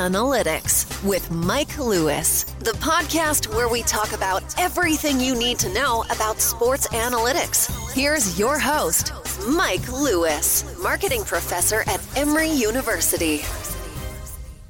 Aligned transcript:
Analytics 0.00 1.06
with 1.06 1.30
Mike 1.30 1.76
Lewis, 1.76 2.44
the 2.60 2.72
podcast 2.80 3.54
where 3.54 3.68
we 3.68 3.82
talk 3.82 4.14
about 4.14 4.42
everything 4.58 5.20
you 5.20 5.38
need 5.38 5.58
to 5.58 5.70
know 5.74 6.06
about 6.10 6.40
sports 6.40 6.88
analytics. 6.88 7.68
Here's 7.92 8.38
your 8.38 8.58
host, 8.58 9.12
Mike 9.46 9.86
Lewis, 9.92 10.64
marketing 10.82 11.22
professor 11.24 11.82
at 11.82 12.00
Emory 12.16 12.48
University. 12.48 13.42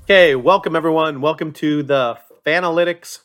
Okay, 0.02 0.34
welcome 0.34 0.74
everyone. 0.74 1.20
Welcome 1.20 1.52
to 1.52 1.84
the 1.84 2.18
Fanalytics 2.44 3.20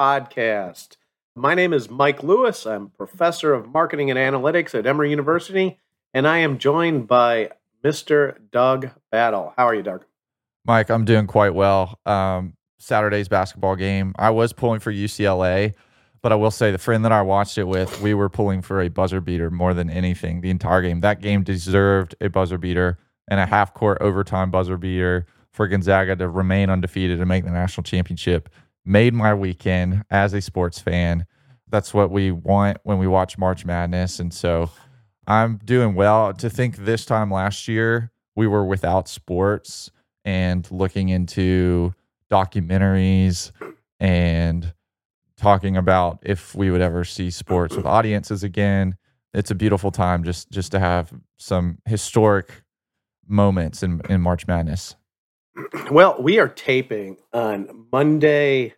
podcast. 0.00 0.96
My 1.34 1.54
name 1.54 1.72
is 1.72 1.90
Mike 1.90 2.22
Lewis. 2.22 2.66
I'm 2.66 2.90
professor 2.90 3.52
of 3.52 3.66
marketing 3.66 4.12
and 4.12 4.18
analytics 4.18 4.78
at 4.78 4.86
Emory 4.86 5.10
University, 5.10 5.80
and 6.14 6.28
I 6.28 6.38
am 6.38 6.58
joined 6.58 7.08
by 7.08 7.50
Mr. 7.82 8.36
Doug 8.52 8.90
Battle. 9.10 9.54
How 9.56 9.66
are 9.66 9.74
you, 9.74 9.82
Doug? 9.82 10.04
Mike, 10.68 10.90
I'm 10.90 11.06
doing 11.06 11.26
quite 11.26 11.54
well. 11.54 11.98
Um, 12.04 12.52
Saturday's 12.78 13.26
basketball 13.26 13.74
game, 13.74 14.14
I 14.18 14.28
was 14.28 14.52
pulling 14.52 14.80
for 14.80 14.92
UCLA, 14.92 15.72
but 16.20 16.30
I 16.30 16.34
will 16.34 16.50
say 16.50 16.70
the 16.70 16.76
friend 16.76 17.06
that 17.06 17.10
I 17.10 17.22
watched 17.22 17.56
it 17.56 17.64
with, 17.64 18.02
we 18.02 18.12
were 18.12 18.28
pulling 18.28 18.60
for 18.60 18.82
a 18.82 18.88
buzzer 18.88 19.22
beater 19.22 19.50
more 19.50 19.72
than 19.72 19.88
anything 19.88 20.42
the 20.42 20.50
entire 20.50 20.82
game. 20.82 21.00
That 21.00 21.22
game 21.22 21.42
deserved 21.42 22.14
a 22.20 22.28
buzzer 22.28 22.58
beater 22.58 22.98
and 23.30 23.40
a 23.40 23.46
half 23.46 23.72
court 23.72 23.96
overtime 24.02 24.50
buzzer 24.50 24.76
beater 24.76 25.24
for 25.52 25.66
Gonzaga 25.66 26.16
to 26.16 26.28
remain 26.28 26.68
undefeated 26.68 27.18
and 27.18 27.28
make 27.28 27.44
the 27.44 27.50
national 27.50 27.84
championship. 27.84 28.50
Made 28.84 29.14
my 29.14 29.32
weekend 29.32 30.04
as 30.10 30.34
a 30.34 30.42
sports 30.42 30.78
fan. 30.78 31.24
That's 31.70 31.94
what 31.94 32.10
we 32.10 32.30
want 32.30 32.76
when 32.82 32.98
we 32.98 33.06
watch 33.06 33.38
March 33.38 33.64
Madness. 33.64 34.20
And 34.20 34.34
so 34.34 34.70
I'm 35.26 35.60
doing 35.64 35.94
well. 35.94 36.34
To 36.34 36.50
think 36.50 36.76
this 36.76 37.06
time 37.06 37.30
last 37.30 37.68
year, 37.68 38.12
we 38.36 38.46
were 38.46 38.66
without 38.66 39.08
sports 39.08 39.90
and 40.28 40.70
looking 40.70 41.08
into 41.08 41.94
documentaries 42.30 43.50
and 43.98 44.74
talking 45.38 45.74
about 45.74 46.18
if 46.22 46.54
we 46.54 46.70
would 46.70 46.82
ever 46.82 47.02
see 47.02 47.30
sports 47.30 47.74
with 47.74 47.86
audiences 47.86 48.42
again. 48.42 48.98
It's 49.32 49.50
a 49.50 49.54
beautiful 49.54 49.90
time 49.90 50.24
just 50.24 50.50
just 50.50 50.70
to 50.72 50.80
have 50.80 51.14
some 51.38 51.78
historic 51.86 52.62
moments 53.26 53.82
in, 53.82 54.02
in 54.10 54.20
March 54.20 54.46
Madness. 54.46 54.96
Well, 55.90 56.16
we 56.20 56.38
are 56.38 56.48
taping 56.48 57.16
on 57.32 57.86
Monday, 57.90 58.74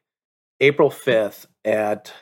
April 0.60 0.88
5th 0.88 1.46
at 1.64 2.12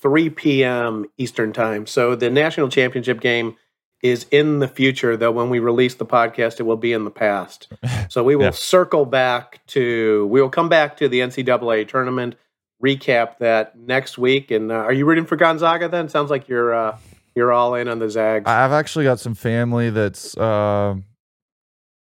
3 0.00 0.30
p.m. 0.30 1.04
Eastern 1.18 1.52
Time. 1.52 1.86
So 1.86 2.16
the 2.16 2.30
national 2.30 2.70
championship 2.70 3.20
game 3.20 3.56
is 4.04 4.26
in 4.30 4.58
the 4.58 4.68
future, 4.68 5.16
though 5.16 5.32
when 5.32 5.48
we 5.48 5.58
release 5.58 5.94
the 5.94 6.04
podcast, 6.04 6.60
it 6.60 6.64
will 6.64 6.76
be 6.76 6.92
in 6.92 7.04
the 7.04 7.10
past. 7.10 7.68
So 8.10 8.22
we 8.22 8.36
will 8.36 8.44
yeah. 8.44 8.50
circle 8.50 9.06
back 9.06 9.66
to, 9.68 10.26
we 10.26 10.40
will 10.40 10.50
come 10.50 10.68
back 10.68 10.98
to 10.98 11.08
the 11.08 11.20
NCAA 11.20 11.88
tournament, 11.88 12.36
recap 12.84 13.38
that 13.38 13.76
next 13.76 14.18
week. 14.18 14.50
And 14.50 14.70
uh, 14.70 14.74
are 14.74 14.92
you 14.92 15.04
rooting 15.06 15.24
for 15.24 15.34
Gonzaga 15.34 15.88
then? 15.88 16.08
Sounds 16.08 16.30
like 16.30 16.48
you're, 16.48 16.74
uh, 16.74 16.98
you're 17.34 17.50
all 17.50 17.74
in 17.74 17.88
on 17.88 17.98
the 17.98 18.10
Zags. 18.10 18.44
I've 18.46 18.72
actually 18.72 19.04
got 19.04 19.18
some 19.18 19.34
family 19.34 19.90
that's 19.90 20.36
uh, 20.36 20.96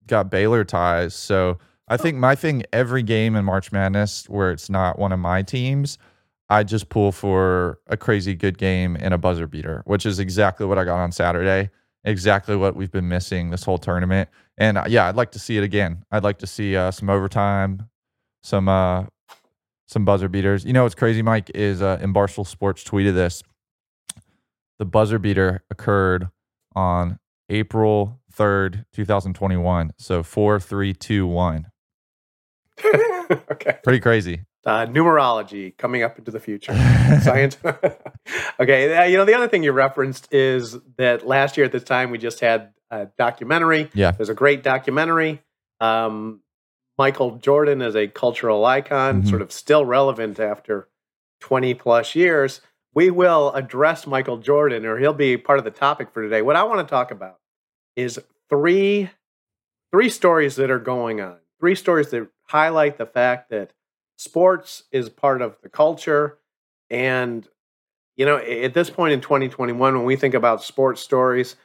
got 0.07 0.31
Baylor 0.31 0.65
ties. 0.65 1.15
So 1.15 1.59
I 1.87 1.99
think 1.99 2.17
my 2.17 2.35
thing 2.35 2.65
every 2.73 3.03
game 3.03 3.37
in 3.37 3.45
March 3.45 3.71
Madness 3.71 4.29
where 4.29 4.51
it's 4.51 4.71
not 4.71 4.99
one 4.99 5.13
of 5.13 5.21
my 5.21 5.43
teams, 5.43 5.99
I 6.49 6.65
just 6.65 6.89
pull 6.89 7.13
for 7.13 7.79
a 7.87 7.97
crazy 7.97 8.35
good 8.35 8.59
game 8.59 8.97
and 8.99 9.15
a 9.15 9.19
buzzer 9.19 9.47
beater, 9.47 9.83
which 9.85 10.07
is 10.07 10.19
exactly 10.19 10.67
what 10.67 10.79
I 10.79 10.85
got 10.85 10.99
on 10.99 11.13
Saturday 11.13 11.71
exactly 12.05 12.57
what 12.57 12.77
we've 12.77 12.91
been 12.91 13.09
missing 13.09 13.51
this 13.51 13.65
whole 13.65 13.79
tournament. 13.79 14.29
And 14.59 14.79
uh, 14.79 14.85
yeah, 14.89 15.09
I'd 15.09 15.17
like 15.17 15.33
to 15.33 15.39
see 15.39 15.57
it 15.57 15.65
again. 15.65 16.05
I'd 16.11 16.25
like 16.25 16.39
to 16.39 16.47
see 16.47 16.77
uh, 16.77 16.91
some 16.91 17.11
overtime, 17.11 17.89
some 18.43 18.69
uh, 18.69 19.05
some 19.87 20.05
buzzer 20.05 20.29
beaters. 20.29 20.65
You 20.65 20.73
know 20.73 20.85
what's 20.85 20.95
crazy, 20.95 21.23
Mike, 21.23 21.51
is 21.55 21.83
uh, 21.83 21.99
in 22.01 22.13
Barstool 22.13 22.47
Sports 22.47 22.85
tweeted 22.85 23.15
this. 23.15 23.43
The 24.79 24.85
buzzer 24.85 25.19
beater 25.19 25.65
occurred 25.71 26.29
on 26.75 27.19
April 27.49 28.21
third, 28.33 28.85
two 28.93 29.05
thousand 29.05 29.35
twenty-one. 29.35 29.93
So 29.99 30.23
four, 30.23 30.61
three, 30.61 30.93
two, 30.93 31.27
one. 31.27 31.67
okay. 32.85 33.79
Pretty 33.83 34.01
crazy 34.01 34.45
uh, 34.65 34.87
numerology 34.87 35.77
coming 35.77 36.03
up 36.03 36.19
into 36.19 36.31
the 36.31 36.41
future. 36.41 36.75
Science. 37.23 37.57
okay, 38.61 38.97
uh, 38.97 39.05
you 39.05 39.17
know 39.17 39.25
the 39.25 39.35
other 39.35 39.49
thing 39.49 39.63
you 39.63 39.73
referenced 39.73 40.33
is 40.33 40.77
that 40.97 41.27
last 41.27 41.57
year 41.57 41.67
at 41.67 41.73
this 41.73 41.85
time 41.85 42.11
we 42.11 42.19
just 42.19 42.41
had 42.41 42.73
a 42.91 43.07
documentary. 43.19 43.91
Yeah, 43.95 44.13
there's 44.13 44.29
a 44.29 44.35
great 44.35 44.63
documentary. 44.63 45.43
Um, 45.81 46.41
Michael 46.99 47.37
Jordan 47.37 47.83
is 47.83 47.97
a 47.97 48.07
cultural 48.07 48.65
icon, 48.65 49.21
mm-hmm. 49.21 49.29
sort 49.29 49.43
of 49.43 49.51
still 49.51 49.85
relevant 49.85 50.39
after 50.39 50.89
20 51.41 51.75
plus 51.75 52.15
years. 52.15 52.61
We 52.95 53.11
will 53.11 53.51
address 53.53 54.07
Michael 54.07 54.37
Jordan, 54.37 54.85
or 54.85 54.99
he'll 54.99 55.15
be 55.15 55.37
part 55.37 55.59
of 55.59 55.65
the 55.65 55.71
topic 55.71 56.13
for 56.13 56.23
today. 56.23 56.43
What 56.43 56.57
I 56.57 56.63
want 56.63 56.87
to 56.87 56.91
talk 56.91 57.11
about 57.11 57.39
is 57.97 58.21
three 58.49 59.11
three 59.91 60.09
stories 60.09 60.57
that 60.57 60.71
are 60.71 60.79
going 60.79 61.21
on. 61.21 61.37
Three 61.61 61.75
stories 61.75 62.11
that 62.11 62.29
highlight 62.49 62.99
the 62.99 63.07
fact 63.07 63.51
that 63.51 63.73
sports 64.17 64.85
is 64.93 65.09
part 65.09 65.43
of 65.43 65.57
the 65.63 65.69
culture. 65.69 66.39
And, 66.91 67.47
you 68.17 68.27
know, 68.27 68.37
at 68.37 68.75
this 68.75 68.91
point 68.91 69.13
in 69.13 69.21
2021, 69.21 69.95
when 69.95 70.05
we 70.05 70.17
think 70.17 70.35
about 70.35 70.63
sports 70.63 71.01
stories, 71.01 71.57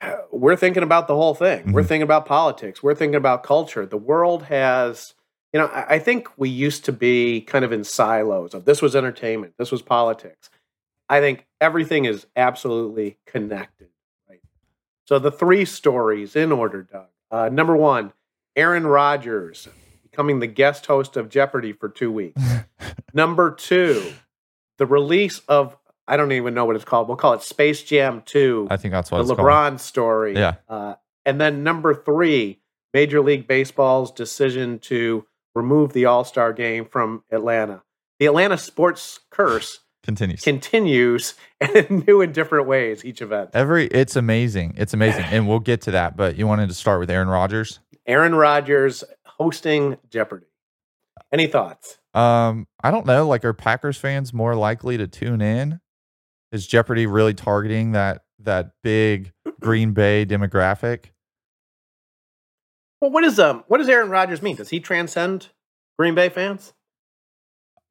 we're 0.32 0.56
thinking 0.56 0.82
about 0.82 1.08
the 1.08 1.14
whole 1.14 1.34
thing. 1.34 1.60
Mm-hmm. 1.60 1.72
We're 1.72 1.84
thinking 1.84 2.02
about 2.02 2.26
politics. 2.26 2.82
We're 2.82 2.94
thinking 2.94 3.16
about 3.16 3.42
culture. 3.42 3.86
The 3.86 3.96
world 3.96 4.44
has, 4.44 5.14
you 5.52 5.60
know, 5.60 5.70
I 5.72 5.98
think 5.98 6.28
we 6.36 6.48
used 6.48 6.84
to 6.86 6.92
be 6.92 7.40
kind 7.40 7.64
of 7.64 7.72
in 7.72 7.84
silos 7.84 8.54
of 8.54 8.64
this 8.64 8.82
was 8.82 8.94
entertainment, 8.96 9.54
this 9.58 9.72
was 9.72 9.82
politics. 9.82 10.50
I 11.08 11.20
think 11.20 11.46
everything 11.60 12.04
is 12.04 12.26
absolutely 12.36 13.16
connected. 13.26 13.88
Right. 14.28 14.40
So 15.06 15.18
the 15.18 15.32
three 15.32 15.64
stories 15.64 16.36
in 16.36 16.52
order, 16.52 16.82
Doug. 16.82 17.06
Uh, 17.30 17.48
number 17.48 17.76
one, 17.76 18.12
Aaron 18.56 18.86
Rodgers 18.86 19.68
becoming 20.18 20.40
the 20.40 20.48
guest 20.48 20.84
host 20.86 21.16
of 21.16 21.28
Jeopardy 21.28 21.72
for 21.72 21.88
two 21.88 22.10
weeks. 22.10 22.42
Number 23.14 23.52
two, 23.52 24.12
the 24.78 24.84
release 24.84 25.40
of 25.46 25.76
I 26.08 26.16
don't 26.16 26.32
even 26.32 26.54
know 26.54 26.64
what 26.64 26.74
it's 26.74 26.84
called. 26.84 27.06
We'll 27.06 27.16
call 27.16 27.34
it 27.34 27.42
Space 27.42 27.84
Jam 27.84 28.22
Two. 28.26 28.66
I 28.68 28.78
think 28.78 28.90
that's 28.90 29.12
what 29.12 29.24
the 29.24 29.36
LeBron 29.36 29.68
called. 29.68 29.80
story. 29.80 30.34
Yeah. 30.34 30.54
Uh, 30.68 30.94
and 31.24 31.40
then 31.40 31.62
number 31.62 31.94
three, 31.94 32.60
Major 32.92 33.20
League 33.20 33.46
Baseball's 33.46 34.10
decision 34.10 34.80
to 34.80 35.24
remove 35.54 35.92
the 35.92 36.06
All 36.06 36.24
Star 36.24 36.52
game 36.52 36.86
from 36.86 37.22
Atlanta. 37.30 37.82
The 38.18 38.26
Atlanta 38.26 38.58
sports 38.58 39.20
curse 39.30 39.80
continues 40.02 40.40
continues 40.40 41.34
in 41.60 42.04
new 42.08 42.22
and 42.22 42.34
different 42.34 42.66
ways 42.66 43.04
each 43.04 43.22
event. 43.22 43.50
Every 43.54 43.86
it's 43.86 44.16
amazing. 44.16 44.74
It's 44.78 44.94
amazing, 44.94 45.26
and 45.26 45.46
we'll 45.46 45.60
get 45.60 45.82
to 45.82 45.92
that. 45.92 46.16
But 46.16 46.36
you 46.36 46.48
wanted 46.48 46.70
to 46.70 46.74
start 46.74 46.98
with 46.98 47.08
Aaron 47.08 47.28
Rodgers. 47.28 47.78
Aaron 48.08 48.34
Rodgers 48.34 49.04
hosting 49.38 49.96
Jeopardy. 50.10 50.46
Any 51.32 51.46
thoughts? 51.46 51.98
Um, 52.14 52.66
I 52.82 52.90
don't 52.90 53.06
know. 53.06 53.26
Like, 53.26 53.44
are 53.44 53.52
Packers 53.52 53.96
fans 53.98 54.32
more 54.32 54.54
likely 54.54 54.96
to 54.96 55.06
tune 55.06 55.40
in 55.40 55.80
Is 56.52 56.66
Jeopardy 56.66 57.06
really 57.06 57.34
targeting 57.34 57.92
that 57.92 58.24
that 58.40 58.72
big 58.82 59.32
Green 59.60 59.92
Bay 59.92 60.24
demographic? 60.24 61.06
Well, 63.00 63.10
what 63.10 63.24
is 63.24 63.38
um 63.38 63.64
what 63.68 63.78
does 63.78 63.88
Aaron 63.88 64.10
Rodgers 64.10 64.42
mean? 64.42 64.56
Does 64.56 64.70
he 64.70 64.80
transcend 64.80 65.48
Green 65.98 66.14
Bay 66.14 66.28
fans 66.28 66.72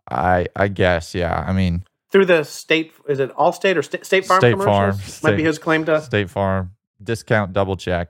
I 0.09 0.47
I 0.55 0.67
guess, 0.69 1.13
yeah. 1.13 1.43
I 1.47 1.53
mean, 1.53 1.83
through 2.11 2.25
the 2.25 2.43
state? 2.43 2.93
Is 3.07 3.19
it 3.19 3.31
Allstate 3.35 3.75
or 3.75 3.81
State, 3.83 4.05
state 4.05 4.25
Farm 4.25 4.39
State 4.41 4.51
commercials? 4.51 5.19
Farm, 5.19 5.31
Might 5.31 5.37
be 5.37 5.43
his 5.43 5.59
claim 5.59 5.85
to. 5.85 6.01
State 6.01 6.29
Farm 6.29 6.71
discount 7.03 7.53
double 7.53 7.75
check. 7.77 8.09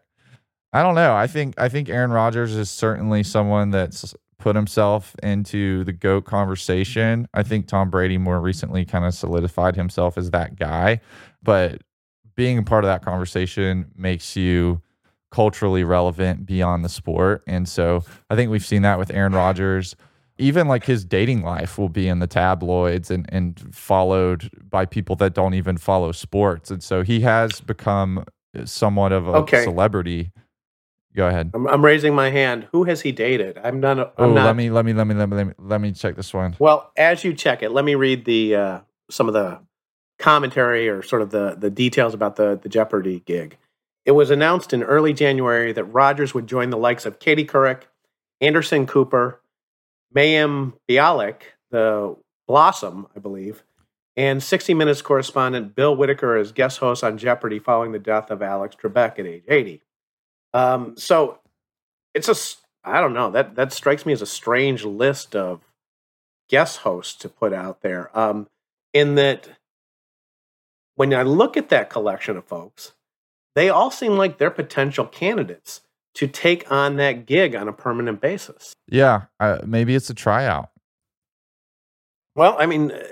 I 0.73 0.83
don't 0.83 0.95
know. 0.95 1.15
I 1.15 1.27
think 1.27 1.55
I 1.57 1.69
think 1.69 1.89
Aaron 1.89 2.11
Rodgers 2.11 2.55
is 2.55 2.69
certainly 2.69 3.23
someone 3.23 3.71
that's 3.71 4.13
put 4.39 4.55
himself 4.55 5.15
into 5.23 5.83
the 5.85 5.93
goat 5.93 6.25
conversation. 6.25 7.27
I 7.33 7.43
think 7.43 7.67
Tom 7.67 7.89
Brady 7.89 8.17
more 8.17 8.39
recently 8.39 8.85
kind 8.85 9.03
of 9.05 9.13
solidified 9.13 9.75
himself 9.75 10.17
as 10.17 10.29
that 10.31 10.57
guy, 10.57 10.99
but 11.41 11.81
being 12.35 12.57
a 12.59 12.63
part 12.63 12.83
of 12.83 12.87
that 12.89 13.01
conversation 13.03 13.91
makes 13.95 14.35
you 14.35 14.81
culturally 15.31 15.83
relevant 15.83 16.45
beyond 16.45 16.85
the 16.85 16.89
sport. 16.89 17.43
And 17.47 17.67
so 17.67 18.03
I 18.29 18.35
think 18.35 18.51
we've 18.51 18.63
seen 18.65 18.83
that 18.83 18.99
with 18.99 19.09
Aaron 19.11 19.33
Rodgers. 19.33 19.95
Even 20.37 20.67
like 20.67 20.83
his 20.85 21.03
dating 21.03 21.41
life 21.41 21.79
will 21.79 21.89
be 21.89 22.07
in 22.07 22.19
the 22.19 22.27
tabloids 22.27 23.09
and, 23.09 23.25
and 23.29 23.59
followed 23.73 24.51
by 24.69 24.85
people 24.85 25.15
that 25.15 25.33
don't 25.33 25.55
even 25.55 25.77
follow 25.77 26.11
sports. 26.11 26.69
And 26.69 26.83
so 26.83 27.01
he 27.01 27.21
has 27.21 27.59
become 27.59 28.23
somewhat 28.65 29.11
of 29.11 29.27
a 29.27 29.31
Okay. 29.31 29.63
celebrity. 29.63 30.31
Go 31.17 31.27
ahead. 31.27 31.49
I'm, 31.55 31.65
I'm 31.67 31.83
raising 31.83 32.13
my 32.13 32.29
hand. 32.29 32.67
Who 32.71 32.83
has 32.83 33.01
he 33.01 33.11
dated? 33.11 33.57
I'm 33.63 33.79
not. 33.79 33.97
I'm 33.97 34.05
Oh, 34.19 34.33
not. 34.33 34.45
let 34.45 34.55
me 34.55 34.69
let 34.69 34.85
me 34.85 34.93
let 34.93 35.07
me 35.07 35.15
let 35.15 35.27
me 35.27 35.35
let 35.35 35.47
me 35.47 35.53
let 35.57 35.81
me 35.81 35.91
check 35.91 36.15
this 36.15 36.31
one. 36.31 36.55
Well, 36.59 36.91
as 36.95 37.23
you 37.23 37.33
check 37.33 37.63
it, 37.63 37.71
let 37.71 37.83
me 37.83 37.95
read 37.95 38.23
the 38.25 38.55
uh, 38.55 38.79
some 39.09 39.27
of 39.27 39.33
the 39.33 39.59
commentary 40.19 40.87
or 40.87 41.01
sort 41.01 41.23
of 41.23 41.31
the 41.31 41.55
the 41.57 41.71
details 41.71 42.13
about 42.13 42.35
the 42.35 42.59
the 42.61 42.69
Jeopardy 42.69 43.23
gig. 43.25 43.57
It 44.05 44.11
was 44.11 44.29
announced 44.29 44.73
in 44.73 44.83
early 44.83 45.11
January 45.11 45.71
that 45.73 45.85
Rodgers 45.85 46.35
would 46.35 46.45
join 46.45 46.69
the 46.69 46.77
likes 46.77 47.07
of 47.07 47.17
Katie 47.17 47.45
Couric, 47.47 47.81
Anderson 48.39 48.85
Cooper, 48.85 49.41
Mayim 50.15 50.73
Bialik, 50.87 51.41
the 51.71 52.15
Blossom, 52.47 53.07
I 53.15 53.19
believe, 53.19 53.63
and 54.15 54.41
60 54.41 54.75
Minutes 54.75 55.01
correspondent 55.01 55.73
Bill 55.75 55.95
Whitaker 55.95 56.37
as 56.37 56.51
guest 56.51 56.77
host 56.77 57.03
on 57.03 57.17
Jeopardy 57.17 57.57
following 57.57 57.91
the 57.91 57.97
death 57.99 58.29
of 58.29 58.43
Alex 58.43 58.75
Trebek 58.79 59.17
at 59.17 59.25
age 59.25 59.43
80. 59.47 59.81
Um, 60.53 60.95
so 60.97 61.39
it's 62.13 62.29
a 62.29 62.35
I 62.87 63.01
don't 63.01 63.13
know 63.13 63.31
that 63.31 63.55
that 63.55 63.73
strikes 63.73 64.05
me 64.05 64.13
as 64.13 64.21
a 64.21 64.25
strange 64.25 64.83
list 64.85 65.35
of 65.35 65.61
guest 66.49 66.79
hosts 66.79 67.15
to 67.15 67.29
put 67.29 67.53
out 67.53 67.81
there. 67.81 68.17
Um, 68.17 68.47
in 68.93 69.15
that, 69.15 69.49
when 70.95 71.13
I 71.13 71.23
look 71.23 71.57
at 71.57 71.69
that 71.69 71.89
collection 71.89 72.37
of 72.37 72.45
folks, 72.45 72.93
they 73.55 73.69
all 73.69 73.91
seem 73.91 74.17
like 74.17 74.37
they're 74.37 74.49
potential 74.49 75.05
candidates 75.05 75.81
to 76.15 76.27
take 76.27 76.71
on 76.71 76.95
that 76.95 77.25
gig 77.25 77.55
on 77.55 77.67
a 77.67 77.73
permanent 77.73 78.21
basis. 78.21 78.73
Yeah, 78.87 79.23
uh, 79.39 79.59
maybe 79.65 79.93
it's 79.93 80.09
a 80.09 80.13
tryout. 80.13 80.69
Well, 82.35 82.55
I 82.57 82.65
mean, 82.65 82.91
uh, 82.91 83.03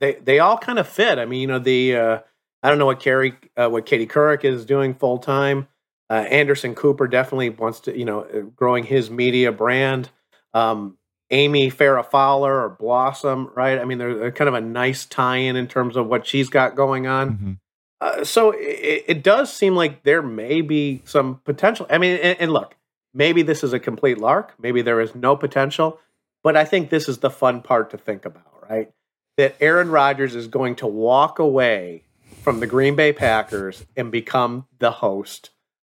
they 0.00 0.14
they 0.14 0.38
all 0.38 0.58
kind 0.58 0.78
of 0.78 0.88
fit. 0.88 1.18
I 1.18 1.24
mean, 1.24 1.40
you 1.40 1.46
know, 1.46 1.58
the 1.58 1.96
uh, 1.96 2.18
I 2.62 2.68
don't 2.68 2.78
know 2.78 2.86
what 2.86 3.00
Carrie, 3.00 3.34
uh, 3.56 3.68
what 3.68 3.86
Katie 3.86 4.06
Couric 4.06 4.44
is 4.44 4.64
doing 4.64 4.94
full 4.94 5.18
time. 5.18 5.68
Uh, 6.10 6.14
Anderson 6.14 6.74
Cooper 6.74 7.06
definitely 7.06 7.50
wants 7.50 7.80
to, 7.80 7.96
you 7.96 8.04
know, 8.04 8.20
uh, 8.20 8.40
growing 8.56 8.84
his 8.84 9.10
media 9.10 9.52
brand. 9.52 10.10
Um, 10.54 10.96
Amy 11.30 11.70
Farrah 11.70 12.06
Fowler 12.06 12.64
or 12.64 12.70
Blossom, 12.70 13.50
right? 13.54 13.78
I 13.78 13.84
mean, 13.84 13.98
they're, 13.98 14.14
they're 14.14 14.32
kind 14.32 14.48
of 14.48 14.54
a 14.54 14.60
nice 14.60 15.04
tie-in 15.04 15.56
in 15.56 15.68
terms 15.68 15.96
of 15.96 16.06
what 16.06 16.26
she's 16.26 16.48
got 16.48 16.74
going 16.74 17.06
on. 17.06 17.30
Mhm. 17.30 17.58
Uh, 18.00 18.24
so 18.24 18.52
it, 18.52 19.04
it 19.08 19.22
does 19.22 19.52
seem 19.52 19.74
like 19.74 20.04
there 20.04 20.22
may 20.22 20.60
be 20.60 21.02
some 21.04 21.40
potential. 21.44 21.86
I 21.90 21.98
mean, 21.98 22.18
and, 22.22 22.40
and 22.40 22.52
look, 22.52 22.76
maybe 23.12 23.42
this 23.42 23.62
is 23.62 23.72
a 23.72 23.80
complete 23.80 24.18
lark. 24.18 24.54
Maybe 24.58 24.80
there 24.82 25.00
is 25.00 25.14
no 25.14 25.36
potential. 25.36 25.98
But 26.42 26.56
I 26.56 26.64
think 26.64 26.88
this 26.88 27.08
is 27.08 27.18
the 27.18 27.30
fun 27.30 27.60
part 27.60 27.90
to 27.90 27.98
think 27.98 28.24
about, 28.24 28.64
right? 28.70 28.90
That 29.36 29.56
Aaron 29.60 29.90
Rodgers 29.90 30.34
is 30.34 30.46
going 30.46 30.76
to 30.76 30.86
walk 30.86 31.38
away 31.38 32.04
from 32.42 32.60
the 32.60 32.66
Green 32.66 32.94
Bay 32.94 33.12
Packers 33.12 33.84
and 33.96 34.10
become 34.10 34.66
the 34.78 34.92
host 34.92 35.50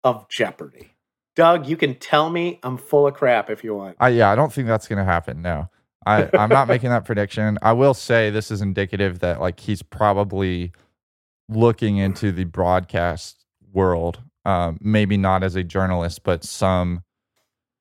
of 0.04 0.28
Jeopardy. 0.28 0.92
Doug, 1.36 1.66
you 1.68 1.76
can 1.76 1.94
tell 1.94 2.30
me 2.30 2.58
I'm 2.62 2.76
full 2.76 3.06
of 3.06 3.14
crap 3.14 3.48
if 3.48 3.62
you 3.62 3.74
want. 3.74 3.96
I, 4.00 4.08
yeah, 4.08 4.30
I 4.30 4.34
don't 4.34 4.52
think 4.52 4.66
that's 4.66 4.88
going 4.88 4.98
to 4.98 5.04
happen. 5.04 5.40
No, 5.40 5.68
I, 6.04 6.28
I'm 6.34 6.48
not 6.48 6.66
making 6.68 6.90
that 6.90 7.04
prediction. 7.04 7.58
I 7.62 7.72
will 7.72 7.94
say 7.94 8.30
this 8.30 8.50
is 8.50 8.60
indicative 8.60 9.20
that 9.20 9.40
like 9.40 9.60
he's 9.60 9.82
probably 9.82 10.72
looking 11.48 11.98
into 11.98 12.32
the 12.32 12.44
broadcast 12.44 13.44
world. 13.72 14.20
Um, 14.44 14.78
maybe 14.80 15.16
not 15.16 15.42
as 15.42 15.56
a 15.56 15.62
journalist, 15.62 16.22
but 16.24 16.42
some 16.42 17.02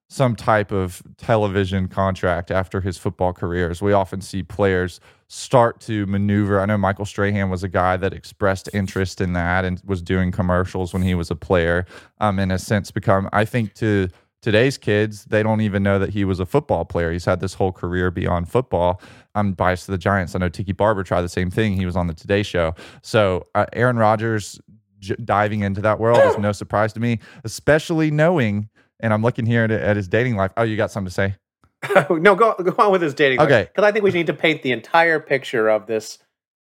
some 0.10 0.36
type 0.36 0.72
of 0.72 1.02
television 1.18 1.88
contract 1.88 2.50
after 2.50 2.80
his 2.82 2.98
football 2.98 3.34
careers. 3.34 3.82
We 3.82 3.92
often 3.92 4.22
see 4.22 4.42
players 4.42 5.00
start 5.28 5.82
to 5.82 6.06
maneuver. 6.06 6.62
I 6.62 6.66
know 6.66 6.78
Michael 6.78 7.06
Strahan 7.06 7.50
was 7.50 7.64
a 7.64 7.68
guy 7.68 7.98
that 7.98 8.14
expressed 8.14 8.70
interest 8.74 9.20
in 9.20 9.34
that 9.34 9.66
and 9.66 9.82
was 9.86 10.02
doing 10.02 10.32
commercials 10.32 10.94
when 10.94 11.02
he 11.02 11.14
was 11.14 11.30
a 11.30 11.36
player. 11.36 11.86
Um, 12.20 12.40
in 12.40 12.52
a 12.52 12.58
sense, 12.58 12.90
become 12.92 13.30
I 13.34 13.44
think 13.44 13.74
to 13.76 14.08
today's 14.42 14.78
kids, 14.78 15.26
they 15.26 15.44
don't 15.44 15.60
even 15.60 15.84
know 15.84 16.00
that 16.00 16.12
he 16.12 16.24
was 16.24 16.40
a 16.40 16.46
football 16.46 16.86
player. 16.86 17.12
He's 17.12 17.26
had 17.26 17.42
this 17.42 17.54
whole 17.56 17.74
career 17.74 18.10
beyond 18.10 18.50
football. 18.50 19.02
I'm 19.36 19.52
biased 19.52 19.86
to 19.86 19.92
the 19.92 19.98
Giants. 19.98 20.36
I 20.36 20.40
know 20.40 20.48
Tiki 20.48 20.72
Barber 20.72 21.04
tried 21.04 21.24
the 21.24 21.30
same 21.30 21.52
thing. 21.52 21.76
He 21.76 21.86
was 21.86 21.98
on 21.98 22.08
the 22.08 22.14
Today 22.14 22.44
Show. 22.44 22.74
So 23.02 23.48
uh, 23.56 23.66
Aaron 23.74 23.98
Rodgers 23.98 24.60
j- 25.00 25.16
diving 25.24 25.62
into 25.62 25.82
that 25.82 26.00
world 26.00 26.20
is 26.20 26.38
no 26.38 26.54
surprise 26.54 26.94
to 26.94 27.02
me, 27.02 27.20
especially 27.44 28.10
knowing. 28.10 28.70
And 29.00 29.14
I'm 29.14 29.22
looking 29.22 29.46
here 29.46 29.64
at, 29.64 29.72
at 29.72 29.96
his 29.96 30.08
dating 30.08 30.36
life. 30.36 30.52
Oh, 30.58 30.64
you 30.64 30.76
got 30.78 30.92
something 30.92 31.10
to 31.10 31.14
say? 31.14 31.36
no, 32.10 32.36
go 32.36 32.56
go 32.56 32.74
on 32.80 32.92
with 32.92 33.02
his 33.02 33.14
dating. 33.14 33.40
Okay. 33.42 33.68
because 33.72 33.84
I 33.88 33.92
think 33.92 34.04
we 34.04 34.12
need 34.12 34.28
to 34.28 34.34
paint 34.34 34.64
the 34.64 34.72
entire 34.72 35.20
picture 35.20 35.68
of 35.70 35.86
this 35.88 36.18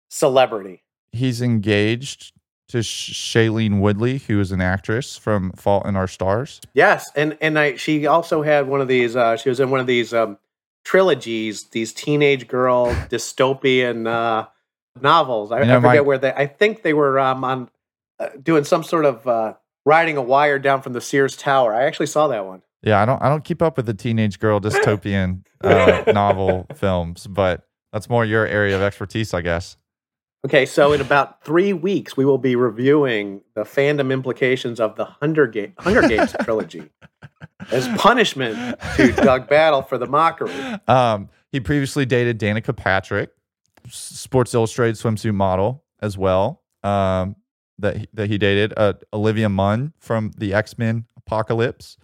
celebrity. 0.09 0.83
He's 1.11 1.41
engaged 1.41 2.33
to 2.67 2.83
Sh- 2.83 3.13
Shailene 3.13 3.79
Woodley, 3.79 4.19
who 4.19 4.39
is 4.39 4.51
an 4.51 4.61
actress 4.61 5.17
from 5.17 5.51
Fault 5.53 5.85
in 5.85 5.95
Our 5.95 6.07
Stars. 6.07 6.59
Yes, 6.73 7.09
and 7.15 7.37
and 7.41 7.57
I 7.57 7.75
she 7.77 8.05
also 8.07 8.41
had 8.41 8.67
one 8.67 8.81
of 8.81 8.87
these. 8.87 9.15
Uh, 9.15 9.37
she 9.37 9.49
was 9.49 9.59
in 9.59 9.69
one 9.71 9.79
of 9.79 9.87
these 9.87 10.13
um, 10.13 10.37
trilogies, 10.83 11.65
these 11.69 11.93
teenage 11.93 12.47
girl 12.47 12.87
dystopian 13.09 14.07
uh, 14.07 14.47
novels. 15.01 15.51
I, 15.51 15.59
You 15.61 15.65
know, 15.65 15.77
I 15.77 15.81
forget 15.81 15.93
my- 15.95 16.01
where 16.01 16.17
they. 16.17 16.33
I 16.33 16.45
think 16.47 16.81
they 16.83 16.93
were 16.93 17.19
um, 17.19 17.43
on 17.43 17.69
uh, 18.19 18.29
doing 18.41 18.65
some 18.65 18.83
sort 18.83 19.05
of 19.05 19.25
uh, 19.27 19.53
riding 19.85 20.17
a 20.17 20.21
wire 20.21 20.59
down 20.59 20.81
from 20.81 20.93
the 20.93 21.01
Sears 21.01 21.35
Tower. 21.35 21.73
I 21.73 21.83
actually 21.83 22.07
saw 22.07 22.27
that 22.27 22.45
one. 22.45 22.61
Yeah, 22.81 23.01
I 23.01 23.05
don't 23.05 23.21
I 23.21 23.29
don't 23.29 23.43
keep 23.43 23.61
up 23.61 23.77
with 23.77 23.85
the 23.85 23.93
teenage 23.93 24.39
girl 24.39 24.59
dystopian 24.59 25.45
uh, 25.63 26.03
novel 26.13 26.65
films, 26.75 27.27
but 27.27 27.67
that's 27.91 28.09
more 28.09 28.23
your 28.23 28.45
area 28.45 28.75
of 28.75 28.81
expertise, 28.81 29.33
I 29.33 29.41
guess. 29.41 29.75
Okay, 30.45 30.65
so 30.65 30.93
in 30.93 31.01
about 31.01 31.43
three 31.43 31.73
weeks, 31.73 32.15
we 32.15 32.23
will 32.23 32.37
be 32.37 32.55
reviewing 32.55 33.41
the 33.55 33.63
fandom 33.63 34.13
implications 34.13 34.79
of 34.79 34.95
the 34.95 35.03
Hunger, 35.03 35.47
Ga- 35.47 35.73
Hunger 35.79 36.07
Games 36.07 36.33
trilogy 36.43 36.89
as 37.71 37.89
punishment 37.97 38.79
to 38.95 39.11
Doug 39.11 39.49
Battle 39.49 39.81
for 39.81 39.97
the 39.97 40.05
mockery. 40.07 40.53
Um, 40.87 41.27
he 41.51 41.59
previously 41.59 42.05
dated 42.05 42.39
Danica 42.39 42.73
Patrick, 42.75 43.31
Sports 43.89 44.53
Illustrated 44.53 44.95
swimsuit 44.95 45.33
model 45.33 45.83
as 46.01 46.17
well. 46.17 46.63
Um, 46.83 47.35
that 47.79 47.97
he, 47.97 48.07
that 48.13 48.29
he 48.29 48.37
dated 48.37 48.73
uh, 48.77 48.93
Olivia 49.13 49.49
Munn 49.49 49.93
from 49.99 50.31
the 50.37 50.53
X 50.53 50.77
Men 50.77 51.05
Apocalypse, 51.17 51.97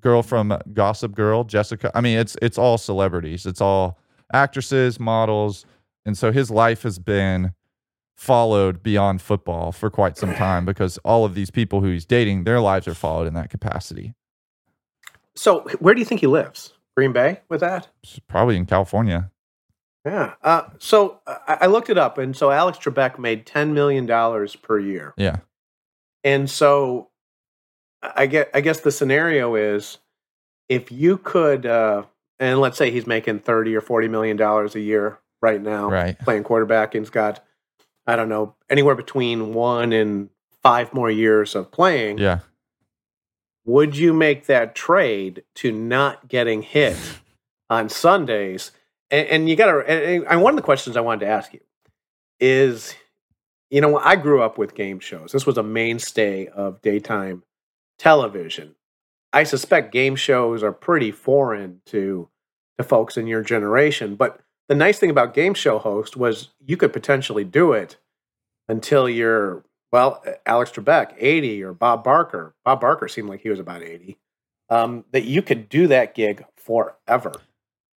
girl 0.00 0.22
from 0.22 0.56
Gossip 0.72 1.14
Girl, 1.14 1.44
Jessica. 1.44 1.90
I 1.94 2.00
mean, 2.00 2.18
it's 2.18 2.36
it's 2.42 2.58
all 2.58 2.78
celebrities. 2.78 3.46
It's 3.46 3.60
all 3.60 3.98
actresses, 4.32 5.00
models, 5.00 5.64
and 6.06 6.16
so 6.16 6.32
his 6.32 6.50
life 6.50 6.82
has 6.82 6.98
been 6.98 7.52
followed 8.16 8.82
beyond 8.82 9.20
football 9.20 9.72
for 9.72 9.90
quite 9.90 10.16
some 10.16 10.34
time 10.34 10.64
because 10.66 10.98
all 10.98 11.24
of 11.24 11.34
these 11.34 11.50
people 11.50 11.80
who 11.80 11.88
he's 11.88 12.06
dating, 12.06 12.44
their 12.44 12.60
lives 12.60 12.86
are 12.86 12.94
followed 12.94 13.26
in 13.26 13.34
that 13.34 13.50
capacity. 13.50 14.14
So, 15.34 15.66
where 15.80 15.94
do 15.94 16.00
you 16.00 16.04
think 16.04 16.20
he 16.20 16.28
lives? 16.28 16.74
Green 16.96 17.12
Bay 17.12 17.40
with 17.48 17.60
that? 17.60 17.88
Probably 18.28 18.56
in 18.56 18.66
California. 18.66 19.30
Yeah. 20.04 20.34
Uh, 20.42 20.64
so 20.78 21.20
I, 21.26 21.58
I 21.62 21.66
looked 21.66 21.88
it 21.90 21.96
up, 21.98 22.18
and 22.18 22.36
so 22.36 22.50
Alex 22.50 22.78
Trebek 22.78 23.18
made 23.18 23.46
ten 23.46 23.72
million 23.74 24.04
dollars 24.06 24.54
per 24.56 24.78
year, 24.78 25.14
Yeah. 25.16 25.36
and 26.22 26.48
so 26.50 27.08
I 28.02 28.26
get. 28.26 28.50
I 28.52 28.60
guess 28.60 28.80
the 28.80 28.92
scenario 28.92 29.54
is 29.54 29.98
if 30.68 30.92
you 30.92 31.16
could, 31.16 31.64
uh, 31.64 32.02
and 32.38 32.60
let's 32.60 32.76
say 32.76 32.90
he's 32.90 33.06
making 33.06 33.38
thirty 33.40 33.74
or 33.74 33.80
forty 33.80 34.08
million 34.08 34.36
dollars 34.36 34.74
a 34.74 34.80
year 34.80 35.20
right 35.40 35.60
now, 35.62 35.88
Right. 35.88 36.18
playing 36.18 36.44
quarterback, 36.44 36.94
and 36.94 37.04
he's 37.04 37.10
got, 37.10 37.42
I 38.06 38.16
don't 38.16 38.28
know, 38.28 38.54
anywhere 38.68 38.94
between 38.94 39.54
one 39.54 39.92
and 39.92 40.28
five 40.62 40.92
more 40.92 41.10
years 41.10 41.54
of 41.54 41.70
playing. 41.70 42.18
Yeah. 42.18 42.40
Would 43.66 43.96
you 43.96 44.12
make 44.12 44.46
that 44.46 44.74
trade 44.74 45.44
to 45.56 45.72
not 45.72 46.28
getting 46.28 46.60
hit 46.62 46.96
on 47.70 47.88
Sundays? 47.88 48.70
And, 49.14 49.28
and 49.28 49.48
you 49.48 49.56
got 49.56 49.72
to. 49.72 50.24
And, 50.28 50.42
one 50.42 50.52
of 50.52 50.56
the 50.56 50.62
questions 50.62 50.96
I 50.96 51.00
wanted 51.00 51.20
to 51.26 51.30
ask 51.30 51.52
you 51.52 51.60
is 52.40 52.94
you 53.70 53.80
know, 53.80 53.98
I 53.98 54.14
grew 54.14 54.40
up 54.40 54.56
with 54.56 54.76
game 54.76 55.00
shows. 55.00 55.32
This 55.32 55.46
was 55.46 55.58
a 55.58 55.62
mainstay 55.62 56.46
of 56.46 56.80
daytime 56.80 57.42
television. 57.98 58.76
I 59.32 59.42
suspect 59.42 59.92
game 59.92 60.14
shows 60.14 60.62
are 60.62 60.72
pretty 60.72 61.10
foreign 61.10 61.80
to 61.86 62.28
to 62.78 62.84
folks 62.84 63.16
in 63.16 63.26
your 63.26 63.42
generation, 63.42 64.16
but 64.16 64.40
the 64.68 64.74
nice 64.74 64.98
thing 64.98 65.10
about 65.10 65.34
game 65.34 65.54
show 65.54 65.78
host 65.78 66.16
was 66.16 66.50
you 66.64 66.76
could 66.76 66.92
potentially 66.92 67.44
do 67.44 67.72
it 67.72 67.98
until 68.68 69.08
you're 69.08 69.64
well, 69.92 70.24
Alex 70.44 70.72
Trebek, 70.72 71.14
80, 71.18 71.62
or 71.62 71.72
Bob 71.72 72.02
Barker. 72.02 72.54
Bob 72.64 72.80
Barker 72.80 73.06
seemed 73.06 73.28
like 73.28 73.42
he 73.42 73.48
was 73.48 73.60
about 73.60 73.82
80. 73.82 74.18
Um, 74.68 75.04
that 75.12 75.24
you 75.24 75.40
could 75.40 75.68
do 75.68 75.86
that 75.86 76.14
gig 76.14 76.44
forever. 76.56 77.32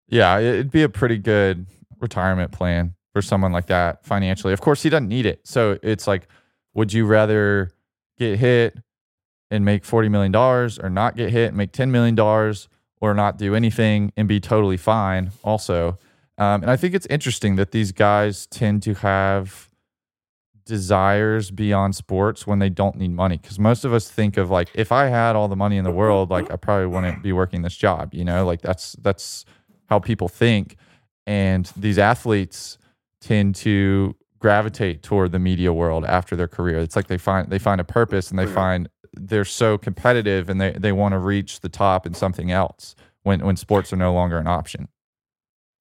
Yeah, 0.08 0.38
it'd 0.38 0.70
be 0.70 0.82
a 0.82 0.88
pretty 0.88 1.18
good 1.18 1.66
retirement 2.00 2.52
plan 2.52 2.94
for 3.12 3.22
someone 3.22 3.52
like 3.52 3.66
that 3.66 4.04
financially. 4.04 4.52
Of 4.52 4.60
course, 4.60 4.82
he 4.82 4.90
doesn't 4.90 5.08
need 5.08 5.26
it. 5.26 5.40
So 5.44 5.78
it's 5.82 6.06
like, 6.06 6.28
would 6.74 6.92
you 6.92 7.06
rather 7.06 7.70
get 8.18 8.38
hit 8.38 8.78
and 9.50 9.64
make 9.64 9.84
$40 9.84 10.10
million 10.10 10.34
or 10.34 10.90
not 10.90 11.16
get 11.16 11.30
hit 11.30 11.48
and 11.48 11.56
make 11.56 11.72
$10 11.72 11.90
million 11.90 12.18
or 13.00 13.14
not 13.14 13.38
do 13.38 13.54
anything 13.54 14.12
and 14.16 14.28
be 14.28 14.38
totally 14.40 14.76
fine 14.76 15.30
also? 15.42 15.98
Um, 16.38 16.62
and 16.62 16.70
I 16.70 16.76
think 16.76 16.94
it's 16.94 17.06
interesting 17.06 17.56
that 17.56 17.70
these 17.70 17.92
guys 17.92 18.46
tend 18.46 18.82
to 18.82 18.94
have 18.94 19.70
desires 20.66 21.50
beyond 21.50 21.94
sports 21.94 22.46
when 22.46 22.58
they 22.58 22.68
don't 22.68 22.96
need 22.96 23.12
money. 23.12 23.38
Because 23.38 23.58
most 23.58 23.84
of 23.84 23.94
us 23.94 24.10
think 24.10 24.36
of 24.36 24.50
like, 24.50 24.68
if 24.74 24.92
I 24.92 25.06
had 25.06 25.36
all 25.36 25.48
the 25.48 25.56
money 25.56 25.78
in 25.78 25.84
the 25.84 25.90
world, 25.90 26.28
like 26.28 26.50
I 26.50 26.56
probably 26.56 26.86
wouldn't 26.86 27.22
be 27.22 27.32
working 27.32 27.62
this 27.62 27.76
job. 27.76 28.12
You 28.12 28.24
know, 28.24 28.44
like 28.44 28.60
that's 28.60 28.92
that's 29.00 29.46
how 29.86 29.98
people 29.98 30.28
think. 30.28 30.76
And 31.26 31.70
these 31.76 31.98
athletes 31.98 32.78
tend 33.20 33.54
to 33.56 34.14
gravitate 34.38 35.02
toward 35.02 35.32
the 35.32 35.38
media 35.38 35.72
world 35.72 36.04
after 36.04 36.36
their 36.36 36.46
career. 36.48 36.78
It's 36.78 36.94
like 36.94 37.08
they 37.08 37.18
find 37.18 37.48
they 37.50 37.58
find 37.58 37.80
a 37.80 37.84
purpose 37.84 38.30
and 38.30 38.38
they 38.38 38.46
find 38.46 38.88
they're 39.14 39.44
so 39.46 39.78
competitive 39.78 40.48
and 40.50 40.60
they, 40.60 40.72
they 40.72 40.92
want 40.92 41.12
to 41.12 41.18
reach 41.18 41.60
the 41.60 41.68
top 41.70 42.06
in 42.06 42.14
something 42.14 42.50
else 42.52 42.94
when 43.22 43.44
when 43.44 43.56
sports 43.56 43.92
are 43.92 43.96
no 43.96 44.12
longer 44.12 44.38
an 44.38 44.46
option. 44.46 44.88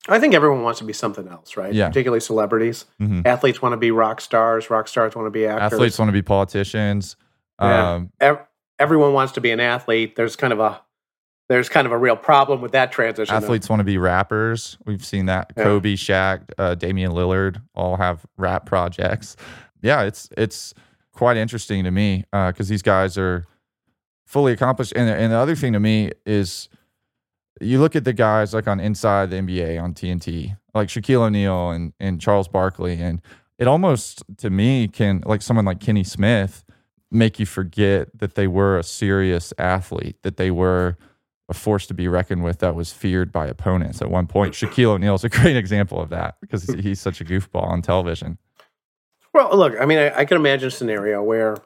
I 0.08 0.20
think 0.20 0.34
everyone 0.36 0.62
wants 0.62 0.80
to 0.80 0.86
be 0.86 0.94
something 0.94 1.28
else, 1.28 1.58
right? 1.58 1.74
Yeah. 1.74 1.88
Particularly 1.88 2.20
celebrities. 2.22 2.86
Mhm. 3.02 3.26
Athletes 3.26 3.62
want 3.62 3.74
to 3.74 3.78
be 3.78 3.90
rock 3.92 4.22
stars. 4.22 4.70
Rock 4.70 4.88
stars 4.88 5.16
want 5.16 5.26
to 5.26 5.32
be 5.32 5.46
actors. 5.48 5.74
Athletes 5.74 5.98
want 6.00 6.10
to 6.10 6.14
be 6.14 6.22
politicians. 6.22 7.16
Yeah. 7.60 7.94
Um, 7.94 8.12
Ev- 8.20 8.46
everyone 8.80 9.14
wants 9.14 9.34
to 9.34 9.42
be 9.42 9.50
an 9.52 9.60
athlete. 9.60 10.16
There's 10.16 10.36
kind 10.36 10.54
of 10.54 10.60
a 10.60 10.82
there's 11.48 11.70
kind 11.70 11.86
of 11.86 11.92
a 11.92 11.98
real 11.98 12.16
problem 12.16 12.62
with 12.62 12.72
that 12.72 12.92
transition. 12.92 13.34
though. 13.34 13.38
athletes 13.38 13.70
want 13.70 13.80
to 13.80 13.84
be 13.84 13.98
rappers. 13.98 14.78
We've 14.86 15.06
seen 15.06 15.28
that. 15.28 15.54
Yeah. 15.56 15.64
Kobe, 15.64 15.94
Shaq, 15.94 16.50
uh, 16.58 16.76
Damian 16.76 17.12
Lillard 17.12 17.62
all 17.76 17.98
have 17.98 18.26
rap 18.38 18.66
projects. 18.66 19.36
Yeah, 19.82 20.04
it's 20.04 20.30
it's 20.38 20.74
quite 21.14 21.38
interesting 21.38 21.84
to 21.84 21.92
me 21.92 22.26
because 22.32 22.68
these 22.68 22.82
guys 22.82 23.18
are 23.18 23.46
fully 24.26 24.54
accomplished. 24.54 24.94
And 24.96 25.10
and 25.10 25.32
the 25.32 25.38
other 25.38 25.56
thing 25.56 25.74
to 25.74 25.80
me 25.80 26.12
is 26.26 26.68
you 27.62 27.80
look 27.80 27.96
at 27.96 28.04
the 28.04 28.14
guys 28.14 28.54
like 28.54 28.68
on 28.68 28.80
Inside 28.80 29.30
the 29.30 29.38
NBA 29.38 29.82
on 29.82 29.94
TNT, 29.94 30.58
like 30.74 30.90
Shaquille 30.90 31.22
O'Neal 31.22 31.72
and 31.72 31.94
and 32.00 32.20
Charles 32.20 32.48
Barkley, 32.48 33.00
and 33.00 33.22
it 33.60 33.68
almost 33.68 34.24
to 34.38 34.50
me 34.50 34.88
can 34.88 35.24
like 35.26 35.42
someone 35.42 35.66
like 35.66 35.80
Kenny 35.80 36.04
Smith 36.04 36.64
make 37.12 37.40
you 37.40 37.46
forget 37.46 38.10
that 38.18 38.36
they 38.36 38.48
were 38.48 38.78
a 38.78 38.84
serious 38.84 39.54
athlete, 39.58 40.18
that 40.24 40.38
they 40.38 40.52
were 40.52 40.98
a 41.48 41.54
force 41.54 41.86
to 41.88 41.94
be 41.94 42.08
reckoned 42.08 42.44
with 42.44 42.60
that 42.60 42.76
was 42.76 42.92
feared 42.92 43.32
by 43.32 43.46
opponents 43.48 44.02
at 44.02 44.10
one 44.10 44.28
point. 44.28 44.54
Shaquille 44.54 44.92
O'Neal 44.96 45.16
is 45.16 45.24
a 45.24 45.30
great 45.30 45.56
example 45.56 46.02
of 46.02 46.10
that 46.10 46.38
because 46.42 46.64
he's 46.64 47.00
such 47.00 47.22
a 47.22 47.26
goofball 47.26 47.64
on 47.64 47.82
television. 47.82 48.38
Well, 49.34 49.56
look, 49.56 49.74
I 49.80 49.86
mean, 49.86 50.00
I, 50.00 50.20
I 50.20 50.26
can 50.26 50.38
imagine 50.38 50.70
a 50.70 50.72
scenario 50.72 51.22
where, 51.22 51.58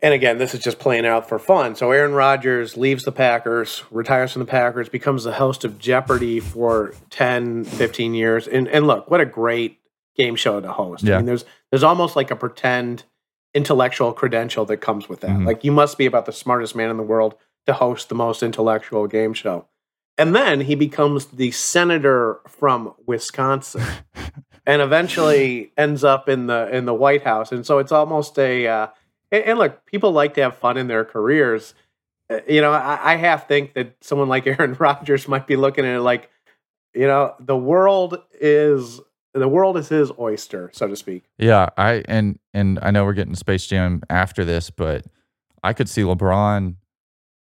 and 0.00 0.14
again, 0.14 0.38
this 0.38 0.54
is 0.54 0.60
just 0.60 0.78
playing 0.78 1.04
out 1.06 1.28
for 1.28 1.38
fun. 1.38 1.74
So 1.74 1.90
Aaron 1.90 2.12
Rodgers 2.14 2.76
leaves 2.76 3.02
the 3.04 3.12
Packers, 3.12 3.84
retires 3.90 4.32
from 4.32 4.40
the 4.40 4.46
Packers, 4.46 4.88
becomes 4.88 5.24
the 5.24 5.32
host 5.34 5.64
of 5.64 5.78
Jeopardy 5.78 6.40
for 6.40 6.94
10, 7.10 7.64
15 7.64 8.14
years. 8.14 8.48
And, 8.48 8.68
and 8.68 8.86
look, 8.86 9.10
what 9.10 9.20
a 9.20 9.26
great 9.26 9.80
game 10.16 10.36
show 10.36 10.60
to 10.60 10.72
host. 10.72 11.04
Yeah. 11.04 11.14
I 11.14 11.16
mean, 11.18 11.26
there's, 11.26 11.44
there's 11.70 11.82
almost 11.82 12.16
like 12.16 12.30
a 12.30 12.36
pretend 12.36 13.04
intellectual 13.52 14.12
credential 14.12 14.64
that 14.64 14.78
comes 14.78 15.08
with 15.08 15.20
that. 15.20 15.30
Mhm. 15.30 15.46
Like, 15.46 15.62
you 15.62 15.72
must 15.72 15.98
be 15.98 16.06
about 16.06 16.26
the 16.26 16.32
smartest 16.32 16.74
man 16.74 16.90
in 16.90 16.96
the 16.96 17.02
world 17.02 17.34
to 17.66 17.72
host 17.72 18.08
the 18.08 18.14
most 18.14 18.42
intellectual 18.42 19.06
game 19.06 19.34
show. 19.34 19.66
And 20.16 20.34
then 20.34 20.60
he 20.60 20.74
becomes 20.74 21.26
the 21.26 21.50
senator 21.50 22.40
from 22.46 22.94
Wisconsin 23.06 23.84
and 24.66 24.80
eventually 24.80 25.72
ends 25.76 26.04
up 26.04 26.28
in 26.28 26.46
the 26.46 26.68
in 26.74 26.84
the 26.84 26.94
White 26.94 27.24
House. 27.24 27.50
And 27.50 27.66
so 27.66 27.78
it's 27.78 27.92
almost 27.92 28.38
a 28.38 28.66
uh, 28.66 28.86
and, 29.32 29.44
and 29.44 29.58
look, 29.58 29.84
people 29.86 30.12
like 30.12 30.34
to 30.34 30.42
have 30.42 30.56
fun 30.56 30.76
in 30.76 30.86
their 30.86 31.04
careers. 31.04 31.74
Uh, 32.30 32.40
You 32.48 32.60
know, 32.60 32.72
I, 32.72 33.14
I 33.14 33.16
half 33.16 33.48
think 33.48 33.74
that 33.74 33.96
someone 34.02 34.28
like 34.28 34.46
Aaron 34.46 34.74
Rodgers 34.74 35.26
might 35.26 35.46
be 35.46 35.56
looking 35.56 35.84
at 35.84 35.96
it 35.96 36.00
like, 36.00 36.30
you 36.94 37.06
know, 37.06 37.34
the 37.40 37.56
world 37.56 38.22
is 38.40 39.00
the 39.32 39.48
world 39.48 39.76
is 39.76 39.88
his 39.88 40.12
oyster, 40.16 40.70
so 40.72 40.86
to 40.86 40.94
speak. 40.94 41.24
Yeah, 41.38 41.70
I 41.76 42.04
and 42.06 42.38
and 42.52 42.78
I 42.82 42.92
know 42.92 43.04
we're 43.04 43.14
getting 43.14 43.34
Space 43.34 43.66
Jam 43.66 44.00
after 44.08 44.44
this, 44.44 44.70
but 44.70 45.04
I 45.64 45.72
could 45.72 45.88
see 45.88 46.02
LeBron 46.02 46.76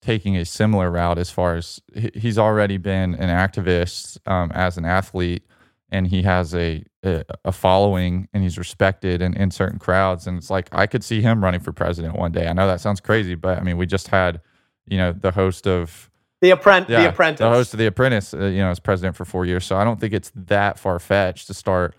taking 0.02 0.38
a 0.38 0.46
similar 0.46 0.92
route 0.92 1.18
as 1.18 1.30
far 1.30 1.56
as 1.56 1.82
he's 2.14 2.38
already 2.38 2.78
been 2.78 3.16
an 3.16 3.30
activist 3.30 4.18
um, 4.30 4.52
as 4.54 4.78
an 4.78 4.86
athlete, 4.86 5.44
and 5.90 6.08
he 6.08 6.22
has 6.24 6.54
a, 6.54 6.84
a 7.04 7.24
a 7.46 7.52
following, 7.52 8.28
and 8.34 8.44
he's 8.44 8.58
respected 8.58 9.22
in, 9.22 9.34
in 9.36 9.52
certain 9.52 9.80
crowds, 9.80 10.28
and 10.28 10.38
it's 10.38 10.50
like 10.50 10.68
I 10.72 10.86
could 10.88 11.04
see 11.04 11.22
him 11.22 11.44
running 11.44 11.62
for 11.62 11.72
president 11.72 12.16
one 12.16 12.32
day. 12.32 12.48
I 12.48 12.54
know 12.54 12.68
that 12.68 12.82
sounds 12.82 13.00
crazy, 13.00 13.36
but 13.36 13.58
I 13.58 13.62
mean, 13.64 13.78
we 13.78 13.86
just 13.86 14.10
had, 14.10 14.42
you 14.88 14.98
know, 14.98 15.12
the 15.14 15.32
host 15.32 15.66
of 15.68 16.10
The 16.42 16.52
apprentice, 16.52 16.92
yeah, 16.92 17.02
the 17.04 17.10
apprentice. 17.10 17.40
the 17.40 17.50
host 17.50 17.74
of 17.74 17.80
The 17.80 17.88
Apprentice, 17.88 18.34
uh, 18.34 18.46
you 18.46 18.60
know, 18.60 18.70
as 18.70 18.80
president 18.80 19.16
for 19.16 19.26
four 19.26 19.46
years. 19.46 19.66
So 19.66 19.76
I 19.78 19.84
don't 19.84 20.00
think 20.00 20.14
it's 20.14 20.32
that 20.36 20.78
far 20.78 21.00
fetched 21.00 21.48
to 21.48 21.54
start, 21.54 21.96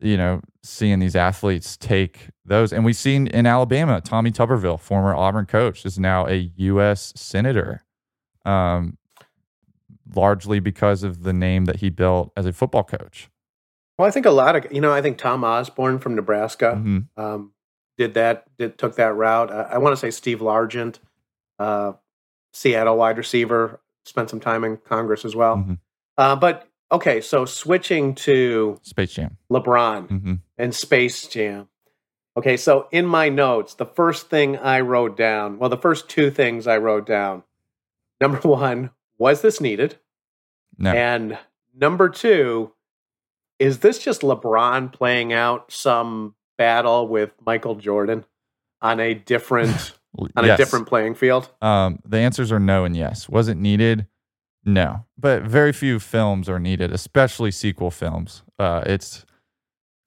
you 0.00 0.16
know, 0.16 0.40
seeing 0.62 0.98
these 0.98 1.14
athletes 1.16 1.76
take 1.76 2.28
those. 2.44 2.72
And 2.72 2.84
we've 2.84 2.96
seen 2.96 3.26
in 3.26 3.46
Alabama, 3.46 4.00
Tommy 4.00 4.30
Tuberville, 4.30 4.78
former 4.80 5.14
Auburn 5.14 5.46
coach, 5.46 5.84
is 5.84 5.98
now 5.98 6.26
a 6.26 6.50
U.S. 6.56 7.12
senator, 7.16 7.82
um, 8.44 8.96
largely 10.14 10.60
because 10.60 11.02
of 11.02 11.22
the 11.22 11.32
name 11.32 11.66
that 11.66 11.76
he 11.76 11.90
built 11.90 12.32
as 12.36 12.46
a 12.46 12.52
football 12.52 12.84
coach. 12.84 13.28
well, 13.98 14.08
I 14.08 14.10
think 14.10 14.24
a 14.26 14.30
lot 14.30 14.56
of 14.56 14.72
you 14.72 14.80
know, 14.80 14.92
I 14.92 15.02
think 15.02 15.18
Tom 15.18 15.44
Osborne 15.44 15.98
from 15.98 16.14
Nebraska. 16.14 16.74
Mhm. 16.82 17.06
um, 17.18 17.52
did 17.98 18.14
that 18.14 18.44
did 18.56 18.78
took 18.78 18.96
that 18.96 19.14
route. 19.14 19.50
Uh, 19.50 19.68
I 19.70 19.76
want 19.76 19.92
to 19.92 19.96
say 19.98 20.10
Steve 20.10 20.38
Largent, 20.40 20.98
uh, 21.58 21.92
Seattle 22.54 22.96
wide 22.96 23.18
receiver, 23.18 23.78
spent 24.06 24.30
some 24.30 24.40
time 24.40 24.64
in 24.64 24.78
Congress 24.78 25.26
as 25.26 25.36
well. 25.36 25.56
Mhm. 25.58 25.78
Uh, 26.16 26.34
but 26.36 26.66
okay, 26.92 27.20
so 27.20 27.44
switching 27.44 28.14
to 28.16 28.78
Space 28.82 29.12
Jam. 29.12 29.36
LeBron 29.50 30.08
hmm 30.08 30.34
and 30.58 30.74
Space 30.74 31.26
Jam. 31.26 31.68
Okay, 32.36 32.56
so 32.56 32.86
in 32.92 33.06
my 33.06 33.28
notes, 33.28 33.74
the 33.74 33.86
first 33.86 34.30
thing 34.30 34.56
I 34.56 34.80
wrote 34.80 35.16
down, 35.16 35.58
well, 35.58 35.70
the 35.70 35.76
first 35.76 36.08
two 36.08 36.30
things 36.30 36.66
I 36.66 36.78
wrote 36.78 37.06
down. 37.06 37.42
Number 38.20 38.38
one, 38.48 38.90
was 39.18 39.42
this 39.42 39.60
needed? 39.60 39.98
No. 40.78 40.92
And 40.92 41.38
number 41.74 42.08
two, 42.08 42.72
is 43.58 43.80
this 43.80 43.98
just 43.98 44.22
LeBron 44.22 44.92
playing 44.92 45.32
out 45.32 45.70
some 45.70 46.34
battle 46.56 47.06
with 47.06 47.32
Michael 47.44 47.74
Jordan 47.74 48.24
on 48.80 49.00
a 49.00 49.14
different 49.14 49.92
on 50.36 50.48
a 50.48 50.56
different 50.56 50.86
playing 50.88 51.14
field? 51.14 51.50
Um, 51.60 52.00
the 52.06 52.18
answers 52.18 52.50
are 52.52 52.60
no 52.60 52.84
and 52.84 52.96
yes. 52.96 53.28
Was 53.28 53.48
it 53.48 53.56
needed? 53.56 54.06
No, 54.64 55.06
but 55.16 55.42
very 55.42 55.72
few 55.72 55.98
films 55.98 56.48
are 56.48 56.58
needed, 56.58 56.92
especially 56.92 57.50
sequel 57.50 57.90
films. 57.90 58.42
Uh, 58.58 58.82
it's 58.84 59.24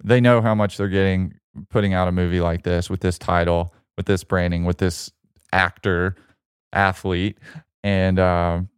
they 0.04 0.22
know 0.22 0.42
how 0.42 0.54
much 0.54 0.78
they're 0.78 0.88
getting 0.88 1.34
putting 1.70 1.94
out 1.94 2.08
a 2.08 2.12
movie 2.12 2.40
like 2.40 2.64
this 2.64 2.90
with 2.90 3.02
this 3.02 3.18
title, 3.18 3.74
with 3.98 4.06
this 4.06 4.24
branding, 4.24 4.66
with 4.66 4.78
this 4.78 5.12
actor, 5.52 6.16
athlete, 6.72 7.38
and 7.84 8.20
um, 8.20 8.70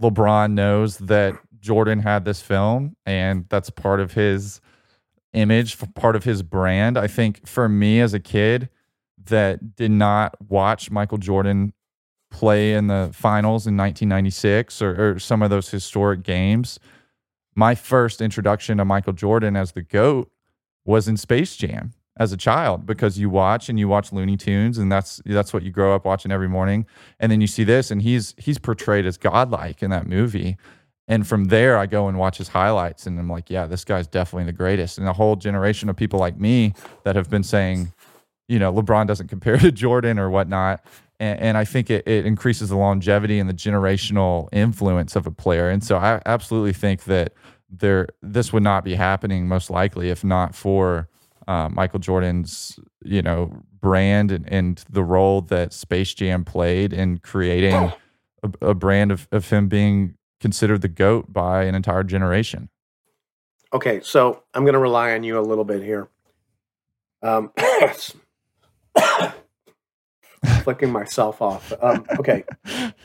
LeBron 0.00 0.52
knows 0.52 0.98
that 0.98 1.34
Jordan 1.58 1.98
had 1.98 2.24
this 2.24 2.40
film, 2.40 2.96
and 3.04 3.46
that's 3.48 3.70
part 3.70 4.00
of 4.00 4.12
his 4.12 4.60
image, 5.32 5.76
part 5.94 6.16
of 6.16 6.24
his 6.24 6.42
brand. 6.42 6.96
I 6.96 7.06
think 7.08 7.46
for 7.46 7.68
me 7.68 8.00
as 8.00 8.14
a 8.14 8.20
kid 8.20 8.68
that 9.26 9.74
did 9.74 9.90
not 9.90 10.36
watch 10.48 10.90
Michael 10.90 11.18
Jordan 11.18 11.72
play 12.36 12.74
in 12.74 12.88
the 12.88 13.08
finals 13.14 13.66
in 13.66 13.76
1996 13.78 14.82
or, 14.82 15.14
or 15.14 15.18
some 15.18 15.40
of 15.40 15.48
those 15.48 15.70
historic 15.70 16.22
games, 16.22 16.78
my 17.54 17.74
first 17.74 18.20
introduction 18.20 18.76
to 18.76 18.84
Michael 18.84 19.14
Jordan 19.14 19.56
as 19.56 19.72
the 19.72 19.80
GOAT 19.80 20.30
was 20.84 21.08
in 21.08 21.16
Space 21.16 21.56
Jam 21.56 21.94
as 22.18 22.32
a 22.32 22.36
child 22.36 22.84
because 22.84 23.18
you 23.18 23.30
watch 23.30 23.70
and 23.70 23.78
you 23.78 23.88
watch 23.88 24.12
Looney 24.12 24.36
Tunes 24.36 24.76
and 24.76 24.92
that's 24.92 25.22
that's 25.24 25.54
what 25.54 25.62
you 25.62 25.70
grow 25.70 25.94
up 25.94 26.04
watching 26.04 26.30
every 26.30 26.48
morning 26.48 26.86
and 27.18 27.32
then 27.32 27.40
you 27.40 27.46
see 27.46 27.64
this 27.64 27.90
and 27.90 28.02
he's 28.02 28.34
he's 28.38 28.58
portrayed 28.58 29.06
as 29.06 29.16
godlike 29.18 29.82
in 29.82 29.90
that 29.90 30.06
movie 30.06 30.56
and 31.08 31.26
from 31.26 31.46
there 31.46 31.78
I 31.78 31.86
go 31.86 32.08
and 32.08 32.18
watch 32.18 32.36
his 32.38 32.48
highlights 32.48 33.06
and 33.06 33.18
I'm 33.18 33.30
like, 33.30 33.48
yeah, 33.48 33.66
this 33.66 33.84
guy's 33.84 34.06
definitely 34.06 34.44
the 34.44 34.52
greatest. 34.52 34.98
And 34.98 35.08
a 35.08 35.12
whole 35.12 35.36
generation 35.36 35.88
of 35.88 35.96
people 35.96 36.18
like 36.18 36.38
me 36.38 36.74
that 37.04 37.16
have 37.16 37.30
been 37.30 37.44
saying, 37.44 37.92
you 38.48 38.58
know, 38.58 38.72
LeBron 38.72 39.06
doesn't 39.06 39.28
compare 39.28 39.56
to 39.58 39.72
Jordan 39.72 40.18
or 40.18 40.30
whatnot. 40.30 40.84
And, 41.18 41.40
and 41.40 41.58
I 41.58 41.64
think 41.64 41.90
it, 41.90 42.06
it 42.06 42.26
increases 42.26 42.68
the 42.68 42.76
longevity 42.76 43.38
and 43.38 43.48
the 43.48 43.54
generational 43.54 44.48
influence 44.52 45.16
of 45.16 45.26
a 45.26 45.30
player. 45.30 45.68
And 45.68 45.82
so 45.82 45.96
I 45.96 46.20
absolutely 46.26 46.72
think 46.72 47.04
that 47.04 47.32
there 47.68 48.08
this 48.22 48.52
would 48.52 48.62
not 48.62 48.84
be 48.84 48.94
happening 48.94 49.48
most 49.48 49.70
likely 49.70 50.10
if 50.10 50.22
not 50.22 50.54
for 50.54 51.08
uh, 51.48 51.68
Michael 51.68 51.98
Jordan's, 51.98 52.78
you 53.04 53.22
know, 53.22 53.62
brand 53.80 54.32
and, 54.32 54.48
and 54.52 54.84
the 54.90 55.04
role 55.04 55.40
that 55.42 55.72
Space 55.72 56.12
Jam 56.12 56.44
played 56.44 56.92
in 56.92 57.18
creating 57.18 57.74
a, 57.74 57.92
a 58.60 58.74
brand 58.74 59.12
of, 59.12 59.28
of 59.30 59.48
him 59.50 59.68
being 59.68 60.16
considered 60.40 60.82
the 60.82 60.88
GOAT 60.88 61.32
by 61.32 61.64
an 61.64 61.74
entire 61.74 62.02
generation. 62.02 62.68
Okay, 63.72 64.00
so 64.02 64.42
I'm 64.54 64.64
going 64.64 64.74
to 64.74 64.78
rely 64.78 65.12
on 65.12 65.22
you 65.22 65.38
a 65.38 65.40
little 65.40 65.64
bit 65.64 65.82
here. 65.82 66.08
Um, 67.22 67.52
flicking 70.62 70.90
myself 70.90 71.42
off. 71.42 71.72
Um, 71.80 72.06
okay, 72.18 72.44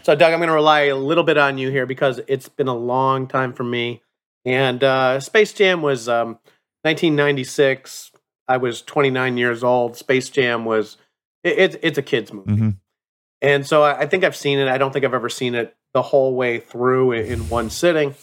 so 0.04 0.16
Doug, 0.16 0.34
I'm 0.34 0.40
going 0.40 0.48
to 0.48 0.54
rely 0.54 0.82
a 0.82 0.96
little 0.96 1.24
bit 1.24 1.38
on 1.38 1.58
you 1.58 1.70
here 1.70 1.86
because 1.86 2.20
it's 2.28 2.50
been 2.50 2.68
a 2.68 2.76
long 2.76 3.28
time 3.28 3.54
for 3.54 3.64
me. 3.64 4.02
And 4.46 4.84
uh, 4.84 5.20
Space 5.20 5.54
Jam 5.54 5.82
was 5.82 6.10
um, 6.10 6.40
1996. 6.84 8.12
I 8.48 8.58
was 8.58 8.82
29 8.82 9.38
years 9.38 9.64
old. 9.64 9.96
Space 9.96 10.30
Jam 10.30 10.66
was 10.66 10.98
it, 11.44 11.58
it 11.58 11.80
it's 11.84 11.98
a 11.98 12.02
kids 12.02 12.34
movie, 12.34 12.52
mm-hmm. 12.52 12.70
and 13.42 13.66
so 13.66 13.84
I, 13.84 14.00
I, 14.00 14.06
think 14.08 14.24
I've 14.24 14.36
seen 14.36 14.60
it. 14.60 14.68
I 14.68 14.78
don't 14.78 14.92
think 14.92 15.06
I've 15.06 15.14
ever 15.14 15.30
seen 15.30 15.56
it 15.56 15.76
the 15.94 16.02
whole 16.02 16.36
way 16.36 16.60
through 16.60 17.14
in, 17.14 17.26
in 17.26 17.50
one 17.50 17.70
sitting. 17.70 18.16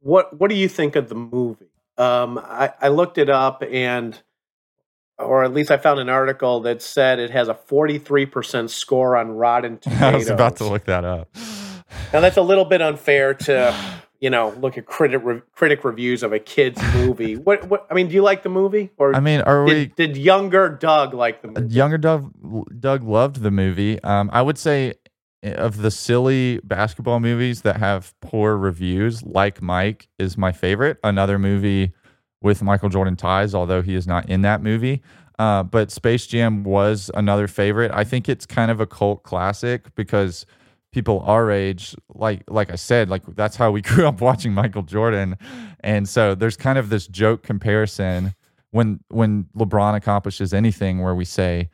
What 0.00 0.38
What 0.38 0.50
do 0.50 0.56
you 0.56 0.68
think 0.68 0.96
of 0.96 1.08
the 1.08 1.14
movie? 1.14 1.70
Um, 1.96 2.38
I, 2.38 2.72
I 2.80 2.88
looked 2.88 3.18
it 3.18 3.30
up 3.30 3.62
and 3.68 4.20
or 5.18 5.44
at 5.44 5.52
least 5.52 5.70
I 5.70 5.76
found 5.76 6.00
an 6.00 6.08
article 6.08 6.60
that 6.60 6.82
said 6.82 7.18
it 7.18 7.30
has 7.30 7.48
a 7.48 7.54
43% 7.54 8.68
score 8.68 9.16
on 9.16 9.30
Rotten 9.30 9.78
Tomatoes. 9.78 10.02
I 10.14 10.16
was 10.16 10.28
about 10.28 10.56
to 10.56 10.64
look 10.64 10.84
that 10.84 11.04
up. 11.04 11.28
Now 12.12 12.20
that's 12.20 12.36
a 12.36 12.42
little 12.42 12.64
bit 12.64 12.82
unfair 12.82 13.34
to, 13.34 13.74
you 14.20 14.28
know, 14.28 14.50
look 14.58 14.76
at 14.76 14.86
critic 14.86 15.22
re- 15.24 15.42
critic 15.52 15.84
reviews 15.84 16.22
of 16.22 16.32
a 16.32 16.38
kids 16.38 16.80
movie. 16.94 17.36
What 17.36 17.68
what 17.68 17.86
I 17.90 17.94
mean, 17.94 18.08
do 18.08 18.14
you 18.14 18.22
like 18.22 18.42
the 18.42 18.48
movie 18.48 18.90
or 18.98 19.14
I 19.14 19.20
mean, 19.20 19.40
are 19.42 19.64
did, 19.64 19.74
we 19.74 20.06
did 20.06 20.16
younger 20.16 20.68
Doug 20.68 21.14
like 21.14 21.42
the 21.42 21.48
movie? 21.48 21.74
Younger 21.74 21.98
Doug 21.98 22.32
Doug 22.80 23.02
loved 23.02 23.42
the 23.42 23.50
movie. 23.50 24.02
Um, 24.02 24.30
I 24.32 24.42
would 24.42 24.58
say 24.58 24.94
eh, 25.42 25.52
of 25.52 25.78
the 25.78 25.90
silly 25.90 26.60
basketball 26.64 27.20
movies 27.20 27.62
that 27.62 27.78
have 27.78 28.14
poor 28.20 28.56
reviews, 28.56 29.22
like 29.22 29.62
Mike 29.62 30.08
is 30.18 30.36
my 30.36 30.52
favorite. 30.52 30.98
Another 31.02 31.38
movie 31.38 31.92
with 32.42 32.62
Michael 32.62 32.88
Jordan 32.88 33.16
ties, 33.16 33.54
although 33.54 33.82
he 33.82 33.94
is 33.94 34.06
not 34.06 34.28
in 34.28 34.42
that 34.42 34.62
movie. 34.62 35.02
Uh, 35.38 35.62
but 35.62 35.90
Space 35.90 36.26
Jam 36.26 36.64
was 36.64 37.10
another 37.14 37.46
favorite. 37.46 37.90
I 37.92 38.04
think 38.04 38.28
it's 38.28 38.46
kind 38.46 38.70
of 38.70 38.80
a 38.80 38.86
cult 38.86 39.22
classic 39.22 39.94
because 39.94 40.46
people 40.92 41.20
our 41.26 41.50
age, 41.50 41.94
like 42.14 42.42
like 42.48 42.70
I 42.70 42.76
said, 42.76 43.10
like 43.10 43.22
that's 43.34 43.56
how 43.56 43.70
we 43.70 43.82
grew 43.82 44.06
up 44.06 44.20
watching 44.20 44.54
Michael 44.54 44.82
Jordan, 44.82 45.36
and 45.80 46.08
so 46.08 46.34
there's 46.34 46.56
kind 46.56 46.78
of 46.78 46.88
this 46.88 47.06
joke 47.06 47.42
comparison 47.42 48.34
when 48.70 49.00
when 49.08 49.46
LeBron 49.56 49.94
accomplishes 49.94 50.54
anything 50.54 51.02
where 51.02 51.14
we 51.14 51.24
say, 51.24 51.68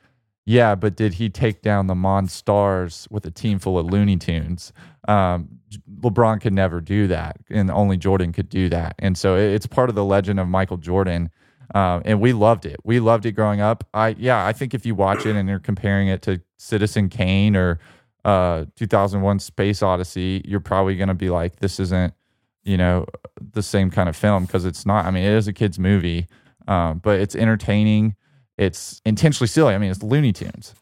yeah, 0.44 0.74
but 0.74 0.96
did 0.96 1.14
he 1.14 1.30
take 1.30 1.62
down 1.62 1.86
the 1.86 1.94
Monstars 1.94 3.08
with 3.10 3.24
a 3.26 3.30
team 3.30 3.58
full 3.58 3.78
of 3.78 3.86
Looney 3.86 4.16
Tunes? 4.16 4.72
Um, 5.06 5.60
LeBron 6.00 6.40
could 6.40 6.52
never 6.52 6.80
do 6.80 7.06
that, 7.08 7.36
and 7.50 7.70
only 7.70 7.96
Jordan 7.96 8.32
could 8.32 8.48
do 8.48 8.68
that. 8.68 8.94
And 8.98 9.16
so 9.16 9.36
it's 9.36 9.66
part 9.66 9.88
of 9.88 9.94
the 9.94 10.04
legend 10.04 10.40
of 10.40 10.48
Michael 10.48 10.76
Jordan. 10.76 11.30
Uh, 11.74 12.00
and 12.04 12.20
we 12.20 12.34
loved 12.34 12.66
it. 12.66 12.76
We 12.84 13.00
loved 13.00 13.24
it 13.24 13.32
growing 13.32 13.60
up. 13.60 13.84
I 13.94 14.08
yeah, 14.18 14.44
I 14.44 14.52
think 14.52 14.74
if 14.74 14.84
you 14.84 14.94
watch 14.94 15.24
it 15.24 15.36
and 15.36 15.48
you're 15.48 15.58
comparing 15.58 16.08
it 16.08 16.20
to 16.22 16.42
Citizen 16.58 17.08
Kane 17.08 17.56
or 17.56 17.78
uh, 18.24 18.66
2001 18.76 19.38
Space 19.38 19.82
Odyssey, 19.82 20.42
you're 20.44 20.60
probably 20.60 20.96
going 20.96 21.08
to 21.08 21.14
be 21.14 21.30
like, 21.30 21.56
this 21.56 21.80
isn't, 21.80 22.14
you 22.62 22.76
know, 22.76 23.06
the 23.52 23.62
same 23.62 23.90
kind 23.90 24.08
of 24.08 24.16
film 24.16 24.44
because 24.44 24.64
it's 24.64 24.84
not. 24.84 25.06
I 25.06 25.10
mean, 25.10 25.24
it 25.24 25.32
is 25.32 25.48
a 25.48 25.52
kids 25.52 25.78
movie, 25.78 26.26
um, 26.68 26.98
but 26.98 27.20
it's 27.20 27.34
entertaining. 27.34 28.16
It's 28.58 29.00
intentionally 29.04 29.48
silly. 29.48 29.74
I 29.74 29.78
mean, 29.78 29.90
it's 29.90 30.02
Looney 30.02 30.32
Tunes. 30.32 30.74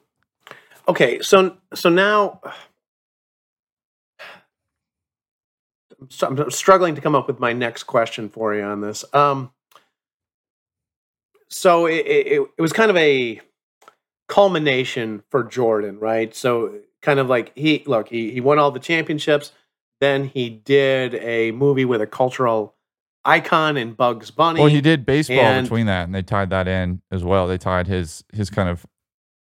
Okay, 0.89 1.21
so 1.21 1.57
so 1.73 1.89
now 1.89 2.41
so 5.89 5.90
I'm 6.23 6.51
struggling 6.51 6.95
to 6.95 7.01
come 7.01 7.15
up 7.15 7.27
with 7.27 7.41
my 7.41 7.53
next 7.53 7.85
question 7.85 8.29
for 8.29 8.55
you 8.55 8.63
on 8.63 8.81
this. 8.81 9.05
Um, 9.13 9.53
so 11.49 11.87
it, 11.87 12.07
it, 12.07 12.43
it 12.57 12.63
was 12.63 12.73
kind 12.73 12.91
of 12.91 12.97
a 12.97 13.41
culmination 14.29 15.23
for 15.31 15.43
Jordan, 15.43 15.99
right? 15.99 16.35
So 16.35 16.81
kind 17.03 17.19
of 17.19 17.29
like 17.29 17.53
he 17.57 17.83
look 17.87 18.09
he 18.09 18.31
he 18.31 18.41
won 18.41 18.59
all 18.59 18.71
the 18.71 18.81
championships. 18.81 19.53
Then 20.01 20.25
he 20.25 20.49
did 20.49 21.17
a 21.17 21.51
movie 21.51 21.85
with 21.85 22.01
a 22.01 22.07
cultural 22.07 22.75
icon 23.25 23.77
in 23.77 23.93
Bugs 23.93 24.31
Bunny. 24.31 24.61
Well, 24.61 24.71
he 24.71 24.81
did 24.81 25.05
baseball 25.05 25.39
and, 25.39 25.67
between 25.67 25.87
that, 25.87 26.05
and 26.05 26.15
they 26.15 26.23
tied 26.23 26.51
that 26.51 26.67
in 26.67 27.03
as 27.11 27.23
well. 27.23 27.47
They 27.47 27.59
tied 27.59 27.87
his 27.87 28.25
his 28.33 28.49
kind 28.49 28.69
of 28.69 28.87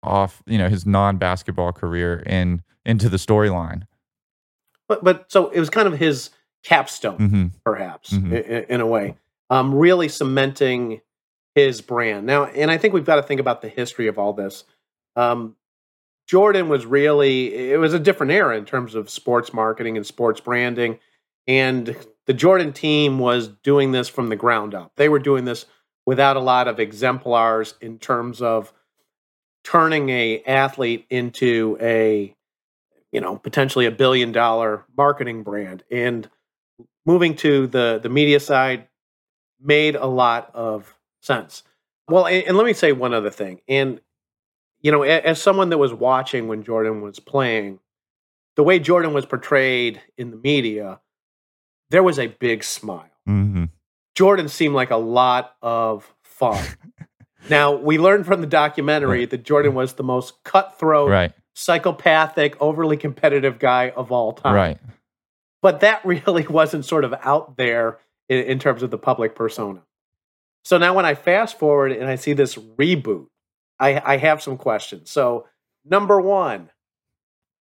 off, 0.02 0.42
you 0.46 0.58
know, 0.58 0.68
his 0.68 0.86
non 0.86 1.16
basketball 1.16 1.72
career 1.72 2.22
in 2.26 2.62
into 2.84 3.08
the 3.08 3.16
storyline. 3.16 3.86
But 4.88 5.02
but 5.02 5.32
so 5.32 5.48
it 5.48 5.58
was 5.58 5.70
kind 5.70 5.88
of 5.88 5.98
his 5.98 6.30
capstone, 6.64 7.18
mm-hmm. 7.18 7.46
perhaps 7.64 8.10
mm-hmm. 8.10 8.32
In, 8.32 8.64
in, 8.64 8.80
a 8.80 8.86
way, 8.86 9.16
um, 9.50 9.74
really 9.74 10.08
cementing 10.08 11.00
his 11.54 11.80
brand. 11.80 12.26
Now, 12.26 12.46
and 12.46 12.70
I 12.70 12.78
think 12.78 12.94
we've 12.94 13.04
got 13.04 13.16
to 13.16 13.22
think 13.22 13.40
about 13.40 13.62
the 13.62 13.68
history 13.68 14.08
of 14.08 14.18
all 14.18 14.32
this. 14.32 14.64
Um, 15.14 15.56
Jordan 16.26 16.68
was 16.68 16.86
really 16.86 17.54
it 17.54 17.78
was 17.78 17.92
a 17.92 17.98
different 17.98 18.32
era 18.32 18.56
in 18.56 18.64
terms 18.64 18.94
of 18.94 19.10
sports 19.10 19.52
marketing 19.52 19.96
and 19.96 20.06
sports 20.06 20.40
branding, 20.40 20.98
and 21.46 21.94
the 22.26 22.34
Jordan 22.34 22.72
team 22.72 23.18
was 23.18 23.48
doing 23.48 23.92
this 23.92 24.08
from 24.08 24.28
the 24.28 24.36
ground 24.36 24.74
up. 24.74 24.92
They 24.96 25.08
were 25.08 25.18
doing 25.18 25.44
this 25.44 25.66
without 26.06 26.36
a 26.36 26.40
lot 26.40 26.66
of 26.66 26.80
exemplars 26.80 27.74
in 27.80 27.98
terms 27.98 28.40
of 28.40 28.72
turning 29.64 30.08
a 30.08 30.42
athlete 30.44 31.06
into 31.10 31.76
a 31.80 32.34
you 33.12 33.20
know 33.20 33.36
potentially 33.36 33.86
a 33.86 33.90
billion 33.90 34.32
dollar 34.32 34.84
marketing 34.96 35.42
brand 35.42 35.84
and 35.90 36.28
moving 37.06 37.36
to 37.36 37.66
the 37.66 38.00
the 38.02 38.08
media 38.08 38.40
side 38.40 38.88
made 39.60 39.96
a 39.96 40.06
lot 40.06 40.50
of 40.54 40.96
sense. 41.20 41.62
Well, 42.08 42.26
and, 42.26 42.44
and 42.46 42.56
let 42.56 42.66
me 42.66 42.74
say 42.74 42.92
one 42.92 43.14
other 43.14 43.30
thing. 43.30 43.60
And 43.68 44.00
you 44.80 44.92
know, 44.92 45.02
as, 45.02 45.22
as 45.24 45.42
someone 45.42 45.70
that 45.70 45.78
was 45.78 45.92
watching 45.92 46.48
when 46.48 46.62
Jordan 46.62 47.00
was 47.00 47.18
playing, 47.18 47.80
the 48.56 48.62
way 48.62 48.78
Jordan 48.78 49.12
was 49.12 49.26
portrayed 49.26 50.00
in 50.16 50.30
the 50.30 50.36
media, 50.36 51.00
there 51.90 52.02
was 52.02 52.18
a 52.18 52.26
big 52.26 52.62
smile. 52.62 53.10
Mm-hmm. 53.28 53.64
Jordan 54.14 54.48
seemed 54.48 54.74
like 54.74 54.90
a 54.90 54.96
lot 54.96 55.56
of 55.62 56.14
fun. 56.22 56.62
now, 57.50 57.74
we 57.74 57.98
learned 57.98 58.26
from 58.26 58.42
the 58.42 58.46
documentary 58.46 59.24
that 59.24 59.42
Jordan 59.42 59.74
was 59.74 59.94
the 59.94 60.04
most 60.04 60.44
cutthroat, 60.44 61.10
right. 61.10 61.32
psychopathic, 61.54 62.60
overly 62.60 62.96
competitive 62.96 63.58
guy 63.58 63.90
of 63.90 64.12
all 64.12 64.34
time. 64.34 64.54
Right 64.54 64.78
but 65.64 65.80
that 65.80 66.04
really 66.04 66.46
wasn't 66.46 66.84
sort 66.84 67.04
of 67.04 67.14
out 67.22 67.56
there 67.56 67.98
in, 68.28 68.40
in 68.44 68.58
terms 68.58 68.82
of 68.82 68.90
the 68.90 68.98
public 68.98 69.34
persona. 69.34 69.82
So 70.62 70.76
now 70.76 70.94
when 70.94 71.06
I 71.06 71.14
fast 71.14 71.58
forward 71.58 71.90
and 71.92 72.06
I 72.06 72.16
see 72.16 72.34
this 72.34 72.54
reboot, 72.54 73.28
I, 73.80 74.00
I 74.04 74.16
have 74.18 74.42
some 74.42 74.58
questions. 74.58 75.10
So, 75.10 75.46
number 75.84 76.20
one, 76.20 76.70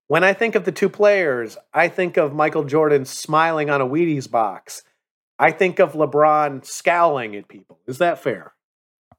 when 0.07 0.23
I 0.23 0.33
think 0.33 0.55
of 0.55 0.63
the 0.63 0.71
two 0.71 0.89
players, 0.89 1.57
I 1.73 1.87
think 1.87 2.17
of 2.17 2.33
Michael 2.33 2.63
Jordan 2.63 3.05
smiling 3.05 3.69
on 3.69 3.79
a 3.79 3.87
Wheaties 3.87 4.31
box. 4.31 4.81
I 5.37 5.51
think 5.51 5.79
of 5.79 5.93
LeBron 5.93 6.65
scowling 6.65 7.35
at 7.35 7.47
people. 7.47 7.79
Is 7.85 7.97
that 7.97 8.19
fair? 8.19 8.53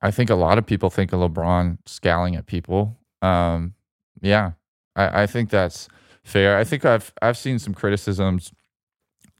I 0.02 0.10
think 0.10 0.30
a 0.30 0.34
lot 0.34 0.58
of 0.58 0.66
people 0.66 0.90
think 0.90 1.12
of 1.12 1.20
LeBron 1.20 1.78
scowling 1.86 2.34
at 2.34 2.46
people. 2.46 2.98
Um, 3.22 3.74
yeah, 4.20 4.52
I, 4.96 5.22
I 5.22 5.26
think 5.26 5.50
that's 5.50 5.88
fair. 6.24 6.56
I 6.56 6.64
think 6.64 6.84
I've 6.84 7.12
I've 7.22 7.38
seen 7.38 7.58
some 7.58 7.72
criticisms 7.72 8.52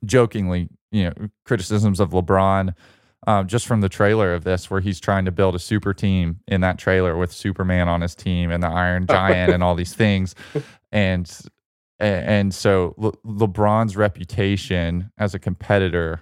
jokingly, 0.05 0.69
you 0.91 1.05
know, 1.05 1.13
criticisms 1.45 2.01
of 2.01 2.11
LeBron 2.11 2.75
um, 3.27 3.47
just 3.47 3.67
from 3.67 3.81
the 3.81 3.89
trailer 3.89 4.33
of 4.33 4.45
this, 4.45 4.71
where 4.71 4.81
he's 4.81 4.99
trying 4.99 5.25
to 5.27 5.31
build 5.31 5.55
a 5.55 5.59
super 5.59 5.93
team 5.93 6.41
in 6.47 6.63
that 6.63 6.79
trailer 6.79 7.17
with 7.17 7.33
Superman 7.33 7.89
on 7.89 8.01
his 8.01 8.15
team 8.15 8.51
and 8.51 8.63
the 8.63 8.69
Iron 8.69 9.07
Giant 9.07 9.53
and 9.53 9.63
all 9.63 9.75
these 9.75 9.93
things, 9.95 10.35
and 10.91 11.31
and 11.99 12.55
so 12.55 12.95
Le- 12.97 13.13
LeBron's 13.27 13.97
reputation 13.97 15.13
as 15.19 15.35
a 15.35 15.39
competitor 15.39 16.21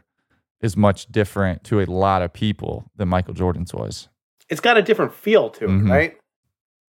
is 0.61 0.77
much 0.77 1.07
different 1.07 1.62
to 1.64 1.81
a 1.81 1.87
lot 1.87 2.21
of 2.21 2.33
people 2.33 2.91
than 2.97 3.09
Michael 3.09 3.35
Jordan's 3.35 3.73
was. 3.73 4.09
It's 4.49 4.61
got 4.61 4.77
a 4.77 4.83
different 4.83 5.14
feel 5.14 5.51
to 5.51 5.67
it, 5.67 5.69
mm-hmm. 5.69 5.91
right? 5.91 6.19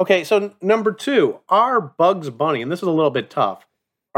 Okay, 0.00 0.24
so 0.24 0.54
number 0.62 0.92
two, 0.92 1.38
our 1.50 1.82
Bugs 1.82 2.30
Bunny, 2.30 2.62
and 2.62 2.72
this 2.72 2.78
is 2.78 2.88
a 2.88 2.90
little 2.90 3.10
bit 3.10 3.28
tough. 3.28 3.66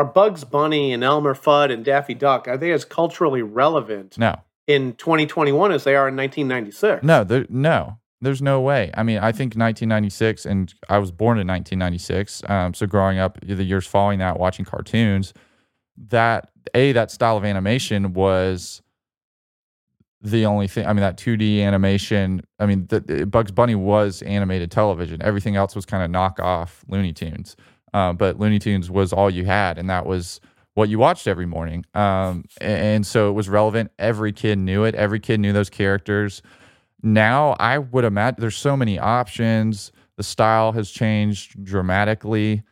Are 0.01 0.05
Bugs 0.05 0.45
Bunny 0.45 0.93
and 0.93 1.05
Elmer 1.05 1.35
Fudd 1.35 1.71
and 1.73 1.85
Daffy 1.85 2.15
Duck 2.15 2.49
are 2.49 2.57
they 2.57 2.73
as 2.73 2.85
culturally 2.85 3.43
relevant 3.43 4.17
No, 4.17 4.37
in 4.67 4.95
2021 4.95 5.73
as 5.73 5.85
they 5.85 5.95
are 5.95 6.09
in 6.09 6.17
1996? 6.17 7.05
no, 7.05 7.23
there, 7.25 7.47
no. 7.49 7.99
There's 8.23 8.43
no 8.43 8.61
way. 8.61 8.91
I 8.95 9.03
mean, 9.03 9.17
I 9.17 9.33
think 9.33 9.55
1996, 9.57 10.45
and 10.45 10.75
I 10.91 10.99
was 10.99 11.11
born 11.11 11.39
in 11.39 11.47
1996. 11.47 12.43
Um, 12.51 12.75
so 12.75 12.87
growing 12.87 13.19
up, 13.19 13.39
the 13.41 13.65
years 13.65 13.87
following 13.87 14.19
that, 14.19 14.39
watching 14.39 14.67
cartoons, 14.67 15.33
that 16.09 16.51
a 16.75 16.93
that 16.93 17.11
style 17.11 17.39
of 17.39 17.47
animation 17.47 18.13
was 18.13 18.83
the 20.21 20.45
only 20.45 20.69
thing. 20.69 20.85
I 20.85 20.93
mean, 20.93 21.01
that 21.01 21.17
2D 21.17 21.63
animation. 21.63 22.43
I 22.59 22.67
mean, 22.67 22.87
the, 22.89 23.01
the 23.01 23.25
Bugs 23.25 23.53
Bunny 23.53 23.75
was 23.75 24.21
animated 24.23 24.71
television. 24.71 25.23
Everything 25.23 25.57
else 25.57 25.75
was 25.75 25.87
kind 25.87 26.03
of 26.05 26.11
knockoff 26.11 26.83
Looney 26.89 27.15
Tunes. 27.15 27.57
Uh, 27.93 28.13
but 28.13 28.39
Looney 28.39 28.59
Tunes 28.59 28.91
was 28.91 29.13
all 29.13 29.31
you 29.31 29.45
had, 29.45 29.79
and 29.79 29.91
that 29.91 30.07
was 30.07 30.41
what 30.75 30.89
you 30.89 30.99
watched 30.99 31.27
every 31.27 31.47
morning. 31.47 31.85
Um, 31.95 32.45
a- 32.61 32.65
and 32.65 33.07
so 33.07 33.29
it 33.29 33.33
was 33.33 33.49
relevant. 33.49 33.91
Every 33.99 34.33
kid 34.33 34.59
knew 34.59 34.85
it. 34.85 34.95
Every 34.95 35.21
kid 35.21 35.41
knew 35.41 35.53
those 35.53 35.71
characters. 35.71 36.43
Now 37.03 37.57
I 37.59 37.79
would 37.79 38.05
imagine 38.05 38.41
there's 38.41 38.57
so 38.57 38.77
many 38.77 38.99
options. 38.99 39.91
The 40.17 40.23
style 40.23 40.73
has 40.73 40.91
changed 40.91 41.65
dramatically. 41.65 42.63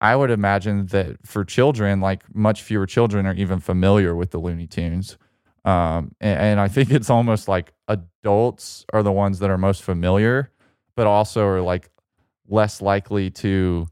I 0.00 0.14
would 0.14 0.30
imagine 0.30 0.86
that 0.86 1.26
for 1.26 1.44
children, 1.44 2.00
like 2.00 2.22
much 2.34 2.62
fewer 2.62 2.86
children 2.86 3.26
are 3.26 3.34
even 3.34 3.58
familiar 3.58 4.14
with 4.14 4.30
the 4.30 4.38
Looney 4.38 4.66
Tunes. 4.66 5.16
Um, 5.64 6.14
and, 6.20 6.38
and 6.40 6.60
I 6.60 6.68
think 6.68 6.90
it's 6.90 7.10
almost 7.10 7.48
like 7.48 7.72
adults 7.88 8.86
are 8.92 9.02
the 9.02 9.10
ones 9.12 9.40
that 9.40 9.50
are 9.50 9.58
most 9.58 9.82
familiar, 9.82 10.52
but 10.94 11.06
also 11.06 11.44
are 11.46 11.60
like 11.60 11.90
less 12.46 12.80
likely 12.80 13.30
to 13.30 13.88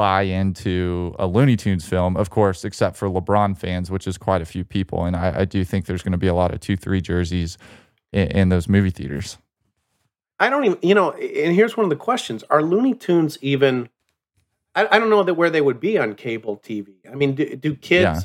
buy 0.00 0.22
into 0.22 1.14
a 1.18 1.26
Looney 1.26 1.58
Tunes 1.58 1.86
film, 1.86 2.16
of 2.16 2.30
course, 2.30 2.64
except 2.64 2.96
for 2.96 3.10
LeBron 3.10 3.54
fans, 3.54 3.90
which 3.90 4.06
is 4.06 4.16
quite 4.16 4.40
a 4.40 4.46
few 4.46 4.64
people. 4.64 5.04
And 5.04 5.14
I, 5.14 5.40
I 5.40 5.44
do 5.44 5.62
think 5.62 5.84
there's 5.84 6.02
going 6.02 6.12
to 6.12 6.18
be 6.18 6.26
a 6.26 6.32
lot 6.32 6.54
of 6.54 6.60
2 6.60 6.74
3 6.74 7.02
jerseys 7.02 7.58
in, 8.10 8.28
in 8.28 8.48
those 8.48 8.66
movie 8.66 8.88
theaters. 8.88 9.36
I 10.38 10.48
don't 10.48 10.64
even, 10.64 10.78
you 10.80 10.94
know, 10.94 11.10
and 11.12 11.54
here's 11.54 11.76
one 11.76 11.84
of 11.84 11.90
the 11.90 11.96
questions 11.96 12.42
Are 12.48 12.62
Looney 12.62 12.94
Tunes 12.94 13.36
even, 13.42 13.90
I, 14.74 14.88
I 14.90 14.98
don't 14.98 15.10
know 15.10 15.22
that 15.22 15.34
where 15.34 15.50
they 15.50 15.60
would 15.60 15.80
be 15.80 15.98
on 15.98 16.14
cable 16.14 16.56
TV. 16.56 16.94
I 17.12 17.14
mean, 17.14 17.34
do, 17.34 17.54
do 17.54 17.74
kids, 17.74 18.20
uh, 18.20 18.22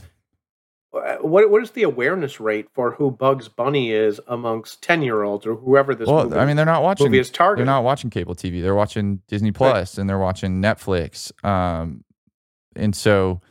what, 1.22 1.50
what 1.50 1.62
is 1.62 1.72
the 1.72 1.84
awareness 1.84 2.40
rate 2.40 2.68
for 2.74 2.92
who 2.92 3.12
Bugs 3.12 3.48
Bunny 3.48 3.92
is 3.92 4.20
amongst 4.28 4.82
10 4.84 5.02
year 5.02 5.24
olds 5.24 5.46
or 5.46 5.56
whoever 5.56 5.94
this 5.96 6.08
Well, 6.08 6.26
movie, 6.26 6.38
I 6.38 6.46
mean, 6.46 6.56
they're 6.56 6.66
not 6.66 6.84
watching. 6.84 7.06
movie 7.08 7.20
is 7.20 7.30
targeted? 7.30 7.68
They're 7.68 7.74
not 7.74 7.84
watching 7.84 8.10
cable 8.10 8.36
TV. 8.36 8.62
They're 8.62 8.76
watching 8.76 9.22
Disney 9.28 9.52
Plus 9.52 9.98
and 9.98 10.10
they're 10.10 10.20
watching 10.20 10.62
Netflix. 10.62 11.32
Um, 11.46 12.04
and 12.76 12.96
so, 12.96 13.42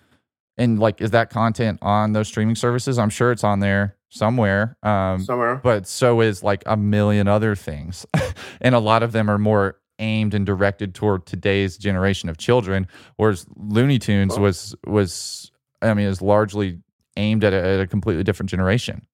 and 0.57 0.79
like, 0.79 1.01
is 1.01 1.11
that 1.13 1.31
content 1.31 1.79
on 1.83 2.13
those 2.13 2.29
streaming 2.29 2.55
services? 2.55 2.99
I'm 2.99 3.11
sure 3.11 3.33
it's 3.33 3.45
on 3.45 3.61
there 3.61 3.97
somewhere. 4.09 4.77
Um, 4.83 5.23
somewhere. 5.25 5.57
but 5.57 5.87
so 5.89 6.21
is 6.21 6.43
like 6.43 6.63
a 6.67 6.77
million 6.77 7.27
other 7.29 7.55
things. 7.57 8.07
and 8.61 8.75
a 8.75 8.79
lot 8.79 9.03
of 9.03 9.13
them 9.13 9.29
are 9.31 9.39
more 9.39 9.79
aimed 9.99 10.35
and 10.35 10.45
directed 10.47 10.95
toward 10.95 11.25
today's 11.27 11.77
generation 11.79 12.29
of 12.29 12.37
children, 12.37 12.87
whereas 13.17 13.47
Looney 13.57 13.99
Tunes 13.99 14.33
Well- 14.35 14.43
was 14.43 14.75
was 14.87 15.51
I 15.83 15.95
mean 15.95 16.07
is 16.07 16.23
largely 16.23 16.79
aimed 17.16 17.44
at 17.44 17.53
a, 17.53 17.62
at 17.64 17.81
a 17.81 17.87
completely 17.87 18.24
different 18.24 18.50
generation. 18.50 19.07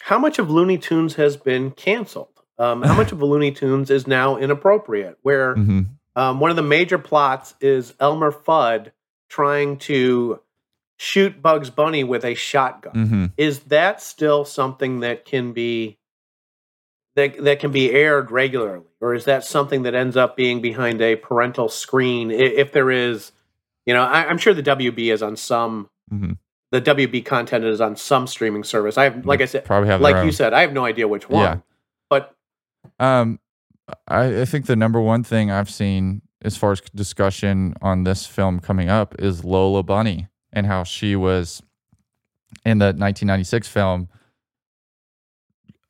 How 0.00 0.18
much 0.18 0.38
of 0.38 0.50
Looney 0.50 0.78
Tunes 0.78 1.14
has 1.14 1.36
been 1.36 1.70
canceled? 1.70 2.28
Um, 2.58 2.82
how 2.82 2.94
much 2.94 3.12
of 3.12 3.22
Looney 3.22 3.52
Tunes 3.52 3.90
is 3.90 4.06
now 4.06 4.36
inappropriate? 4.36 5.18
Where 5.22 5.54
hmm 5.56 5.80
um, 6.14 6.40
one 6.40 6.50
of 6.50 6.56
the 6.56 6.62
major 6.62 6.98
plots 6.98 7.54
is 7.62 7.94
Elmer 7.98 8.30
Fudd 8.30 8.92
trying 9.30 9.78
to 9.78 10.40
shoot 10.98 11.40
Bugs 11.40 11.70
Bunny 11.70 12.04
with 12.04 12.22
a 12.24 12.34
shotgun. 12.34 13.06
hmm 13.06 13.26
Is 13.38 13.60
that 13.60 14.02
still 14.02 14.44
something 14.44 15.00
that 15.00 15.24
can 15.24 15.52
be 15.52 15.98
that 17.16 17.42
that 17.44 17.60
can 17.60 17.72
be 17.72 17.90
aired 17.92 18.30
regularly, 18.30 18.86
or 19.00 19.14
is 19.14 19.24
that 19.24 19.44
something 19.44 19.82
that 19.82 19.94
ends 19.94 20.16
up 20.16 20.36
being 20.36 20.60
behind 20.60 21.00
a 21.00 21.16
parental 21.16 21.68
screen? 21.68 22.30
If 22.30 22.72
there 22.72 22.90
is, 22.90 23.32
you 23.86 23.94
know, 23.94 24.02
I, 24.02 24.26
I'm 24.26 24.38
sure 24.38 24.54
the 24.54 24.62
WB 24.62 25.12
is 25.12 25.22
on 25.22 25.36
some. 25.36 25.88
Mhm. 26.12 26.38
The 26.72 26.80
WB 26.80 27.24
content 27.24 27.64
is 27.64 27.80
on 27.80 27.96
some 27.96 28.26
streaming 28.26 28.64
service. 28.64 28.98
I 28.98 29.04
have, 29.04 29.24
like 29.26 29.40
I 29.40 29.44
said, 29.44 29.64
Probably 29.64 29.88
have 29.88 30.00
like 30.00 30.24
you 30.24 30.32
said, 30.32 30.52
I 30.52 30.62
have 30.62 30.72
no 30.72 30.84
idea 30.84 31.06
which 31.06 31.28
one. 31.28 31.42
Yeah. 31.42 31.56
But 32.08 32.34
Um, 32.98 33.38
I, 34.08 34.40
I 34.40 34.44
think 34.46 34.66
the 34.66 34.74
number 34.74 35.00
one 35.00 35.22
thing 35.22 35.50
I've 35.50 35.70
seen 35.70 36.22
as 36.42 36.56
far 36.56 36.72
as 36.72 36.80
discussion 36.94 37.74
on 37.82 38.04
this 38.04 38.26
film 38.26 38.58
coming 38.58 38.88
up 38.88 39.14
is 39.18 39.44
Lola 39.44 39.82
Bunny 39.82 40.28
and 40.52 40.66
how 40.66 40.82
she 40.82 41.14
was 41.14 41.62
in 42.64 42.78
the 42.78 42.86
1996 42.86 43.68
film 43.68 44.08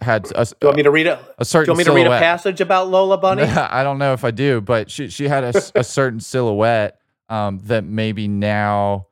had 0.01 0.27
a, 0.35 0.45
do 0.45 0.55
you 0.63 0.67
want 0.67 0.77
me 0.77 0.83
to 0.83 0.91
read 0.91 1.07
a? 1.07 1.21
a 1.39 1.45
Do 1.45 1.45
certain 1.45 1.67
you 1.67 1.71
want 1.73 1.79
me 1.79 1.85
to 1.85 1.91
read 1.93 2.01
a 2.01 2.05
silhouette. 2.07 2.23
passage 2.23 2.61
about 2.61 2.89
Lola 2.89 3.19
Bunny? 3.19 3.43
I 3.45 3.85
don't 3.85 3.99
know 3.99 4.13
if 4.15 4.25
I 4.25 4.33
do, 4.33 4.61
but 4.61 4.91
she 4.91 5.09
she 5.09 5.29
had 5.29 5.45
a 5.45 5.85
certain 5.85 6.19
silhouette 6.19 6.99
um, 7.29 7.61
that 7.65 7.85
maybe 7.85 8.27
now 8.27 9.07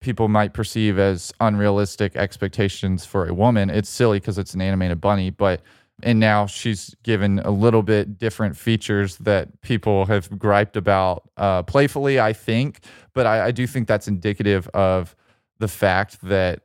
people 0.00 0.28
might 0.28 0.52
perceive 0.52 0.98
as 0.98 1.32
unrealistic 1.40 2.16
expectations 2.16 3.04
for 3.04 3.26
a 3.26 3.34
woman. 3.34 3.70
It's 3.70 3.88
silly 3.88 4.20
because 4.20 4.38
it's 4.38 4.54
an 4.54 4.60
animated 4.60 5.00
bunny, 5.00 5.30
but 5.30 5.62
and 6.02 6.20
now 6.20 6.46
she's 6.46 6.94
given 7.04 7.38
a 7.40 7.50
little 7.50 7.82
bit 7.82 8.18
different 8.18 8.56
features 8.56 9.16
that 9.18 9.62
people 9.62 10.04
have 10.06 10.38
griped 10.38 10.76
about 10.76 11.28
uh, 11.38 11.62
playfully, 11.62 12.20
I 12.20 12.34
think. 12.34 12.80
But 13.14 13.26
I, 13.26 13.46
I 13.46 13.50
do 13.50 13.66
think 13.66 13.88
that's 13.88 14.06
indicative 14.06 14.68
of 14.68 15.16
the 15.58 15.68
fact 15.68 16.20
that 16.22 16.60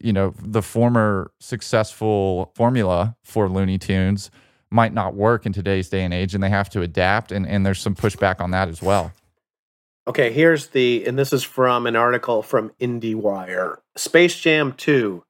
you 0.00 0.12
know 0.12 0.34
the 0.42 0.62
former 0.62 1.30
successful 1.38 2.52
formula 2.56 3.16
for 3.22 3.48
Looney 3.48 3.78
Tunes 3.78 4.30
might 4.70 4.92
not 4.92 5.14
work 5.14 5.46
in 5.46 5.52
today's 5.52 5.88
day 5.88 6.02
and 6.02 6.12
age, 6.12 6.34
and 6.34 6.42
they 6.42 6.50
have 6.50 6.68
to 6.70 6.82
adapt. 6.82 7.30
And 7.30 7.46
and 7.46 7.64
there's 7.64 7.80
some 7.80 7.94
pushback 7.94 8.40
on 8.40 8.50
that 8.50 8.68
as 8.68 8.82
well. 8.82 9.12
Okay, 10.08 10.32
here's 10.32 10.68
the, 10.68 11.04
and 11.06 11.16
this 11.18 11.32
is 11.32 11.44
from 11.44 11.86
an 11.86 11.94
article 11.94 12.42
from 12.42 12.72
IndieWire. 12.80 13.76
Space 13.96 14.38
Jam 14.38 14.72
2 14.72 15.22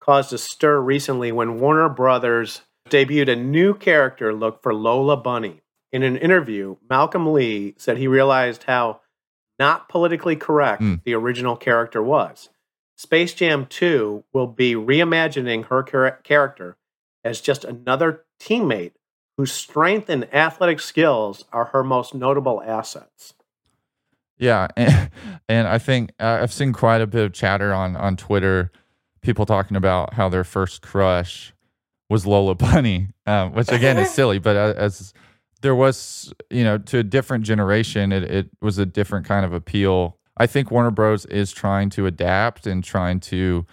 caused 0.00 0.32
a 0.32 0.38
stir 0.38 0.80
recently 0.80 1.32
when 1.32 1.60
Warner 1.60 1.88
Brothers 1.90 2.62
debuted 2.88 3.30
a 3.30 3.36
new 3.36 3.74
character 3.74 4.32
look 4.32 4.62
for 4.62 4.72
Lola 4.72 5.16
Bunny. 5.16 5.60
In 5.92 6.02
an 6.02 6.16
interview, 6.16 6.76
Malcolm 6.88 7.32
Lee 7.32 7.74
said 7.76 7.98
he 7.98 8.08
realized 8.08 8.64
how 8.64 9.00
not 9.58 9.88
politically 9.88 10.36
correct 10.36 10.82
Mm. 10.82 11.02
the 11.04 11.14
original 11.14 11.56
character 11.56 12.02
was. 12.02 12.48
Space 12.96 13.34
Jam 13.34 13.66
2 13.66 14.24
will 14.32 14.46
be 14.46 14.74
reimagining 14.74 15.66
her 15.66 15.82
char- 15.82 16.20
character 16.22 16.76
as 17.24 17.40
just 17.42 17.64
another 17.64 18.24
teammate 18.40 18.92
whose 19.36 19.52
strength 19.52 20.08
and 20.08 20.32
athletic 20.34 20.80
skills 20.80 21.44
are 21.52 21.66
her 21.66 21.84
most 21.84 22.14
notable 22.14 22.62
assets. 22.62 23.34
Yeah, 24.38 24.68
and, 24.76 25.10
and 25.48 25.68
I 25.68 25.78
think 25.78 26.12
uh, 26.20 26.38
I've 26.42 26.52
seen 26.52 26.72
quite 26.72 27.00
a 27.00 27.06
bit 27.06 27.24
of 27.24 27.32
chatter 27.32 27.72
on 27.72 27.96
on 27.96 28.16
Twitter, 28.16 28.70
people 29.22 29.46
talking 29.46 29.76
about 29.76 30.14
how 30.14 30.28
their 30.28 30.44
first 30.44 30.82
crush 30.82 31.52
was 32.08 32.26
Lola 32.26 32.54
Bunny, 32.54 33.08
um, 33.26 33.52
which 33.52 33.70
again 33.70 33.98
is 33.98 34.10
silly, 34.14 34.38
but 34.38 34.56
uh, 34.56 34.74
as 34.76 35.12
there 35.62 35.74
was, 35.74 36.32
you 36.50 36.64
know, 36.64 36.78
to 36.78 36.98
a 36.98 37.02
different 37.02 37.44
generation, 37.44 38.12
it, 38.12 38.24
it 38.24 38.50
was 38.60 38.78
a 38.78 38.86
different 38.86 39.26
kind 39.26 39.44
of 39.44 39.52
appeal. 39.52 40.18
I 40.36 40.46
think 40.46 40.70
Warner 40.70 40.90
Bros. 40.90 41.24
is 41.26 41.50
trying 41.50 41.88
to 41.90 42.06
adapt 42.06 42.66
and 42.66 42.84
trying 42.84 43.20
to 43.20 43.66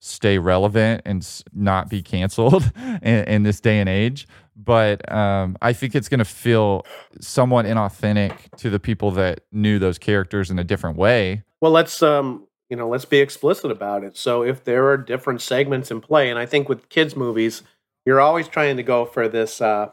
stay 0.00 0.38
relevant 0.38 1.02
and 1.04 1.26
not 1.52 1.88
be 1.88 2.02
canceled 2.02 2.70
in, 3.02 3.24
in 3.24 3.42
this 3.44 3.60
day 3.60 3.78
and 3.78 3.88
age. 3.88 4.26
But 4.60 5.10
um, 5.12 5.56
I 5.62 5.72
think 5.72 5.94
it's 5.94 6.08
going 6.08 6.18
to 6.18 6.24
feel 6.24 6.84
somewhat 7.20 7.64
inauthentic 7.64 8.56
to 8.56 8.70
the 8.70 8.80
people 8.80 9.12
that 9.12 9.40
knew 9.52 9.78
those 9.78 9.98
characters 9.98 10.50
in 10.50 10.58
a 10.58 10.64
different 10.64 10.96
way. 10.96 11.44
Well, 11.60 11.70
let's 11.70 12.02
um, 12.02 12.48
you 12.68 12.76
know, 12.76 12.88
let's 12.88 13.04
be 13.04 13.18
explicit 13.18 13.70
about 13.70 14.04
it. 14.04 14.16
So 14.16 14.42
if 14.42 14.64
there 14.64 14.88
are 14.88 14.96
different 14.96 15.40
segments 15.40 15.90
in 15.90 16.00
play, 16.00 16.28
and 16.28 16.38
I 16.38 16.46
think 16.46 16.68
with 16.68 16.88
kids 16.88 17.16
movies, 17.16 17.62
you're 18.04 18.20
always 18.20 18.48
trying 18.48 18.76
to 18.76 18.82
go 18.82 19.04
for 19.04 19.28
this 19.28 19.60
uh 19.60 19.90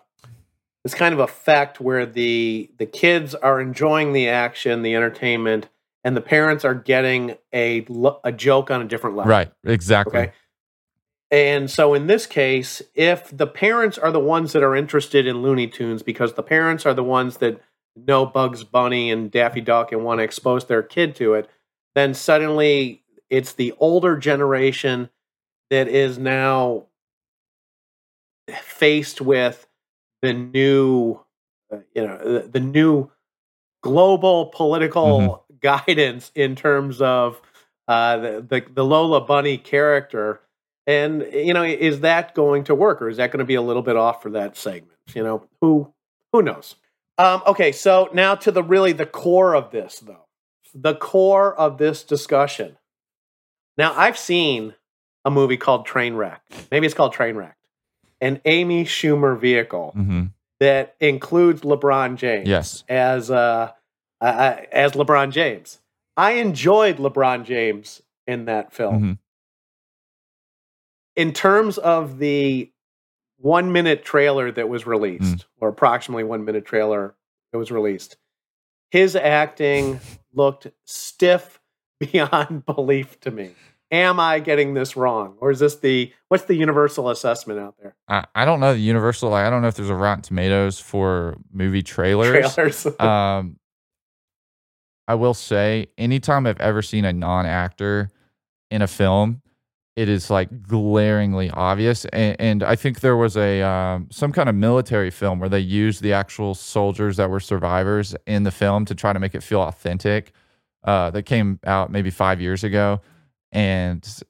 this 0.84 0.94
kind 0.94 1.14
of 1.14 1.20
effect 1.20 1.80
where 1.80 2.06
the 2.06 2.72
the 2.78 2.86
kids 2.86 3.34
are 3.36 3.60
enjoying 3.60 4.14
the 4.14 4.30
action, 4.30 4.82
the 4.82 4.96
entertainment, 4.96 5.70
and 6.04 6.16
the 6.16 6.22
parents 6.22 6.66
are 6.66 6.76
getting 6.76 7.38
a 7.54 7.86
a 8.24 8.32
joke 8.32 8.72
on 8.72 8.82
a 8.82 8.86
different 8.86 9.16
level. 9.16 9.30
Right. 9.30 9.52
Exactly. 9.64 10.20
Okay. 10.20 10.32
And 11.32 11.70
so 11.70 11.94
in 11.94 12.08
this 12.08 12.28
case, 12.28 12.82
if 12.94 13.36
the 13.36 13.48
parents 13.48 13.98
are 13.98 14.12
the 14.12 14.20
ones 14.20 14.54
that 14.54 14.64
are 14.64 14.76
interested 14.76 15.26
in 15.26 15.42
Looney 15.42 15.68
Tunes 15.68 16.04
because 16.04 16.34
the 16.34 16.44
parents 16.44 16.86
are 16.86 16.94
the 16.94 17.04
ones 17.04 17.38
that 17.38 17.62
know 17.96 18.26
Bugs 18.26 18.64
Bunny 18.64 19.12
and 19.12 19.32
Daffy 19.32 19.62
Duck 19.62 19.92
and 19.92 20.04
want 20.04 20.20
to 20.20 20.24
expose 20.24 20.66
their 20.66 20.84
kid 20.84 21.16
to 21.16 21.34
it, 21.34 21.50
then 21.96 22.14
suddenly 22.14 23.04
it's 23.30 23.54
the 23.54 23.74
older 23.80 24.18
generation 24.18 25.10
that 25.70 25.88
is 25.88 26.18
now 26.18 26.86
faced 28.50 29.22
with 29.22 29.68
the 30.22 30.34
new 30.34 31.20
uh, 31.72 31.78
you 31.94 32.06
know 32.06 32.18
the, 32.18 32.48
the 32.48 32.60
new 32.60 33.10
global 33.82 34.48
political 34.48 35.46
guidance 35.62 36.32
in 36.36 36.56
terms 36.56 37.02
of 37.02 37.42
uh, 37.88 38.18
the, 38.18 38.46
the 38.48 38.66
the 38.74 38.86
Lola 38.86 39.22
Bunny 39.22 39.58
character. 39.58 40.42
And 40.88 41.26
you 41.34 41.54
know, 41.54 41.64
is 41.64 42.02
that 42.02 42.36
going 42.36 42.64
to 42.66 42.76
work, 42.76 43.02
or 43.02 43.10
is 43.10 43.18
that 43.18 43.32
going 43.32 43.40
to 43.40 43.46
be 43.46 43.56
a 43.56 43.62
little 43.62 43.82
bit 43.82 43.96
off 43.96 44.22
for 44.22 44.30
that 44.32 44.56
segment? 44.56 44.92
You 45.14 45.24
know, 45.24 45.48
who 45.62 45.94
who 46.32 46.42
knows? 46.42 46.76
Um, 47.18 47.42
okay, 47.48 47.72
so 47.72 48.10
now 48.14 48.36
to 48.36 48.52
the 48.52 48.62
really 48.64 48.92
the 48.92 49.06
core 49.06 49.56
of 49.56 49.72
this, 49.72 50.00
though, 50.00 50.26
the 50.74 50.96
core 50.96 51.56
of 51.56 51.78
this 51.78 52.04
discussion. 52.04 52.78
Now, 53.78 53.94
I've 53.96 54.18
seen 54.18 54.76
a 55.24 55.32
movie 55.32 55.58
called 55.58 55.88
Trainwreck. 55.88 56.40
Maybe 56.72 56.86
it's 56.86 56.94
called 56.96 57.14
Trainwreck, 57.14 57.54
an 58.22 58.42
Amy 58.46 58.86
Schumer 58.86 59.38
vehicle 59.40 59.92
hmm 59.92 60.24
that 60.62 60.96
includes 61.02 61.62
LeBron 61.64 62.16
James 62.16 62.48
Yes. 62.48 62.86
as 62.88 63.30
uh, 63.30 63.72
uh, 64.22 64.56
as 64.72 64.94
LeBron 64.94 65.32
James. 65.32 65.80
I 66.16 66.34
enjoyed 66.34 66.96
LeBron 66.98 67.44
James 67.44 68.02
in 68.26 68.46
that 68.46 68.72
film. 68.72 69.02
Mhm. 69.02 69.18
In 71.16 71.32
terms 71.32 71.78
of 71.78 72.20
the 72.20 72.72
one 73.38 73.72
minute 73.72 74.04
trailer 74.04 74.52
that 74.52 74.70
was 74.70 74.86
released, 74.86 75.46
or 75.60 75.70
approximately 75.70 76.24
one 76.24 76.46
minute 76.46 76.66
trailer 76.66 77.16
that 77.52 77.58
was 77.58 77.72
released, 77.72 78.18
his 78.92 79.16
acting 79.16 80.00
looked 80.34 80.68
stiff 80.86 81.60
beyond 82.00 82.66
belief 82.76 83.20
to 83.22 83.32
me. 83.32 83.52
Am 83.92 84.20
I 84.20 84.40
getting 84.40 84.74
this 84.74 84.98
wrong, 84.98 85.36
or 85.40 85.52
is 85.52 85.60
this 85.60 85.76
the 85.76 86.12
what's 86.28 86.46
the 86.46 86.56
universal 86.56 87.10
assessment 87.10 87.60
out 87.60 87.76
there? 87.82 87.96
I, 88.08 88.26
I 88.34 88.44
don't 88.44 88.60
know 88.60 88.74
the 88.74 88.80
universal. 88.80 89.30
Like, 89.30 89.46
I 89.46 89.50
don't 89.50 89.62
know 89.62 89.68
if 89.68 89.76
there's 89.76 89.92
a 89.92 89.96
Rotten 89.96 90.24
Tomatoes 90.24 90.80
for 90.80 91.38
movie 91.54 91.84
trailers. 91.84 92.54
Trailers. 92.56 92.86
um, 93.00 93.58
I 95.08 95.14
will 95.16 95.36
say, 95.36 95.88
anytime 96.00 96.48
I've 96.48 96.60
ever 96.60 96.82
seen 96.82 97.06
a 97.06 97.14
non-actor 97.14 98.10
in 98.72 98.82
a 98.82 98.88
film, 98.88 99.44
it 99.96 100.10
is 100.10 100.30
like 100.30 100.64
glaringly 100.64 101.50
obvious. 101.52 102.06
And, 102.06 102.36
and 102.40 102.64
I 102.64 102.76
think 102.76 103.00
there 103.00 103.16
was 103.16 103.38
a 103.38 103.62
um, 103.62 104.08
some 104.12 104.32
kind 104.32 104.50
of 104.50 104.56
military 104.56 105.10
film 105.10 105.40
where 105.40 105.50
they 105.50 105.60
used 105.60 106.02
the 106.02 106.14
actual 106.14 106.54
soldiers 106.54 107.18
that 107.18 107.30
were 107.30 107.40
survivors 107.40 108.16
in 108.28 108.44
the 108.44 108.52
film 108.52 108.86
to 108.86 108.96
try 108.96 109.14
to 109.14 109.20
make 109.20 109.36
it 109.36 109.44
feel 109.44 109.62
authentic. 109.62 110.34
Uh, 110.84 111.10
that 111.10 111.24
came 111.24 111.60
out 111.66 111.92
maybe 111.92 112.12
five 112.12 112.40
years 112.40 112.64
ago, 112.64 113.02
and 113.52 114.22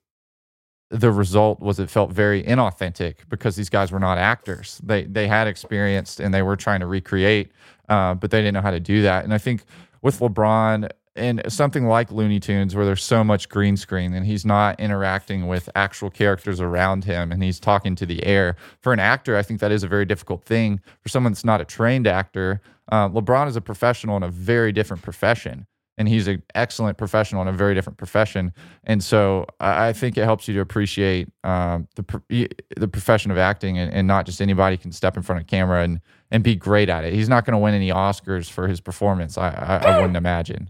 the 0.89 1.11
result 1.11 1.59
was 1.59 1.79
it 1.79 1.89
felt 1.89 2.11
very 2.11 2.43
inauthentic 2.43 3.15
because 3.27 3.57
these 3.57 3.69
guys 3.69 3.91
were 3.91 3.99
not 3.99 4.17
actors. 4.17 4.79
They 4.83 5.03
they 5.03 5.27
had 5.27 5.47
experienced 5.47 6.21
and 6.21 6.33
they 6.33 6.43
were 6.43 6.55
trying 6.55 6.79
to 6.79 6.85
recreate, 6.85 7.51
uh, 7.89 8.13
but 8.13 8.31
they 8.31 8.39
didn't 8.39 8.53
know 8.53 8.61
how 8.61 8.71
to 8.71 8.79
do 8.79 9.01
that. 9.01 9.25
And 9.25 9.33
I 9.33 9.37
think 9.37 9.63
with 10.01 10.19
LeBron 10.19 10.89
and 11.15 11.41
something 11.47 11.85
like 11.85 12.11
Looney 12.11 12.39
Tunes, 12.39 12.75
where 12.75 12.85
there's 12.85 13.03
so 13.03 13.23
much 13.23 13.49
green 13.49 13.77
screen 13.77 14.13
and 14.13 14.25
he's 14.25 14.45
not 14.45 14.79
interacting 14.79 15.47
with 15.47 15.69
actual 15.75 16.09
characters 16.09 16.59
around 16.59 17.05
him 17.05 17.31
and 17.31 17.41
he's 17.41 17.59
talking 17.59 17.95
to 17.95 18.05
the 18.05 18.23
air. 18.25 18.55
For 18.81 18.91
an 18.91 18.99
actor, 18.99 19.37
I 19.37 19.41
think 19.41 19.59
that 19.61 19.71
is 19.71 19.83
a 19.83 19.87
very 19.87 20.05
difficult 20.05 20.43
thing. 20.43 20.81
For 21.01 21.09
someone 21.09 21.31
that's 21.31 21.45
not 21.45 21.61
a 21.61 21.65
trained 21.65 22.07
actor, 22.07 22.61
uh, 22.91 23.09
LeBron 23.09 23.47
is 23.47 23.55
a 23.55 23.61
professional 23.61 24.17
in 24.17 24.23
a 24.23 24.29
very 24.29 24.71
different 24.71 25.03
profession 25.03 25.67
and 25.97 26.07
he's 26.07 26.27
an 26.27 26.43
excellent 26.53 26.97
professional 26.97 27.41
in 27.41 27.47
a 27.47 27.53
very 27.53 27.73
different 27.73 27.97
profession. 27.97 28.53
And 28.83 29.03
so 29.03 29.45
I 29.59 29.87
I 29.87 29.93
think 29.93 30.17
it 30.17 30.23
helps 30.23 30.47
you 30.47 30.53
to 30.55 30.59
appreciate 30.59 31.29
um, 31.43 31.87
the 31.95 32.03
pro- 32.03 32.47
the 32.75 32.87
profession 32.87 33.31
of 33.31 33.37
acting, 33.37 33.77
and, 33.77 33.93
and 33.93 34.07
not 34.07 34.25
just 34.25 34.41
anybody 34.41 34.77
can 34.77 34.91
step 34.91 35.15
in 35.15 35.23
front 35.23 35.41
of 35.41 35.47
camera 35.47 35.83
and 35.83 36.01
and 36.31 36.43
be 36.43 36.55
great 36.55 36.89
at 36.89 37.05
it. 37.05 37.13
He's 37.13 37.29
not 37.29 37.45
going 37.45 37.53
to 37.53 37.59
win 37.59 37.73
any 37.73 37.89
Oscars 37.89 38.49
for 38.49 38.67
his 38.67 38.81
performance. 38.81 39.37
I, 39.37 39.49
I, 39.49 39.77
I 39.77 39.97
wouldn't 39.97 40.17
imagine. 40.17 40.69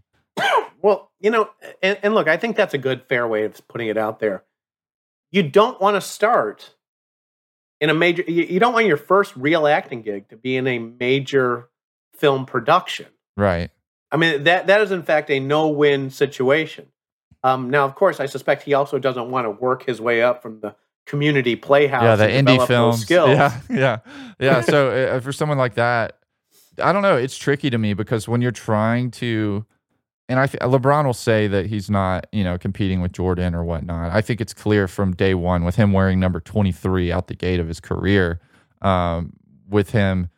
Well, 0.81 1.11
you 1.19 1.31
know, 1.31 1.49
and, 1.81 1.97
and 2.03 2.13
look, 2.13 2.27
I 2.27 2.37
think 2.37 2.55
that's 2.55 2.73
a 2.73 2.77
good, 2.77 3.03
fair 3.09 3.27
way 3.27 3.43
of 3.45 3.67
putting 3.67 3.87
it 3.87 3.97
out 3.97 4.19
there. 4.19 4.43
You 5.31 5.41
don't 5.43 5.81
want 5.81 5.95
to 5.95 6.01
start 6.01 6.75
in 7.81 7.89
a 7.89 7.93
major, 7.93 8.23
you, 8.27 8.43
you 8.43 8.59
don't 8.59 8.73
want 8.73 8.85
your 8.85 8.97
first 8.97 9.35
real 9.35 9.65
acting 9.65 10.03
gig 10.03 10.29
to 10.29 10.37
be 10.37 10.55
in 10.55 10.67
a 10.67 10.77
major 10.77 11.69
film 12.13 12.45
production. 12.45 13.07
Right. 13.35 13.71
I 14.11 14.17
mean, 14.17 14.43
that 14.43 14.67
that 14.67 14.81
is 14.81 14.91
in 14.91 15.03
fact 15.03 15.29
a 15.29 15.39
no-win 15.39 16.09
situation. 16.09 16.87
Um, 17.43 17.69
now, 17.69 17.85
of 17.85 17.95
course, 17.95 18.19
I 18.19 18.27
suspect 18.27 18.63
he 18.63 18.73
also 18.73 18.97
doesn't 18.97 19.29
want 19.29 19.45
to 19.45 19.51
work 19.51 19.85
his 19.85 19.99
way 19.99 20.23
up 20.23 20.41
from 20.41 20.61
the 20.61 20.75
community 21.05 21.55
playhouse. 21.55 22.03
yeah, 22.03 22.15
the 22.15 22.27
indie 22.27 22.65
films. 22.65 23.01
skills. 23.01 23.29
Yeah, 23.29 23.59
yeah, 23.69 23.99
yeah. 24.39 24.61
so 24.61 24.89
uh, 25.15 25.19
for 25.19 25.31
someone 25.31 25.57
like 25.57 25.75
that, 25.75 26.17
I 26.81 26.93
don't 26.93 27.01
know. 27.01 27.17
It's 27.17 27.37
tricky 27.37 27.69
to 27.69 27.77
me 27.77 27.93
because 27.93 28.27
when 28.27 28.41
you're 28.41 28.51
trying 28.51 29.11
to, 29.11 29.65
and 30.27 30.39
I 30.39 30.47
th- 30.47 30.61
LeBron 30.61 31.05
will 31.05 31.13
say 31.13 31.47
that 31.47 31.67
he's 31.67 31.89
not, 31.89 32.27
you 32.31 32.43
know, 32.43 32.57
competing 32.57 33.01
with 33.01 33.11
Jordan 33.11 33.53
or 33.53 33.63
whatnot. 33.63 34.11
I 34.11 34.21
think 34.21 34.41
it's 34.41 34.53
clear 34.53 34.87
from 34.87 35.13
day 35.13 35.35
one 35.35 35.63
with 35.63 35.75
him 35.75 35.93
wearing 35.93 36.19
number 36.19 36.39
23 36.39 37.11
out 37.11 37.27
the 37.27 37.35
gate 37.35 37.59
of 37.59 37.67
his 37.67 37.79
career, 37.79 38.39
um, 38.81 39.33
with 39.69 39.91
him 39.91 40.29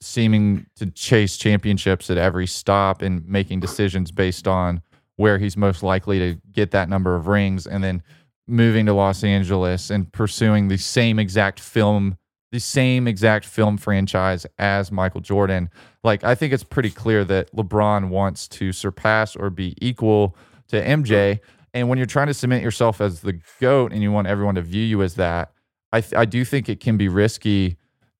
seeming 0.00 0.66
to 0.76 0.86
chase 0.86 1.36
championships 1.36 2.10
at 2.10 2.18
every 2.18 2.46
stop 2.46 3.02
and 3.02 3.26
making 3.26 3.60
decisions 3.60 4.10
based 4.10 4.48
on 4.48 4.82
where 5.16 5.38
he's 5.38 5.56
most 5.56 5.82
likely 5.82 6.18
to 6.18 6.40
get 6.50 6.70
that 6.72 6.88
number 6.88 7.14
of 7.14 7.26
rings 7.26 7.66
and 7.66 7.84
then 7.84 8.02
moving 8.48 8.86
to 8.86 8.92
Los 8.92 9.22
Angeles 9.22 9.90
and 9.90 10.12
pursuing 10.12 10.68
the 10.68 10.76
same 10.76 11.18
exact 11.18 11.60
film 11.60 12.16
the 12.52 12.60
same 12.60 13.08
exact 13.08 13.46
film 13.46 13.78
franchise 13.78 14.46
as 14.58 14.92
Michael 14.92 15.22
Jordan. 15.22 15.70
Like 16.04 16.24
I 16.24 16.34
think 16.34 16.52
it's 16.52 16.64
pretty 16.64 16.90
clear 16.90 17.24
that 17.24 17.54
LeBron 17.54 18.08
wants 18.08 18.48
to 18.48 18.72
surpass 18.72 19.36
or 19.36 19.50
be 19.50 19.76
equal 19.80 20.36
to 20.68 20.82
MJ 20.82 21.40
and 21.74 21.88
when 21.88 21.98
you're 21.98 22.06
trying 22.06 22.26
to 22.26 22.34
cement 22.34 22.62
yourself 22.62 23.00
as 23.00 23.20
the 23.20 23.40
goat 23.60 23.92
and 23.92 24.02
you 24.02 24.12
want 24.12 24.26
everyone 24.26 24.56
to 24.56 24.62
view 24.62 24.84
you 24.84 25.02
as 25.02 25.14
that, 25.14 25.52
I 25.92 26.00
th- 26.00 26.14
I 26.14 26.24
do 26.24 26.44
think 26.44 26.68
it 26.68 26.80
can 26.80 26.96
be 26.96 27.08
risky 27.08 27.76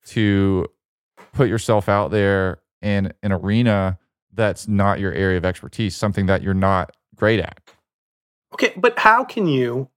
to 0.07 0.67
put 1.33 1.49
yourself 1.49 1.89
out 1.89 2.11
there 2.11 2.61
in 2.81 3.13
an 3.23 3.33
arena 3.33 3.99
that's 4.33 4.67
not 4.67 5.01
your 5.01 5.13
area 5.13 5.37
of 5.37 5.45
expertise, 5.45 5.95
something 5.95 6.27
that 6.27 6.43
you're 6.43 6.55
not 6.55 6.97
great 7.15 7.41
at. 7.41 7.61
Okay, 8.55 8.73
but 8.77 8.99
how 8.99 9.25
can 9.25 9.47
you, 9.47 9.89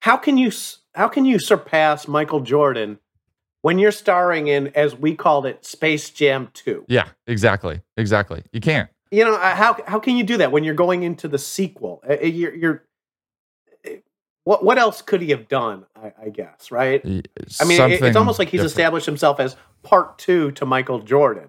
how 0.00 0.16
can 0.16 0.36
you, 0.36 0.52
how 0.94 1.08
can 1.08 1.24
you 1.24 1.38
surpass 1.38 2.06
Michael 2.06 2.40
Jordan 2.40 2.98
when 3.68 3.78
you're 3.78 3.92
starring 3.92 4.48
in, 4.48 4.68
as 4.68 4.96
we 4.96 5.14
called 5.14 5.44
it, 5.44 5.64
Space 5.64 6.08
Jam 6.10 6.48
Two? 6.54 6.84
Yeah, 6.88 7.08
exactly. 7.26 7.82
Exactly. 7.98 8.42
You 8.52 8.60
can't. 8.60 8.88
You 9.10 9.24
know, 9.26 9.34
uh, 9.34 9.54
how 9.54 9.76
how 9.86 9.98
can 10.00 10.16
you 10.16 10.24
do 10.24 10.38
that 10.38 10.50
when 10.52 10.64
you're 10.64 10.74
going 10.86 11.02
into 11.02 11.28
the 11.28 11.38
sequel? 11.38 12.00
Uh, 12.08 12.14
uh, 12.22 12.24
You're, 12.24 12.54
you're 12.54 12.82
what 14.44 14.64
what 14.64 14.78
else 14.78 15.02
could 15.02 15.20
he 15.20 15.30
have 15.30 15.48
done? 15.48 15.84
I, 15.94 16.12
I 16.24 16.28
guess, 16.30 16.70
right? 16.70 17.00
I 17.04 17.08
mean, 17.08 17.22
it- 17.92 18.02
it's 18.02 18.16
almost 18.16 18.38
like 18.38 18.48
he's 18.48 18.60
different. 18.60 18.70
established 18.72 19.06
himself 19.06 19.40
as 19.40 19.56
part 19.82 20.18
two 20.18 20.50
to 20.52 20.64
Michael 20.66 21.00
Jordan. 21.00 21.48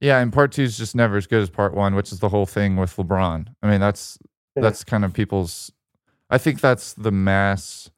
Yeah, 0.00 0.18
and 0.20 0.32
part 0.32 0.50
two 0.52 0.62
is 0.64 0.76
just 0.76 0.96
never 0.96 1.16
as 1.16 1.28
good 1.28 1.42
as 1.42 1.50
part 1.50 1.74
one, 1.74 1.94
which 1.94 2.10
is 2.12 2.18
the 2.18 2.28
whole 2.28 2.46
thing 2.46 2.76
with 2.76 2.96
LeBron. 2.96 3.46
I 3.62 3.70
mean, 3.70 3.80
that's 3.80 4.18
Yeah. 4.56 4.62
that's 4.62 4.82
kind 4.84 5.04
of 5.04 5.12
people's. 5.12 5.70
I 6.30 6.38
think 6.38 6.60
that's 6.60 6.94
the 6.94 7.12
mass. 7.12 7.90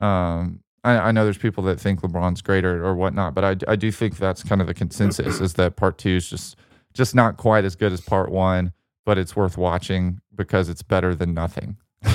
Um, 0.00 0.60
I, 0.84 0.96
I 0.98 1.12
know 1.12 1.24
there's 1.24 1.38
people 1.38 1.64
that 1.64 1.78
think 1.78 2.00
LeBron's 2.00 2.42
greater 2.42 2.84
or 2.84 2.94
whatnot, 2.94 3.34
but 3.34 3.64
I 3.68 3.76
do 3.76 3.90
think 3.92 4.16
that's 4.16 4.42
kind 4.42 4.60
of 4.60 4.66
the 4.66 4.74
consensus 4.74 5.40
is 5.40 5.54
that 5.54 5.76
part 5.76 5.98
two 5.98 6.16
is 6.16 6.28
just 6.28 6.56
just 6.92 7.14
not 7.14 7.36
quite 7.36 7.64
as 7.64 7.76
good 7.76 7.92
as 7.92 8.00
part 8.00 8.30
one, 8.30 8.72
but 9.04 9.16
it's 9.18 9.36
worth 9.36 9.56
watching 9.56 10.20
because 10.34 10.68
it's 10.68 10.82
better 10.82 11.14
than 11.14 11.34
nothing. 11.34 11.76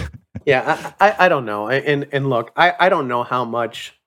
Yeah, 0.45 0.93
I, 0.99 1.10
I, 1.10 1.25
I 1.25 1.30
don't 1.30 1.45
know. 1.45 1.69
And 1.69 2.08
and 2.12 2.30
look, 2.30 2.51
I, 2.56 2.73
I 2.80 2.89
don't 2.89 3.08
know 3.08 3.23
how 3.23 3.45
much 3.45 3.99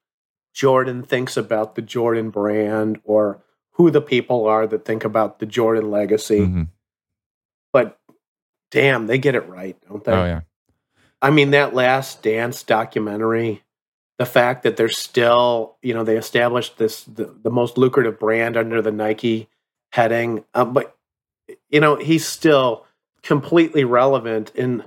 Jordan 0.54 1.02
thinks 1.02 1.36
about 1.36 1.74
the 1.74 1.82
Jordan 1.82 2.30
brand 2.30 3.00
or 3.02 3.42
who 3.72 3.90
the 3.90 4.00
people 4.02 4.46
are 4.46 4.64
that 4.66 4.84
think 4.84 5.04
about 5.04 5.40
the 5.40 5.46
Jordan 5.46 5.90
legacy. 5.90 6.40
Mhm. 6.40 6.68
But 7.72 7.98
damn, 8.70 9.06
they 9.08 9.18
get 9.18 9.34
it 9.34 9.48
right, 9.48 9.76
don't 9.88 10.04
they? 10.04 10.12
Oh 10.12 10.24
yeah, 10.26 10.40
I 11.20 11.30
mean, 11.30 11.50
that 11.52 11.74
last 11.74 12.22
dance 12.22 12.62
documentary, 12.62 13.64
the 14.18 14.26
fact 14.26 14.64
that 14.64 14.76
they're 14.76 14.88
still, 14.88 15.76
you 15.80 15.94
know, 15.94 16.04
they 16.04 16.16
established 16.16 16.76
this 16.76 17.04
the, 17.04 17.34
the 17.42 17.50
most 17.50 17.78
lucrative 17.78 18.18
brand 18.18 18.56
under 18.56 18.82
the 18.82 18.90
Nike 18.90 19.48
heading, 19.92 20.44
uh, 20.54 20.64
but 20.64 20.96
you 21.70 21.80
know, 21.80 21.96
he's 21.96 22.26
still 22.26 22.84
completely 23.22 23.84
relevant. 23.84 24.52
In, 24.54 24.84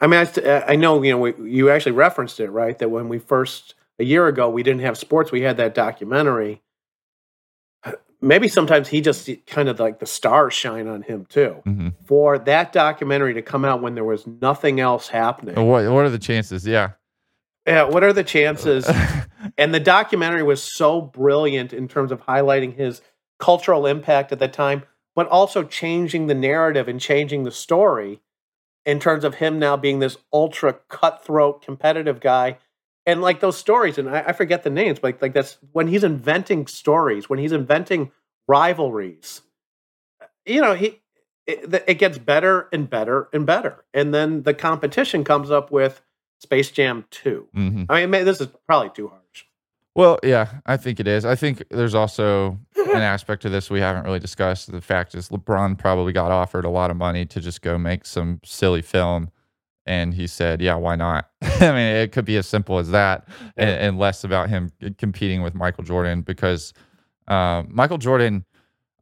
I 0.00 0.06
mean, 0.06 0.26
I, 0.44 0.64
I 0.68 0.76
know, 0.76 1.02
you 1.02 1.12
know, 1.12 1.18
we, 1.18 1.34
you 1.50 1.70
actually 1.70 1.92
referenced 1.92 2.40
it, 2.40 2.50
right? 2.50 2.78
That 2.78 2.90
when 2.90 3.08
we 3.08 3.18
first 3.18 3.74
a 3.98 4.04
year 4.04 4.26
ago 4.28 4.48
we 4.48 4.62
didn't 4.62 4.82
have 4.82 4.98
sports, 4.98 5.32
we 5.32 5.42
had 5.42 5.56
that 5.56 5.74
documentary. 5.74 6.62
Maybe 8.24 8.46
sometimes 8.46 8.86
he 8.86 9.00
just 9.00 9.28
kind 9.48 9.68
of 9.68 9.80
like 9.80 9.98
the 9.98 10.06
stars 10.06 10.54
shine 10.54 10.86
on 10.86 11.02
him 11.02 11.24
too. 11.24 11.62
hmm 11.64 11.88
For 12.04 12.38
that 12.38 12.72
documentary 12.72 13.34
to 13.34 13.42
come 13.42 13.64
out 13.64 13.82
when 13.82 13.96
there 13.96 14.04
was 14.04 14.26
nothing 14.26 14.78
else 14.78 15.08
happening. 15.08 15.56
What 15.56 15.90
what 15.90 16.04
are 16.04 16.10
the 16.10 16.20
chances? 16.20 16.64
Yeah. 16.66 16.90
Yeah, 17.66 17.84
what 17.84 18.02
are 18.02 18.12
the 18.12 18.24
chances? 18.24 18.90
and 19.58 19.74
the 19.74 19.80
documentary 19.80 20.42
was 20.42 20.62
so 20.62 21.00
brilliant 21.00 21.72
in 21.72 21.88
terms 21.88 22.10
of 22.10 22.22
highlighting 22.22 22.74
his 22.74 23.02
cultural 23.38 23.86
impact 23.86 24.32
at 24.32 24.38
the 24.38 24.48
time, 24.48 24.82
but 25.14 25.28
also 25.28 25.62
changing 25.62 26.26
the 26.26 26.34
narrative 26.34 26.88
and 26.88 27.00
changing 27.00 27.44
the 27.44 27.50
story 27.50 28.20
in 28.84 28.98
terms 28.98 29.24
of 29.24 29.36
him 29.36 29.58
now 29.58 29.76
being 29.76 30.00
this 30.00 30.16
ultra 30.32 30.74
cutthroat 30.88 31.62
competitive 31.62 32.20
guy. 32.20 32.58
And 33.04 33.20
like 33.20 33.40
those 33.40 33.58
stories, 33.58 33.98
and 33.98 34.08
I, 34.08 34.24
I 34.28 34.32
forget 34.32 34.62
the 34.62 34.70
names, 34.70 35.00
but 35.00 35.08
like, 35.08 35.22
like 35.22 35.32
that's 35.34 35.58
when 35.72 35.88
he's 35.88 36.04
inventing 36.04 36.68
stories, 36.68 37.28
when 37.28 37.40
he's 37.40 37.52
inventing 37.52 38.12
rivalries. 38.46 39.42
You 40.46 40.60
know, 40.60 40.74
he 40.74 41.00
it, 41.46 41.84
it 41.88 41.94
gets 41.94 42.18
better 42.18 42.68
and 42.72 42.88
better 42.88 43.28
and 43.32 43.44
better, 43.44 43.84
and 43.92 44.14
then 44.14 44.44
the 44.44 44.54
competition 44.54 45.24
comes 45.24 45.50
up 45.50 45.72
with 45.72 46.00
Space 46.42 46.70
Jam 46.70 47.04
2 47.10 47.48
Mhm. 47.56 47.86
I 47.88 48.04
mean, 48.06 48.24
this 48.24 48.40
is 48.40 48.48
probably 48.66 48.90
too 48.90 49.08
harsh. 49.08 49.44
Well, 49.94 50.18
yeah, 50.22 50.60
I 50.66 50.76
think 50.76 51.00
it 51.00 51.06
is. 51.06 51.24
I 51.24 51.34
think 51.36 51.62
there's 51.70 51.94
also 51.94 52.58
an 52.76 53.02
aspect 53.02 53.42
to 53.42 53.48
this 53.50 53.70
we 53.70 53.80
haven't 53.80 54.04
really 54.04 54.18
discussed. 54.18 54.72
The 54.72 54.80
fact 54.80 55.14
is, 55.14 55.28
LeBron 55.28 55.78
probably 55.78 56.12
got 56.12 56.30
offered 56.30 56.64
a 56.64 56.70
lot 56.70 56.90
of 56.90 56.96
money 56.96 57.26
to 57.26 57.40
just 57.40 57.62
go 57.62 57.78
make 57.78 58.06
some 58.06 58.40
silly 58.44 58.82
film. 58.82 59.30
And 59.84 60.14
he 60.14 60.26
said, 60.26 60.60
yeah, 60.62 60.76
why 60.76 60.96
not? 60.96 61.28
I 61.42 61.72
mean, 61.72 61.96
it 61.96 62.12
could 62.12 62.24
be 62.24 62.36
as 62.36 62.46
simple 62.46 62.78
as 62.78 62.90
that 62.90 63.28
and, 63.56 63.70
and 63.70 63.98
less 63.98 64.24
about 64.24 64.48
him 64.48 64.70
competing 64.98 65.42
with 65.42 65.54
Michael 65.54 65.84
Jordan 65.84 66.22
because 66.22 66.72
uh, 67.28 67.62
Michael 67.68 67.98
Jordan, 67.98 68.44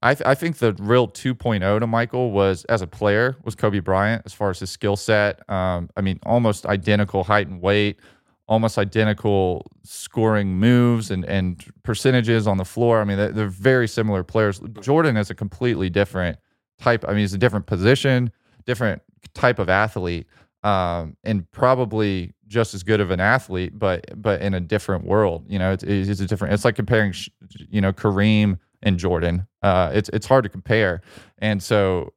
I, 0.03 0.15
th- 0.15 0.27
I 0.27 0.35
think 0.35 0.59
the 0.59 0.75
real 0.79 1.09
2.0 1.09 1.81
to 1.81 1.87
Michael 1.87 2.31
was 2.31 2.65
as 2.67 2.81
a 2.81 2.87
player 2.87 3.37
was 3.45 3.55
Kobe 3.55 3.81
Bryant 3.81 4.23
as 4.25 4.33
far 4.33 4.51
as 4.51 4.61
his 4.61 4.71
skill 4.71 4.97
set. 4.97 5.49
Um, 5.51 5.91
I 5.97 6.01
mean, 6.01 6.19
almost 6.25 6.65
identical 6.65 7.23
height 7.23 7.49
and 7.49 7.61
weight, 7.61 8.01
almost 8.49 8.79
identical 8.79 9.71
scoring 9.83 10.59
moves 10.59 11.11
and, 11.11 11.25
and 11.27 11.63
percentages 11.83 12.47
on 12.47 12.57
the 12.57 12.65
floor. 12.65 13.01
I 13.01 13.05
mean, 13.05 13.19
they're, 13.19 13.33
they're 13.33 13.49
very 13.49 13.87
similar 13.87 14.25
players. 14.25 14.61
Jordan 14.81 15.19
is 15.19 15.29
a 15.29 15.35
completely 15.35 15.91
different 15.91 16.39
type. 16.79 17.05
I 17.07 17.11
mean, 17.11 17.19
he's 17.19 17.35
a 17.35 17.39
different 17.39 17.67
position, 17.67 18.33
different 18.65 19.03
type 19.35 19.59
of 19.59 19.69
athlete, 19.69 20.27
um, 20.63 21.17
and 21.25 21.51
probably 21.53 22.33
just 22.49 22.73
as 22.73 22.83
good 22.83 23.01
of 23.01 23.11
an 23.11 23.21
athlete, 23.21 23.79
but 23.79 24.05
but 24.21 24.41
in 24.41 24.55
a 24.55 24.61
different 24.61 25.05
world. 25.05 25.45
You 25.47 25.59
know, 25.59 25.73
it's, 25.73 25.85
it's 25.85 26.21
a 26.21 26.27
different. 26.27 26.55
It's 26.55 26.65
like 26.65 26.75
comparing, 26.75 27.15
you 27.69 27.81
know, 27.81 27.93
Kareem 27.93 28.59
and 28.83 28.99
Jordan. 28.99 29.47
Uh, 29.63 29.91
it's 29.95 30.09
it's 30.11 30.27
hard 30.27 30.45
to 30.45 30.51
compare, 30.51 31.03
and 31.39 31.63
so 31.63 32.13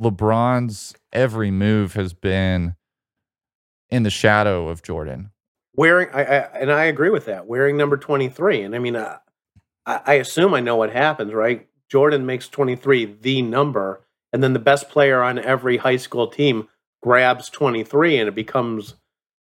LeBron's 0.00 0.94
every 1.12 1.50
move 1.50 1.94
has 1.94 2.12
been 2.12 2.76
in 3.88 4.02
the 4.02 4.10
shadow 4.10 4.68
of 4.68 4.82
Jordan. 4.82 5.30
Wearing, 5.74 6.08
I, 6.12 6.22
I 6.22 6.36
and 6.58 6.72
I 6.72 6.84
agree 6.84 7.10
with 7.10 7.26
that. 7.26 7.46
Wearing 7.46 7.76
number 7.76 7.96
twenty 7.96 8.28
three, 8.28 8.62
and 8.62 8.74
I 8.74 8.78
mean, 8.78 8.96
uh, 8.96 9.18
I, 9.84 10.00
I 10.06 10.14
assume 10.14 10.54
I 10.54 10.60
know 10.60 10.76
what 10.76 10.92
happens, 10.92 11.32
right? 11.32 11.66
Jordan 11.90 12.26
makes 12.26 12.48
twenty 12.48 12.76
three 12.76 13.04
the 13.04 13.42
number, 13.42 14.04
and 14.32 14.42
then 14.42 14.52
the 14.52 14.58
best 14.58 14.88
player 14.88 15.22
on 15.22 15.38
every 15.38 15.76
high 15.76 15.96
school 15.96 16.28
team 16.28 16.68
grabs 17.02 17.50
twenty 17.50 17.84
three, 17.84 18.18
and 18.18 18.28
it 18.28 18.34
becomes 18.34 18.94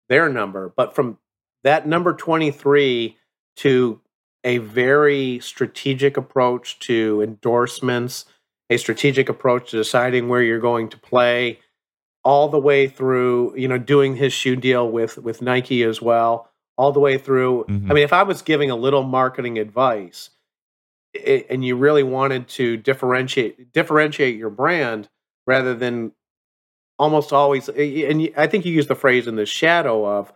their 0.10 0.30
number. 0.30 0.74
But 0.76 0.96
from 0.96 1.20
that 1.64 1.88
number 1.88 2.14
twenty 2.14 2.52
three 2.52 3.18
to 3.58 4.02
a 4.44 4.58
very 4.60 5.40
strategic 5.40 6.18
approach 6.18 6.80
to 6.80 7.22
endorsements, 7.22 8.26
a 8.70 8.78
strategic 8.78 9.30
approach 9.30 9.72
to 9.72 9.78
deciding 9.78 10.28
where 10.30 10.42
you're 10.42 10.60
going 10.60 10.90
to 10.90 10.98
play, 10.98 11.60
all 12.26 12.48
the 12.50 12.60
way 12.60 12.88
through, 12.88 13.54
you 13.58 13.68
know, 13.68 13.78
doing 13.78 14.16
his 14.16 14.34
shoe 14.34 14.56
deal 14.56 14.90
with 14.90 15.18
with 15.18 15.42
Nike 15.42 15.84
as 15.84 16.02
well, 16.02 16.50
all 16.78 16.92
the 16.92 17.00
way 17.00 17.18
through. 17.18 17.66
Mhm. 17.70 17.92
I 17.92 17.94
mean, 17.94 18.04
if 18.04 18.14
I 18.14 18.24
was 18.24 18.42
giving 18.42 18.72
a 18.72 18.76
little 18.76 19.04
marketing 19.04 19.58
advice, 19.60 20.30
i 21.16 21.46
and 21.50 21.64
you 21.66 21.76
really 21.76 22.04
wanted 22.04 22.48
to 22.50 22.78
differentiate 22.78 23.72
differentiate 23.74 24.38
your 24.38 24.50
brand 24.50 25.10
rather 25.48 25.74
than 25.76 26.14
almost 27.00 27.34
always, 27.34 27.70
and 27.70 28.30
I 28.38 28.48
think 28.48 28.66
you 28.66 28.74
use 28.74 28.88
the 28.88 28.96
phrase 28.96 29.28
in 29.28 29.36
the 29.36 29.46
shadow 29.46 30.06
of 30.06 30.32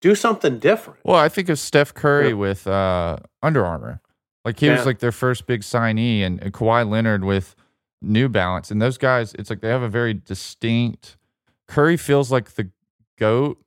do 0.00 0.14
something 0.14 0.58
different. 0.58 1.00
Well, 1.04 1.16
I 1.16 1.28
think 1.28 1.48
of 1.48 1.58
Steph 1.58 1.94
Curry 1.94 2.28
Yeah. 2.28 2.34
with 2.34 2.66
uh, 2.66 3.16
Under 3.42 3.64
Armour. 3.64 4.00
Like 4.44 4.60
he 4.60 4.66
Yeah. 4.66 4.76
was 4.76 4.86
like 4.86 4.98
their 5.00 5.12
first 5.12 5.46
big 5.46 5.62
signee, 5.62 6.20
and, 6.20 6.40
and 6.42 6.52
Kawhi 6.52 6.88
Leonard 6.88 7.24
with 7.24 7.54
New 8.02 8.28
Balance. 8.28 8.70
And 8.70 8.80
those 8.80 8.98
guys, 8.98 9.34
it's 9.38 9.50
like 9.50 9.60
they 9.60 9.68
have 9.68 9.82
a 9.82 9.88
very 9.88 10.14
distinct. 10.14 11.16
Curry 11.66 11.96
feels 11.96 12.30
like 12.30 12.50
the 12.52 12.70
goat 13.18 13.58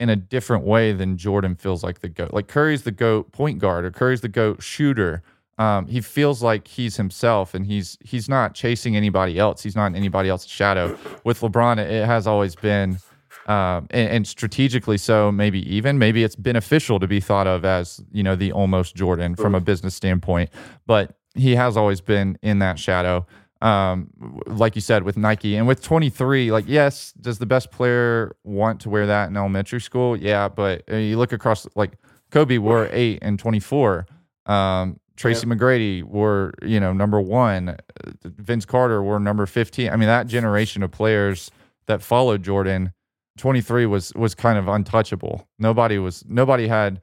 in 0.00 0.08
a 0.08 0.16
different 0.16 0.64
way 0.64 0.92
than 0.92 1.16
Jordan 1.16 1.54
feels 1.54 1.82
like 1.84 2.00
the 2.00 2.08
goat. 2.08 2.32
Like 2.32 2.48
Curry's 2.48 2.82
the 2.82 2.90
goat 2.90 3.32
point 3.32 3.58
guard, 3.58 3.84
or 3.84 3.90
Curry's 3.90 4.20
the 4.22 4.28
goat 4.28 4.62
shooter. 4.62 5.22
Um, 5.58 5.86
he 5.86 6.00
feels 6.02 6.42
like 6.42 6.68
he's 6.68 6.96
himself, 6.96 7.54
and 7.54 7.64
he's 7.66 7.96
he's 8.02 8.28
not 8.28 8.54
chasing 8.54 8.94
anybody 8.96 9.38
else. 9.38 9.62
He's 9.62 9.76
not 9.76 9.86
in 9.86 9.94
anybody 9.96 10.28
else's 10.28 10.50
shadow. 10.50 10.98
With 11.24 11.40
LeBron, 11.40 11.78
it, 11.78 11.90
it 11.90 12.04
has 12.06 12.26
always 12.26 12.54
been 12.56 12.98
um, 13.46 13.86
and, 13.90 14.10
and 14.10 14.26
strategically 14.26 14.98
so 14.98 15.32
maybe 15.32 15.60
even 15.74 15.98
maybe 15.98 16.22
it's 16.24 16.36
beneficial 16.36 17.00
to 17.00 17.06
be 17.06 17.20
thought 17.20 17.46
of 17.46 17.64
as 17.64 18.02
you 18.12 18.22
know 18.22 18.36
the 18.36 18.52
almost 18.52 18.94
jordan 18.94 19.34
from 19.34 19.54
a 19.54 19.60
business 19.60 19.94
standpoint 19.94 20.50
but 20.86 21.16
he 21.36 21.54
has 21.54 21.76
always 21.76 22.00
been 22.00 22.38
in 22.42 22.58
that 22.60 22.78
shadow. 22.78 23.26
Um, 23.62 24.10
like 24.46 24.74
you 24.74 24.82
said 24.82 25.04
with 25.04 25.16
nike 25.16 25.56
and 25.56 25.66
with 25.66 25.82
23 25.82 26.52
like 26.52 26.66
yes 26.68 27.12
does 27.18 27.38
the 27.38 27.46
best 27.46 27.70
player 27.70 28.36
want 28.44 28.80
to 28.82 28.90
wear 28.90 29.06
that 29.06 29.30
in 29.30 29.36
elementary 29.36 29.80
school? 29.80 30.14
Yeah 30.14 30.48
but 30.48 30.82
uh, 30.92 30.96
you 30.96 31.16
look 31.16 31.32
across 31.32 31.66
like 31.74 31.92
kobe 32.30 32.58
wore 32.58 32.90
8 32.92 33.20
and 33.22 33.38
24 33.38 34.06
um, 34.44 35.00
tracy 35.16 35.46
mcgrady 35.46 36.02
wore 36.04 36.52
you 36.62 36.78
know 36.78 36.92
number 36.92 37.18
one. 37.18 37.76
Vince 38.24 38.66
carter 38.66 39.02
wore 39.02 39.18
number 39.18 39.46
15 39.46 39.88
i 39.88 39.96
mean 39.96 40.06
that 40.06 40.26
generation 40.26 40.82
of 40.82 40.90
players 40.90 41.50
that 41.86 42.02
followed 42.02 42.42
jordan 42.42 42.92
23 43.36 43.86
was 43.86 44.12
was 44.14 44.34
kind 44.34 44.58
of 44.58 44.68
untouchable. 44.68 45.48
Nobody 45.58 45.98
was 45.98 46.24
nobody 46.28 46.68
had 46.68 47.00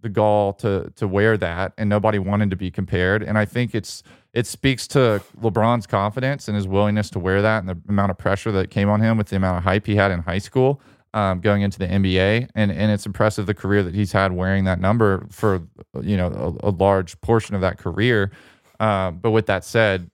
the 0.00 0.08
gall 0.08 0.52
to 0.52 0.92
to 0.96 1.08
wear 1.08 1.36
that 1.36 1.72
and 1.78 1.88
nobody 1.88 2.18
wanted 2.18 2.50
to 2.50 2.56
be 2.56 2.70
compared. 2.70 3.22
And 3.22 3.38
I 3.38 3.44
think 3.44 3.74
it's 3.74 4.02
it 4.32 4.46
speaks 4.46 4.86
to 4.88 5.22
LeBron's 5.40 5.86
confidence 5.86 6.48
and 6.48 6.56
his 6.56 6.68
willingness 6.68 7.10
to 7.10 7.18
wear 7.18 7.42
that 7.42 7.60
and 7.60 7.68
the 7.68 7.78
amount 7.88 8.10
of 8.10 8.18
pressure 8.18 8.52
that 8.52 8.70
came 8.70 8.88
on 8.88 9.00
him 9.00 9.16
with 9.16 9.28
the 9.28 9.36
amount 9.36 9.58
of 9.58 9.64
hype 9.64 9.86
he 9.86 9.96
had 9.96 10.10
in 10.10 10.20
high 10.20 10.38
school 10.38 10.80
um, 11.14 11.40
going 11.40 11.62
into 11.62 11.78
the 11.78 11.86
NBA 11.86 12.50
and 12.54 12.70
and 12.70 12.92
it's 12.92 13.06
impressive 13.06 13.46
the 13.46 13.54
career 13.54 13.82
that 13.82 13.94
he's 13.94 14.12
had 14.12 14.32
wearing 14.32 14.64
that 14.64 14.80
number 14.80 15.26
for 15.30 15.66
you 16.02 16.16
know 16.16 16.58
a, 16.62 16.68
a 16.68 16.70
large 16.70 17.20
portion 17.20 17.54
of 17.54 17.60
that 17.60 17.78
career. 17.78 18.30
Um, 18.78 19.18
but 19.18 19.30
with 19.30 19.46
that 19.46 19.64
said 19.64 20.10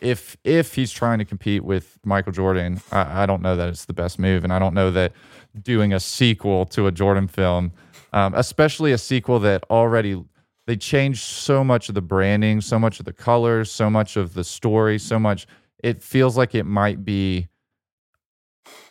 if 0.00 0.36
if 0.44 0.74
he's 0.74 0.92
trying 0.92 1.18
to 1.18 1.24
compete 1.24 1.64
with 1.64 1.98
Michael 2.04 2.32
Jordan, 2.32 2.80
I, 2.92 3.22
I 3.22 3.26
don't 3.26 3.42
know 3.42 3.56
that 3.56 3.68
it's 3.68 3.84
the 3.84 3.92
best 3.92 4.18
move, 4.18 4.44
and 4.44 4.52
I 4.52 4.58
don't 4.58 4.74
know 4.74 4.90
that 4.90 5.12
doing 5.60 5.92
a 5.92 6.00
sequel 6.00 6.66
to 6.66 6.86
a 6.86 6.92
Jordan 6.92 7.28
film, 7.28 7.72
um, 8.12 8.34
especially 8.34 8.92
a 8.92 8.98
sequel 8.98 9.38
that 9.40 9.64
already 9.70 10.22
they 10.66 10.76
changed 10.76 11.22
so 11.22 11.64
much 11.64 11.88
of 11.88 11.94
the 11.94 12.02
branding, 12.02 12.60
so 12.60 12.78
much 12.78 12.98
of 13.00 13.06
the 13.06 13.12
colors, 13.12 13.70
so 13.70 13.88
much 13.88 14.16
of 14.16 14.34
the 14.34 14.44
story, 14.44 14.98
so 14.98 15.18
much. 15.18 15.46
It 15.82 16.02
feels 16.02 16.36
like 16.36 16.54
it 16.54 16.64
might 16.64 17.04
be 17.04 17.48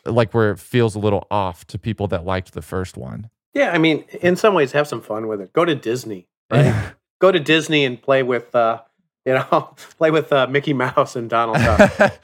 like 0.05 0.33
where 0.33 0.51
it 0.51 0.59
feels 0.59 0.95
a 0.95 0.99
little 0.99 1.27
off 1.29 1.65
to 1.67 1.77
people 1.77 2.07
that 2.07 2.25
liked 2.25 2.53
the 2.53 2.61
first 2.61 2.97
one. 2.97 3.29
Yeah, 3.53 3.71
I 3.71 3.77
mean, 3.77 4.05
in 4.21 4.35
some 4.35 4.53
ways, 4.53 4.71
have 4.71 4.87
some 4.87 5.01
fun 5.01 5.27
with 5.27 5.41
it. 5.41 5.53
Go 5.53 5.65
to 5.65 5.75
Disney, 5.75 6.27
right? 6.51 6.93
Go 7.19 7.31
to 7.31 7.39
Disney 7.39 7.85
and 7.85 8.01
play 8.01 8.21
with, 8.21 8.53
uh, 8.53 8.81
you 9.27 9.33
know, 9.33 9.75
play 9.97 10.09
with 10.09 10.31
uh, 10.31 10.47
Mickey 10.47 10.73
Mouse 10.73 11.17
and 11.17 11.29
Donald 11.29 11.57
Duck. 11.57 12.19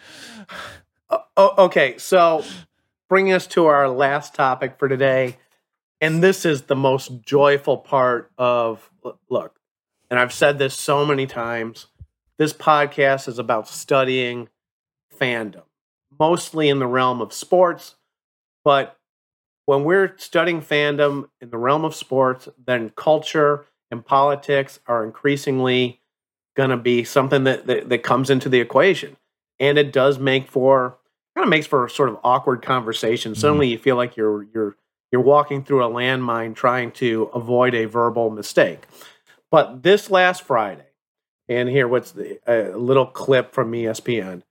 oh, 1.38 1.66
okay, 1.66 1.98
so 1.98 2.46
bringing 3.10 3.34
us 3.34 3.46
to 3.48 3.66
our 3.66 3.89
last 3.89 4.34
topic 4.34 4.80
for 4.80 4.88
today, 4.88 5.38
and 6.00 6.24
this 6.24 6.46
is 6.46 6.63
the 6.63 6.78
most 6.78 7.22
joyful 7.22 7.78
part 7.78 8.32
of 8.38 8.89
look. 9.30 9.60
And 10.10 10.18
I've 10.18 10.32
said 10.32 10.58
this 10.58 10.74
so 10.80 11.06
many 11.06 11.28
times. 11.28 11.88
This 12.38 12.54
podcast 12.54 13.28
is 13.28 13.38
about 13.38 13.68
studying 13.68 14.48
fandom, 15.20 15.63
mostly 16.18 16.70
in 16.70 16.80
the 16.80 16.88
realm 16.88 17.22
of 17.22 17.34
sports, 17.34 17.96
but 18.63 18.98
when 19.66 19.84
we're 19.84 20.16
studying 20.18 20.62
fandom 20.62 21.30
in 21.42 21.50
the 21.50 21.58
realm 21.58 21.84
of 21.84 21.96
sports, 21.96 22.48
then 22.65 22.92
culture 22.96 23.65
and 23.92 24.06
politics 24.06 24.80
are 24.88 25.04
increasingly 25.04 26.02
going 26.56 26.69
to 26.69 26.77
be 26.77 27.04
something 27.04 27.43
that, 27.45 27.67
that 27.67 27.89
that 27.89 28.04
comes 28.04 28.29
into 28.29 28.49
the 28.49 28.60
equation, 28.60 29.17
and 29.60 29.77
it 29.77 29.91
does 29.91 30.19
make 30.19 30.47
for 30.49 30.97
kind 31.35 31.45
of 31.45 31.49
makes 31.49 31.65
for 31.65 31.85
a 31.85 31.89
sort 31.89 32.10
of 32.10 32.19
awkward 32.23 32.62
conversation. 32.62 33.31
Mm-hmm. 33.31 33.39
Suddenly, 33.39 33.67
you 33.69 33.77
feel 33.77 33.95
like 33.95 34.15
you're 34.15 34.43
you're 34.54 34.75
you're 35.12 35.21
walking 35.21 35.63
through 35.63 35.83
a 35.83 35.89
landmine 35.89 36.56
trying 36.56 36.91
to 36.93 37.29
avoid 37.33 37.75
a 37.75 37.85
verbal 37.85 38.29
mistake. 38.29 38.87
But 39.51 39.83
this 39.83 40.10
last 40.10 40.43
Friday, 40.43 40.87
and 41.47 41.69
here 41.69 41.87
what's 41.87 42.12
the 42.12 42.39
a 42.47 42.77
little 42.77 43.06
clip 43.06 43.54
from 43.54 43.71
ESPN. 43.71 44.43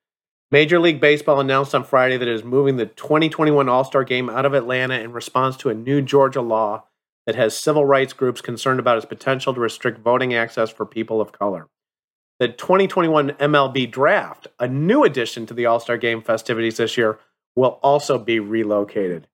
Major 0.50 0.78
League 0.78 1.00
Baseball 1.00 1.40
announced 1.40 1.74
on 1.74 1.82
Friday 1.82 2.18
that 2.18 2.28
it 2.28 2.34
is 2.34 2.44
moving 2.44 2.76
the 2.76 2.84
2021 2.84 3.70
All 3.70 3.84
Star 3.84 4.04
game 4.04 4.28
out 4.28 4.44
of 4.44 4.52
Atlanta 4.52 5.00
in 5.00 5.12
response 5.12 5.56
to 5.58 5.70
a 5.70 5.74
new 5.74 6.02
Georgia 6.02 6.42
law 6.42 6.84
that 7.26 7.36
has 7.36 7.56
civil 7.56 7.84
rights 7.84 8.12
groups 8.12 8.40
concerned 8.40 8.78
about 8.78 8.96
its 8.96 9.06
potential 9.06 9.54
to 9.54 9.60
restrict 9.60 10.00
voting 10.00 10.34
access 10.34 10.70
for 10.70 10.84
people 10.84 11.20
of 11.20 11.32
color. 11.32 11.68
The 12.38 12.48
2021 12.48 13.30
MLB 13.32 13.90
draft, 13.90 14.48
a 14.58 14.66
new 14.66 15.04
addition 15.04 15.46
to 15.46 15.54
the 15.54 15.66
All 15.66 15.80
Star 15.80 15.96
game 15.96 16.22
festivities 16.22 16.78
this 16.78 16.96
year, 16.96 17.18
will 17.54 17.78
also 17.82 18.18
be 18.18 18.40
relocated. 18.40 19.28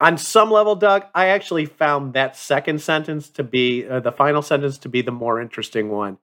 On 0.00 0.18
some 0.18 0.50
level, 0.50 0.74
Doug, 0.74 1.04
I 1.14 1.26
actually 1.26 1.66
found 1.66 2.14
that 2.14 2.36
second 2.36 2.80
sentence 2.80 3.28
to 3.30 3.44
be 3.44 3.86
uh, 3.86 4.00
the 4.00 4.10
final 4.10 4.42
sentence 4.42 4.78
to 4.78 4.88
be 4.88 5.00
the 5.00 5.12
more 5.12 5.40
interesting 5.40 5.90
one. 5.90 6.18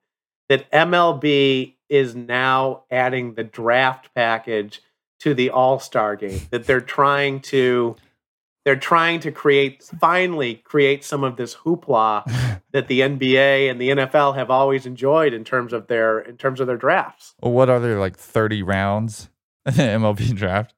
That 0.48 0.70
MLB 0.70 1.74
is 1.88 2.14
now 2.14 2.84
adding 2.90 3.34
the 3.34 3.44
draft 3.44 4.14
package 4.14 4.82
to 5.20 5.32
the 5.32 5.50
All 5.50 5.78
Star 5.78 6.16
game. 6.16 6.40
That 6.50 6.66
they're 6.66 6.80
trying 6.80 7.40
to 7.40 7.96
they're 8.64 8.76
trying 8.76 9.20
to 9.20 9.32
create 9.32 9.82
finally 10.00 10.56
create 10.56 11.02
some 11.04 11.24
of 11.24 11.36
this 11.36 11.54
hoopla 11.54 12.24
that 12.72 12.88
the 12.88 13.00
NBA 13.00 13.70
and 13.70 13.80
the 13.80 13.88
NFL 13.90 14.34
have 14.36 14.50
always 14.50 14.86
enjoyed 14.86 15.32
in 15.32 15.44
terms 15.44 15.72
of 15.72 15.86
their 15.86 16.18
in 16.20 16.36
terms 16.36 16.60
of 16.60 16.66
their 16.66 16.76
drafts. 16.76 17.34
Well, 17.42 17.52
what 17.52 17.70
are 17.70 17.80
there 17.80 17.98
like 17.98 18.16
30 18.16 18.62
rounds 18.62 19.30
in 19.66 19.74
the 19.74 19.82
MLB 19.82 20.34
draft? 20.36 20.74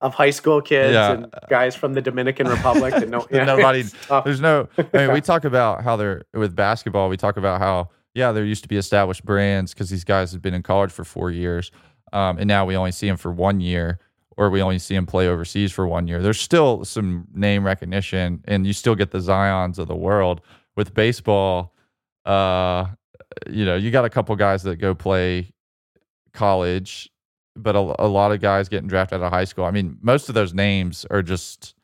Of 0.00 0.14
high 0.14 0.30
school 0.30 0.60
kids 0.62 0.92
Yeah. 0.92 1.12
and 1.12 1.26
guys 1.50 1.74
from 1.74 1.94
the 1.94 2.00
Dominican 2.02 2.46
Republic 2.46 2.94
that 2.94 3.08
no, 3.08 3.26
yeah, 3.32 3.44
Nobody- 3.44 3.82
There's 4.24 4.40
no. 4.40 4.68
I 4.78 4.86
mean, 5.06 5.12
we 5.12 5.20
talk 5.20 5.44
about 5.44 5.82
how 5.82 5.96
they're 5.96 6.22
with 6.34 6.54
basketball. 6.54 7.08
We 7.08 7.16
talk 7.16 7.36
about 7.36 7.60
how 7.60 7.88
yeah, 8.14 8.30
there 8.32 8.44
used 8.44 8.62
to 8.62 8.68
be 8.68 8.76
established 8.76 9.24
brands 9.24 9.74
because 9.74 9.90
these 9.90 10.04
guys 10.04 10.30
have 10.32 10.40
been 10.42 10.54
in 10.54 10.62
college 10.62 10.90
for 10.92 11.04
four 11.04 11.30
years, 11.32 11.70
um, 12.12 12.38
and 12.38 12.46
now 12.46 12.64
we 12.64 12.76
only 12.76 12.90
see 12.92 13.06
them 13.08 13.16
for 13.16 13.30
one 13.32 13.60
year, 13.60 13.98
or 14.38 14.48
we 14.50 14.62
only 14.62 14.78
see 14.78 14.94
them 14.94 15.04
play 15.04 15.26
overseas 15.26 15.72
for 15.72 15.84
one 15.86 16.06
year. 16.06 16.22
There's 16.22 16.40
still 16.40 16.84
some 16.84 17.26
name 17.34 17.66
recognition, 17.66 18.42
and 18.46 18.64
you 18.64 18.72
still 18.72 18.94
get 18.94 19.10
the 19.10 19.20
Zion's 19.20 19.80
of 19.80 19.88
the 19.88 19.96
world 19.96 20.40
with 20.76 20.94
baseball. 20.94 21.74
Uh, 22.24 22.86
you 23.50 23.64
know, 23.64 23.74
you 23.74 23.90
got 23.90 24.04
a 24.04 24.10
couple 24.10 24.34
guys 24.36 24.62
that 24.62 24.76
go 24.76 24.94
play 24.94 25.50
college, 26.32 27.10
but 27.56 27.74
a, 27.74 27.80
a 27.98 28.06
lot 28.06 28.30
of 28.30 28.40
guys 28.40 28.68
getting 28.68 28.88
drafted 28.88 29.20
out 29.20 29.26
of 29.26 29.32
high 29.32 29.44
school. 29.44 29.64
I 29.64 29.72
mean, 29.72 29.98
most 30.02 30.28
of 30.28 30.36
those 30.36 30.54
names 30.54 31.04
are 31.10 31.22
just 31.22 31.74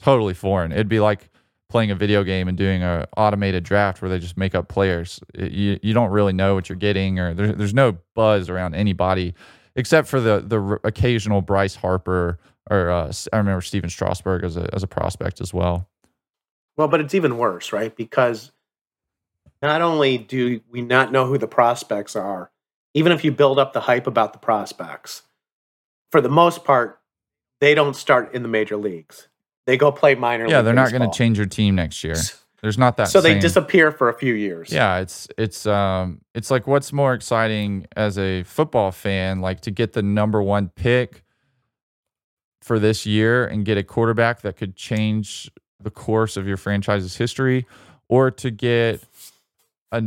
totally 0.00 0.34
foreign. 0.34 0.70
It'd 0.70 0.88
be 0.88 1.00
like 1.00 1.30
playing 1.68 1.90
a 1.90 1.96
video 1.96 2.22
game 2.22 2.46
and 2.46 2.56
doing 2.56 2.84
a 2.84 3.08
automated 3.16 3.64
draft 3.64 4.00
where 4.00 4.08
they 4.08 4.20
just 4.20 4.36
make 4.36 4.54
up 4.54 4.68
players. 4.68 5.18
It- 5.34 5.50
you 5.50 5.80
you 5.82 5.92
don't 5.94 6.10
really 6.10 6.32
know 6.32 6.54
what 6.54 6.68
you're 6.68 6.76
getting, 6.76 7.18
or 7.18 7.34
there, 7.34 7.52
there's 7.52 7.74
no 7.74 7.98
buzz 8.14 8.48
around 8.48 8.74
anybody 8.76 9.34
except 9.76 10.08
for 10.08 10.20
the 10.20 10.40
the 10.40 10.80
occasional 10.84 11.40
Bryce 11.40 11.74
Harper 11.74 12.38
or 12.70 12.90
uh, 12.90 13.12
I 13.32 13.36
remember 13.36 13.60
Stephen 13.60 13.90
Strasburg 13.90 14.44
as 14.44 14.56
a 14.56 14.68
as 14.72 14.82
a 14.82 14.86
prospect 14.86 15.40
as 15.40 15.52
well. 15.52 15.88
Well, 16.76 16.88
but 16.88 17.00
it's 17.00 17.14
even 17.14 17.38
worse, 17.38 17.72
right? 17.72 17.94
Because 17.94 18.50
not 19.62 19.80
only 19.80 20.18
do 20.18 20.60
we 20.70 20.82
not 20.82 21.12
know 21.12 21.26
who 21.26 21.38
the 21.38 21.46
prospects 21.46 22.16
are, 22.16 22.50
even 22.94 23.12
if 23.12 23.24
you 23.24 23.32
build 23.32 23.58
up 23.58 23.72
the 23.72 23.80
hype 23.80 24.06
about 24.06 24.32
the 24.32 24.38
prospects, 24.38 25.22
for 26.10 26.20
the 26.20 26.28
most 26.28 26.64
part, 26.64 27.00
they 27.60 27.74
don't 27.74 27.94
start 27.94 28.34
in 28.34 28.42
the 28.42 28.48
major 28.48 28.76
leagues. 28.76 29.28
They 29.66 29.76
go 29.76 29.92
play 29.92 30.14
minor 30.14 30.46
Yeah, 30.48 30.62
they're 30.62 30.74
not 30.74 30.90
going 30.90 31.08
to 31.08 31.16
change 31.16 31.38
your 31.38 31.46
team 31.46 31.74
next 31.76 32.02
year. 32.04 32.16
There's 32.64 32.78
not 32.78 32.96
that. 32.96 33.08
So 33.08 33.20
they 33.20 33.38
disappear 33.38 33.92
for 33.92 34.08
a 34.08 34.14
few 34.14 34.32
years. 34.32 34.72
Yeah, 34.72 34.96
it's 35.00 35.28
it's 35.36 35.66
um 35.66 36.22
it's 36.34 36.50
like 36.50 36.66
what's 36.66 36.94
more 36.94 37.12
exciting 37.12 37.86
as 37.94 38.16
a 38.16 38.42
football 38.44 38.90
fan, 38.90 39.42
like 39.42 39.60
to 39.60 39.70
get 39.70 39.92
the 39.92 40.02
number 40.02 40.42
one 40.42 40.70
pick 40.70 41.24
for 42.62 42.78
this 42.78 43.04
year 43.04 43.44
and 43.44 43.66
get 43.66 43.76
a 43.76 43.82
quarterback 43.82 44.40
that 44.40 44.56
could 44.56 44.76
change 44.76 45.50
the 45.78 45.90
course 45.90 46.38
of 46.38 46.48
your 46.48 46.56
franchise's 46.56 47.18
history, 47.18 47.66
or 48.08 48.30
to 48.30 48.50
get 48.50 49.02
a 49.92 50.02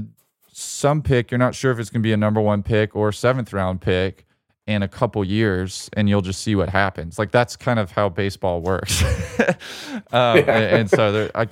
some 0.51 1.03
pick 1.03 1.29
you're 1.29 1.37
not 1.37 1.53
sure 1.53 1.71
if 1.71 1.77
it's 1.77 1.91
going 1.91 2.01
to 2.01 2.07
be 2.07 2.13
a 2.13 2.17
number 2.17 2.41
one 2.41 2.63
pick 2.63 2.95
or 2.95 3.11
seventh 3.11 3.53
round 3.53 3.79
pick 3.79 4.25
in 4.65 4.81
a 4.81 4.87
couple 4.87 5.23
years 5.23 5.87
and 5.93 6.09
you'll 6.09 6.19
just 6.19 6.41
see 6.41 6.55
what 6.55 6.67
happens 6.67 7.19
like 7.19 7.29
that's 7.29 7.55
kind 7.55 7.77
of 7.77 7.91
how 7.91 8.09
baseball 8.09 8.59
works 8.59 9.03
um, 10.11 10.39
and, 10.39 10.49
and 10.49 10.89
so 10.89 11.11
there, 11.11 11.31
I, 11.35 11.47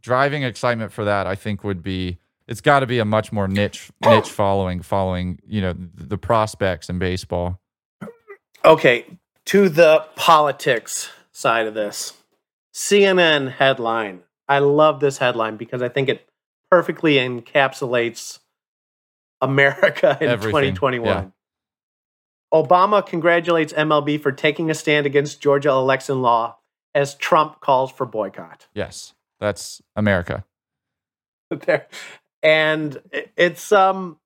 driving 0.00 0.42
excitement 0.42 0.92
for 0.92 1.04
that 1.04 1.26
i 1.26 1.34
think 1.34 1.64
would 1.64 1.82
be 1.82 2.18
it's 2.46 2.60
got 2.60 2.80
to 2.80 2.86
be 2.86 2.98
a 2.98 3.04
much 3.04 3.32
more 3.32 3.46
niche 3.48 3.90
niche 4.04 4.30
following 4.30 4.80
following 4.82 5.38
you 5.46 5.60
know 5.60 5.74
the 5.94 6.18
prospects 6.18 6.88
in 6.88 6.98
baseball 6.98 7.60
Okay, 8.64 9.06
to 9.46 9.68
the 9.68 10.04
politics 10.16 11.10
side 11.32 11.66
of 11.66 11.74
this. 11.74 12.14
CNN 12.74 13.52
headline. 13.52 14.20
I 14.48 14.58
love 14.58 15.00
this 15.00 15.18
headline 15.18 15.56
because 15.56 15.82
I 15.82 15.88
think 15.88 16.08
it 16.08 16.28
perfectly 16.70 17.14
encapsulates 17.14 18.40
America 19.40 20.18
in 20.20 20.28
Everything, 20.28 20.74
2021. 20.74 21.32
Obama 22.52 23.06
congratulates 23.06 23.72
MLB 23.72 24.20
for 24.20 24.32
taking 24.32 24.70
a 24.70 24.74
stand 24.74 25.06
against 25.06 25.40
Georgia 25.40 25.70
election 25.70 26.22
law 26.22 26.56
as 26.94 27.14
Trump 27.14 27.60
calls 27.60 27.92
for 27.92 28.06
boycott. 28.06 28.66
yes 28.74 29.12
that's 29.40 29.82
america. 29.96 30.44
There 31.64 31.86
and 32.42 33.00
it's 33.36 33.72
um 33.72 34.18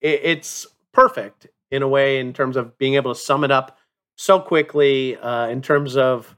it's 0.00 0.66
perfect 0.92 1.48
in 1.70 1.82
a 1.82 1.88
way 1.88 2.18
in 2.18 2.32
terms 2.32 2.56
of 2.56 2.78
being 2.78 2.94
able 2.94 3.12
to 3.12 3.20
sum 3.20 3.44
it 3.44 3.50
up 3.50 3.76
so 4.16 4.40
quickly 4.40 5.16
uh, 5.16 5.48
in 5.48 5.60
terms 5.62 5.96
of 5.96 6.36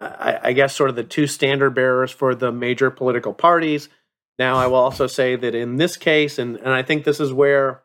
I, 0.00 0.38
I 0.42 0.52
guess 0.52 0.74
sort 0.74 0.90
of 0.90 0.96
the 0.96 1.04
two 1.04 1.26
standard 1.26 1.74
bearers 1.74 2.10
for 2.10 2.34
the 2.34 2.52
major 2.52 2.90
political 2.90 3.34
parties. 3.34 3.88
Now 4.38 4.56
i 4.56 4.66
will 4.66 4.76
also 4.76 5.06
say 5.06 5.36
that 5.36 5.54
in 5.54 5.76
this 5.76 5.96
case 5.96 6.38
and, 6.38 6.56
and 6.56 6.70
i 6.70 6.82
think 6.82 7.04
this 7.04 7.20
is 7.20 7.32
where 7.32 7.82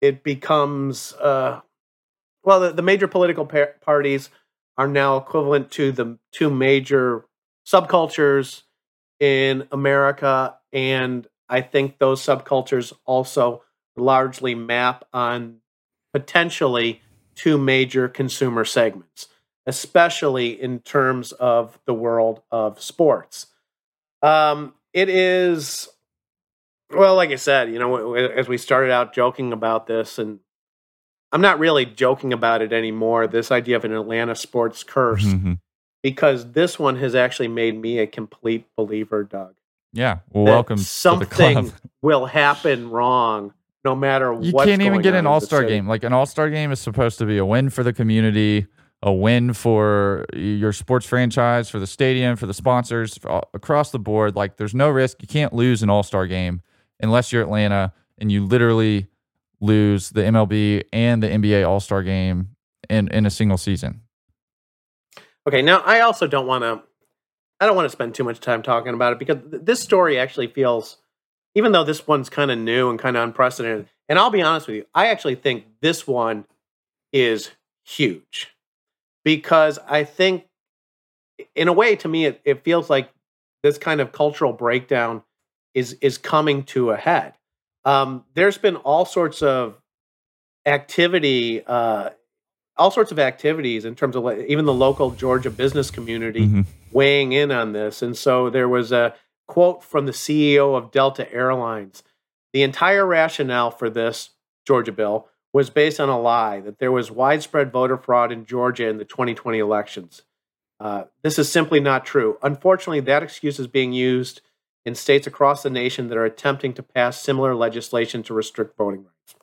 it 0.00 0.24
becomes 0.24 1.12
uh, 1.14 1.60
well 2.42 2.60
the, 2.60 2.72
the 2.72 2.82
major 2.82 3.06
political 3.06 3.46
par- 3.46 3.74
parties 3.80 4.30
are 4.76 4.88
now 4.88 5.16
equivalent 5.16 5.70
to 5.72 5.92
the 5.92 6.18
two 6.32 6.50
major 6.50 7.24
subcultures 7.66 8.62
in 9.20 9.66
America, 9.70 10.56
and 10.72 11.26
I 11.48 11.60
think 11.60 11.98
those 11.98 12.20
subcultures 12.20 12.92
also 13.04 13.62
largely 13.96 14.54
map 14.54 15.04
on 15.12 15.58
potentially 16.12 17.02
two 17.34 17.58
major 17.58 18.08
consumer 18.08 18.64
segments, 18.64 19.28
especially 19.66 20.60
in 20.60 20.80
terms 20.80 21.32
of 21.32 21.78
the 21.86 21.94
world 21.94 22.42
of 22.50 22.80
sports. 22.82 23.46
Um, 24.22 24.74
it 24.92 25.08
is, 25.08 25.88
well, 26.90 27.16
like 27.16 27.30
I 27.30 27.36
said, 27.36 27.70
you 27.70 27.78
know, 27.78 28.14
as 28.14 28.48
we 28.48 28.58
started 28.58 28.90
out 28.90 29.14
joking 29.14 29.52
about 29.52 29.86
this, 29.86 30.18
and 30.18 30.40
I'm 31.32 31.40
not 31.40 31.58
really 31.58 31.86
joking 31.86 32.32
about 32.32 32.60
it 32.60 32.72
anymore. 32.72 33.26
This 33.26 33.50
idea 33.50 33.76
of 33.76 33.84
an 33.84 33.92
Atlanta 33.92 34.34
sports 34.34 34.82
curse 34.84 35.24
Mhm. 35.24 35.60
Because 36.02 36.52
this 36.52 36.78
one 36.78 36.96
has 36.96 37.14
actually 37.14 37.48
made 37.48 37.80
me 37.80 37.98
a 37.98 38.06
complete 38.06 38.66
believer, 38.76 39.24
Doug. 39.24 39.54
yeah 39.92 40.18
well 40.32 40.44
welcome 40.44 40.78
something 40.78 41.28
to 41.28 41.30
the 41.30 41.34
club 41.34 41.54
Something 41.54 41.90
will 42.02 42.26
happen 42.26 42.90
wrong 42.90 43.52
no 43.84 43.94
matter 43.96 44.32
what. 44.32 44.44
you 44.44 44.52
can't 44.52 44.82
even 44.82 45.02
get 45.02 45.14
an 45.14 45.26
all-star 45.26 45.64
game 45.64 45.86
like 45.88 46.04
an 46.04 46.12
all-star 46.12 46.50
game 46.50 46.72
is 46.72 46.80
supposed 46.80 47.18
to 47.18 47.26
be 47.26 47.38
a 47.38 47.44
win 47.44 47.70
for 47.70 47.82
the 47.82 47.92
community 47.92 48.66
a 49.04 49.12
win 49.12 49.52
for 49.52 50.24
your 50.32 50.72
sports 50.72 51.04
franchise 51.06 51.68
for 51.68 51.78
the 51.78 51.86
stadium 51.86 52.36
for 52.36 52.46
the 52.46 52.54
sponsors 52.54 53.18
for 53.18 53.30
all, 53.30 53.50
across 53.54 53.90
the 53.90 53.98
board 53.98 54.36
like 54.36 54.56
there's 54.56 54.74
no 54.74 54.88
risk 54.88 55.20
you 55.20 55.28
can't 55.28 55.52
lose 55.52 55.82
an 55.82 55.90
all-star 55.90 56.26
game 56.26 56.60
unless 57.00 57.32
you're 57.32 57.42
atlanta 57.42 57.92
and 58.18 58.30
you 58.30 58.44
literally 58.44 59.08
lose 59.60 60.10
the 60.10 60.20
mlb 60.22 60.82
and 60.92 61.22
the 61.22 61.28
nba 61.28 61.68
all-star 61.68 62.02
game 62.02 62.48
in, 62.88 63.08
in 63.08 63.26
a 63.26 63.30
single 63.30 63.58
season 63.58 64.00
Okay, 65.46 65.62
now 65.62 65.80
I 65.80 66.00
also 66.00 66.26
don't 66.26 66.46
want 66.46 66.62
to. 66.62 66.82
I 67.60 67.66
don't 67.66 67.76
want 67.76 67.86
to 67.86 67.92
spend 67.92 68.14
too 68.14 68.24
much 68.24 68.40
time 68.40 68.62
talking 68.62 68.94
about 68.94 69.12
it 69.12 69.18
because 69.20 69.38
th- 69.50 69.62
this 69.64 69.80
story 69.80 70.18
actually 70.18 70.48
feels, 70.48 70.98
even 71.54 71.72
though 71.72 71.84
this 71.84 72.06
one's 72.06 72.28
kind 72.28 72.50
of 72.50 72.58
new 72.58 72.90
and 72.90 72.98
kind 72.98 73.16
of 73.16 73.22
unprecedented. 73.22 73.88
And 74.08 74.18
I'll 74.18 74.30
be 74.30 74.42
honest 74.42 74.66
with 74.66 74.76
you, 74.76 74.86
I 74.94 75.08
actually 75.08 75.36
think 75.36 75.64
this 75.80 76.06
one 76.06 76.44
is 77.12 77.50
huge 77.84 78.54
because 79.24 79.78
I 79.88 80.04
think, 80.04 80.46
in 81.54 81.68
a 81.68 81.72
way, 81.72 81.96
to 81.96 82.08
me, 82.08 82.26
it, 82.26 82.40
it 82.44 82.64
feels 82.64 82.90
like 82.90 83.10
this 83.62 83.78
kind 83.78 84.00
of 84.00 84.12
cultural 84.12 84.52
breakdown 84.52 85.22
is 85.74 85.94
is 86.00 86.18
coming 86.18 86.64
to 86.64 86.90
a 86.90 86.96
head. 86.96 87.34
Um, 87.84 88.24
there's 88.34 88.58
been 88.58 88.76
all 88.76 89.04
sorts 89.04 89.42
of 89.42 89.76
activity, 90.66 91.64
uh, 91.64 92.10
all 92.76 92.90
sorts 92.90 93.12
of 93.12 93.18
activities 93.18 93.84
in 93.84 93.94
terms 93.94 94.16
of 94.16 94.26
even 94.46 94.64
the 94.64 94.72
local 94.72 95.10
Georgia 95.10 95.50
business 95.50 95.90
community 95.90 96.46
Mhm. 96.46 96.66
weighing 96.90 97.32
in 97.32 97.50
on 97.50 97.72
this. 97.72 98.02
And 98.02 98.16
so 98.16 98.48
there 98.50 98.68
was 98.68 98.92
a 98.92 99.14
quote 99.46 99.82
from 99.84 100.06
the 100.06 100.12
CEO 100.12 100.74
of 100.74 100.90
Delta 100.90 101.30
Airlines. 101.32 102.02
The 102.52 102.62
entire 102.62 103.04
rationale 103.06 103.70
for 103.70 103.90
this 103.90 104.30
Georgia 104.66 104.92
bill 104.92 105.28
was 105.52 105.68
based 105.68 106.00
on 106.00 106.08
a 106.08 106.18
lie 106.20 106.60
that 106.60 106.78
there 106.78 106.92
was 106.92 107.10
widespread 107.10 107.70
voter 107.70 107.98
fraud 107.98 108.32
in 108.32 108.46
Georgia 108.46 108.88
in 108.88 108.96
the 108.96 109.04
2020 109.04 109.58
elections. 109.58 110.22
Uh, 110.80 111.04
this 111.22 111.38
is 111.38 111.50
simply 111.52 111.78
not 111.80 112.04
true. 112.06 112.38
Unfortunately, 112.42 113.00
that 113.00 113.22
excuse 113.22 113.58
is 113.58 113.66
being 113.66 113.92
used 113.92 114.40
in 114.84 114.94
states 114.94 115.26
across 115.26 115.62
the 115.62 115.70
nation 115.70 116.08
that 116.08 116.18
are 116.18 116.24
attempting 116.24 116.72
to 116.74 116.82
pass 116.82 117.20
similar 117.22 117.54
legislation 117.54 118.22
to 118.22 118.34
restrict 118.34 118.76
voting 118.76 119.04
rights. 119.04 119.34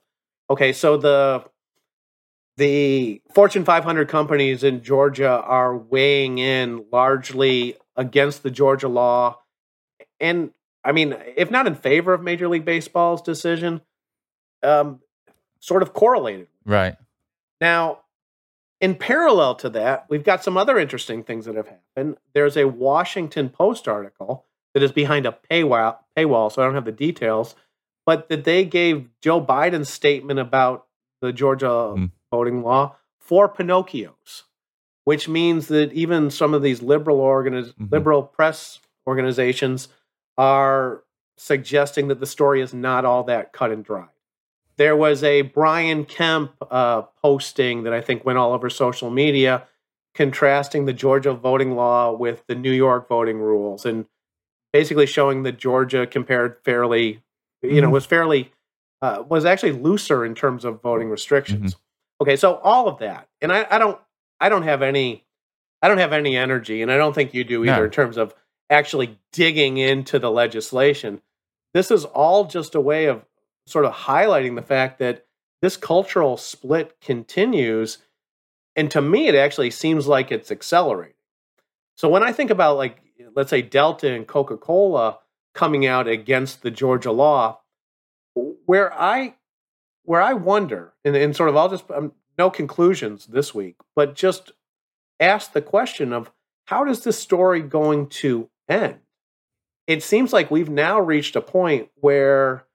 Okay, 0.50 0.74
so 0.74 0.98
the 0.98 1.46
the 2.60 3.22
Fortune 3.34 3.64
500 3.64 4.10
companies 4.10 4.66
in 4.66 4.84
Georgia 4.84 5.30
are 5.30 5.76
weighing 5.76 6.39
in 6.39 6.86
largely 6.91 7.76
against 7.95 8.43
the 8.43 8.51
Georgia 8.51 8.89
law. 8.89 9.39
And 10.20 10.51
I 10.84 10.91
mean, 10.91 11.16
if 11.38 11.49
not 11.49 11.68
in 11.68 11.76
favor 11.76 12.14
of 12.14 12.22
Major 12.22 12.49
League 12.49 12.66
Baseball's 12.66 13.22
decision, 13.22 13.80
um, 14.62 14.99
sort 15.62 15.82
of 15.82 15.93
correlated. 15.93 16.47
Right. 16.66 16.97
Now, 17.62 17.99
in 18.82 18.95
parallel 18.95 19.55
to 19.55 19.70
that, 19.70 20.05
we've 20.10 20.24
got 20.24 20.43
some 20.43 20.57
other 20.57 20.78
interesting 20.78 21.24
things 21.24 21.45
that 21.45 21.55
have 21.55 21.68
happened. 21.68 22.18
There's 22.34 22.57
a 22.57 22.68
Washington 22.68 23.49
Post 23.49 23.88
article 23.88 24.45
that 24.74 24.84
is 24.84 24.91
behind 24.91 25.26
a 25.26 25.38
paywall, 25.49 25.97
paywall, 26.18 26.51
so 26.51 26.62
I 26.62 26.66
don't 26.66 26.76
have 26.76 26.86
the 26.86 26.91
details, 26.91 27.55
but 28.05 28.28
that 28.28 28.43
they 28.43 28.66
gave 28.66 29.07
Joe 29.22 29.43
Biden's 29.43 29.89
statement 29.89 30.39
about 30.39 30.88
the 31.22 31.32
Georgia 31.32 31.68
mm. 31.68 32.12
Voting 32.32 32.62
law 32.64 32.96
four 33.30 33.48
Pinocchios, 33.48 34.44
which 35.04 35.28
means 35.30 35.68
that 35.68 35.94
even 35.94 36.32
some 36.32 36.56
of 36.56 36.64
these 36.64 36.82
liberal 36.82 37.20
organiz- 37.20 37.74
mm-hmm. 37.76 37.86
liberal 37.92 38.24
press 38.24 38.80
organizations 39.06 39.88
are 40.36 41.04
suggesting 41.38 42.08
that 42.08 42.20
the 42.20 42.26
story 42.26 42.60
is 42.60 42.74
not 42.74 43.06
all 43.06 43.24
that 43.24 43.54
cut 43.54 43.72
and 43.72 43.86
dry. 43.86 44.08
There 44.78 44.96
was 44.96 45.24
a 45.24 45.44
Brian 45.44 46.06
Kemp 46.06 46.54
uh, 46.72 47.04
posting 47.22 47.84
that 47.84 47.94
I 47.94 48.02
think 48.02 48.26
went 48.26 48.40
all 48.40 48.54
over 48.54 48.70
social 48.70 49.10
media 49.12 49.68
contrasting 50.16 50.86
the 50.86 50.94
Georgia 50.94 51.34
voting 51.34 51.76
law 51.76 52.12
with 52.12 52.44
the 52.48 52.56
New 52.56 52.72
York 52.72 53.08
voting 53.08 53.38
rules 53.38 53.86
and 53.86 54.06
basically 54.74 55.06
showing 55.06 55.44
that 55.44 55.60
Georgia 55.60 56.08
compared 56.08 56.58
fairly, 56.64 57.22
you 57.62 57.70
mm-hmm. 57.70 57.82
know, 57.82 57.90
was 57.90 58.06
fairly, 58.06 58.52
uh, 59.02 59.24
was 59.30 59.46
actually 59.46 59.74
looser 59.74 60.26
in 60.26 60.34
terms 60.34 60.66
of 60.66 60.82
voting 60.82 61.10
restrictions. 61.10 61.76
Mm-hmm. 61.76 61.84
Okay, 62.22 62.36
so 62.36 62.56
all 62.56 62.88
of 62.88 63.00
that. 63.00 63.28
And 63.42 63.52
I, 63.52 63.66
I, 63.70 63.78
don't, 63.78 64.00
I 64.40 64.50
don't 64.50 64.64
have 64.64 64.82
any, 64.82 65.26
I 65.82 65.88
don't 65.88 65.98
have 66.00 66.14
any 66.14 66.36
energy, 66.36 66.82
and 66.82 66.92
I 66.92 66.98
don't 66.98 67.14
think 67.14 67.34
you 67.34 67.44
do 67.44 67.64
either 67.64 67.78
no. 67.78 67.84
in 67.86 67.92
terms 67.92 68.18
of 68.18 68.34
actually 68.70 69.18
digging 69.32 69.78
into 69.78 70.20
the 70.20 70.32
legislation. 70.32 71.22
This 71.74 71.92
is 71.92 72.06
all 72.06 72.46
just 72.46 72.76
a 72.76 72.82
way 72.82 73.06
of 73.06 73.26
sort 73.68 73.86
of 73.86 73.94
highlighting 73.94 74.56
the 74.56 74.62
fact 74.62 75.00
that 75.00 75.26
this 75.62 75.78
cultural 75.78 76.38
split 76.38 77.00
continues. 77.02 78.00
And 78.76 78.90
to 78.92 79.02
me, 79.02 79.28
it 79.28 79.36
actually 79.36 79.72
seems 79.72 80.08
like 80.08 80.32
it's 80.32 80.52
accelerating. 80.52 81.16
So 81.96 82.10
when 82.10 82.24
I 82.24 82.32
think 82.32 82.50
about, 82.50 82.78
like, 82.78 82.98
let's 83.36 83.50
say 83.50 83.62
Delta 83.62 84.12
and 84.12 84.26
Coca 84.26 84.58
Cola 84.58 85.20
coming 85.54 85.86
out 85.86 86.08
against 86.08 86.62
the 86.62 86.72
Georgia 86.72 87.12
law, 87.12 87.60
where 88.66 88.94
I 88.94 89.36
where 90.10 90.24
I 90.24 90.34
wonder, 90.34 90.93
and, 91.05 91.16
and 91.16 91.36
sort 91.36 91.49
of 91.49 91.55
I'll 91.55 91.70
just 91.70 91.91
um, 91.91 92.14
no 92.36 92.49
conclusions 92.49 93.28
this 93.28 93.53
week, 93.53 93.76
but 93.95 94.16
just 94.16 94.53
ask 95.20 95.53
the 95.53 95.62
question 95.62 96.14
of 96.14 96.32
how 96.66 96.84
does 96.84 97.03
this 97.03 97.20
story 97.20 97.62
going 97.62 98.07
to 98.07 98.49
end? 98.68 98.95
It 99.86 100.01
seems 100.01 100.34
like 100.34 100.49
we've 100.49 100.68
now 100.68 100.99
reached 100.99 101.36
a 101.36 101.41
point 101.41 101.89
where 101.93 102.66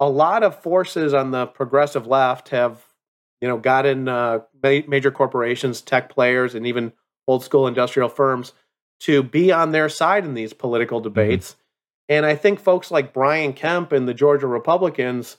a 0.00 0.08
lot 0.08 0.42
of 0.42 0.62
forces 0.62 1.12
on 1.12 1.32
the 1.32 1.44
progressive 1.44 2.06
left 2.06 2.48
have, 2.48 2.82
you 3.42 3.48
know, 3.48 3.58
gotten 3.58 4.08
uh, 4.08 4.38
major 4.62 5.10
corporations, 5.10 5.82
tech 5.82 6.08
players, 6.08 6.54
and 6.54 6.66
even 6.66 6.94
old 7.28 7.44
school 7.44 7.66
industrial 7.66 8.08
firms 8.08 8.54
to 9.00 9.22
be 9.22 9.52
on 9.52 9.72
their 9.72 9.90
side 9.90 10.24
in 10.24 10.32
these 10.32 10.54
political 10.54 11.00
mm-hmm. 11.00 11.12
debates. 11.12 11.50
Mm-hmm. 11.50 11.60
And 12.08 12.26
I 12.26 12.36
think 12.36 12.58
folks 12.58 12.90
like 12.90 13.12
Brian 13.12 13.52
Kemp 13.52 13.92
and 13.92 14.08
the 14.08 14.14
Georgia 14.14 14.46
Republicans 14.46 15.36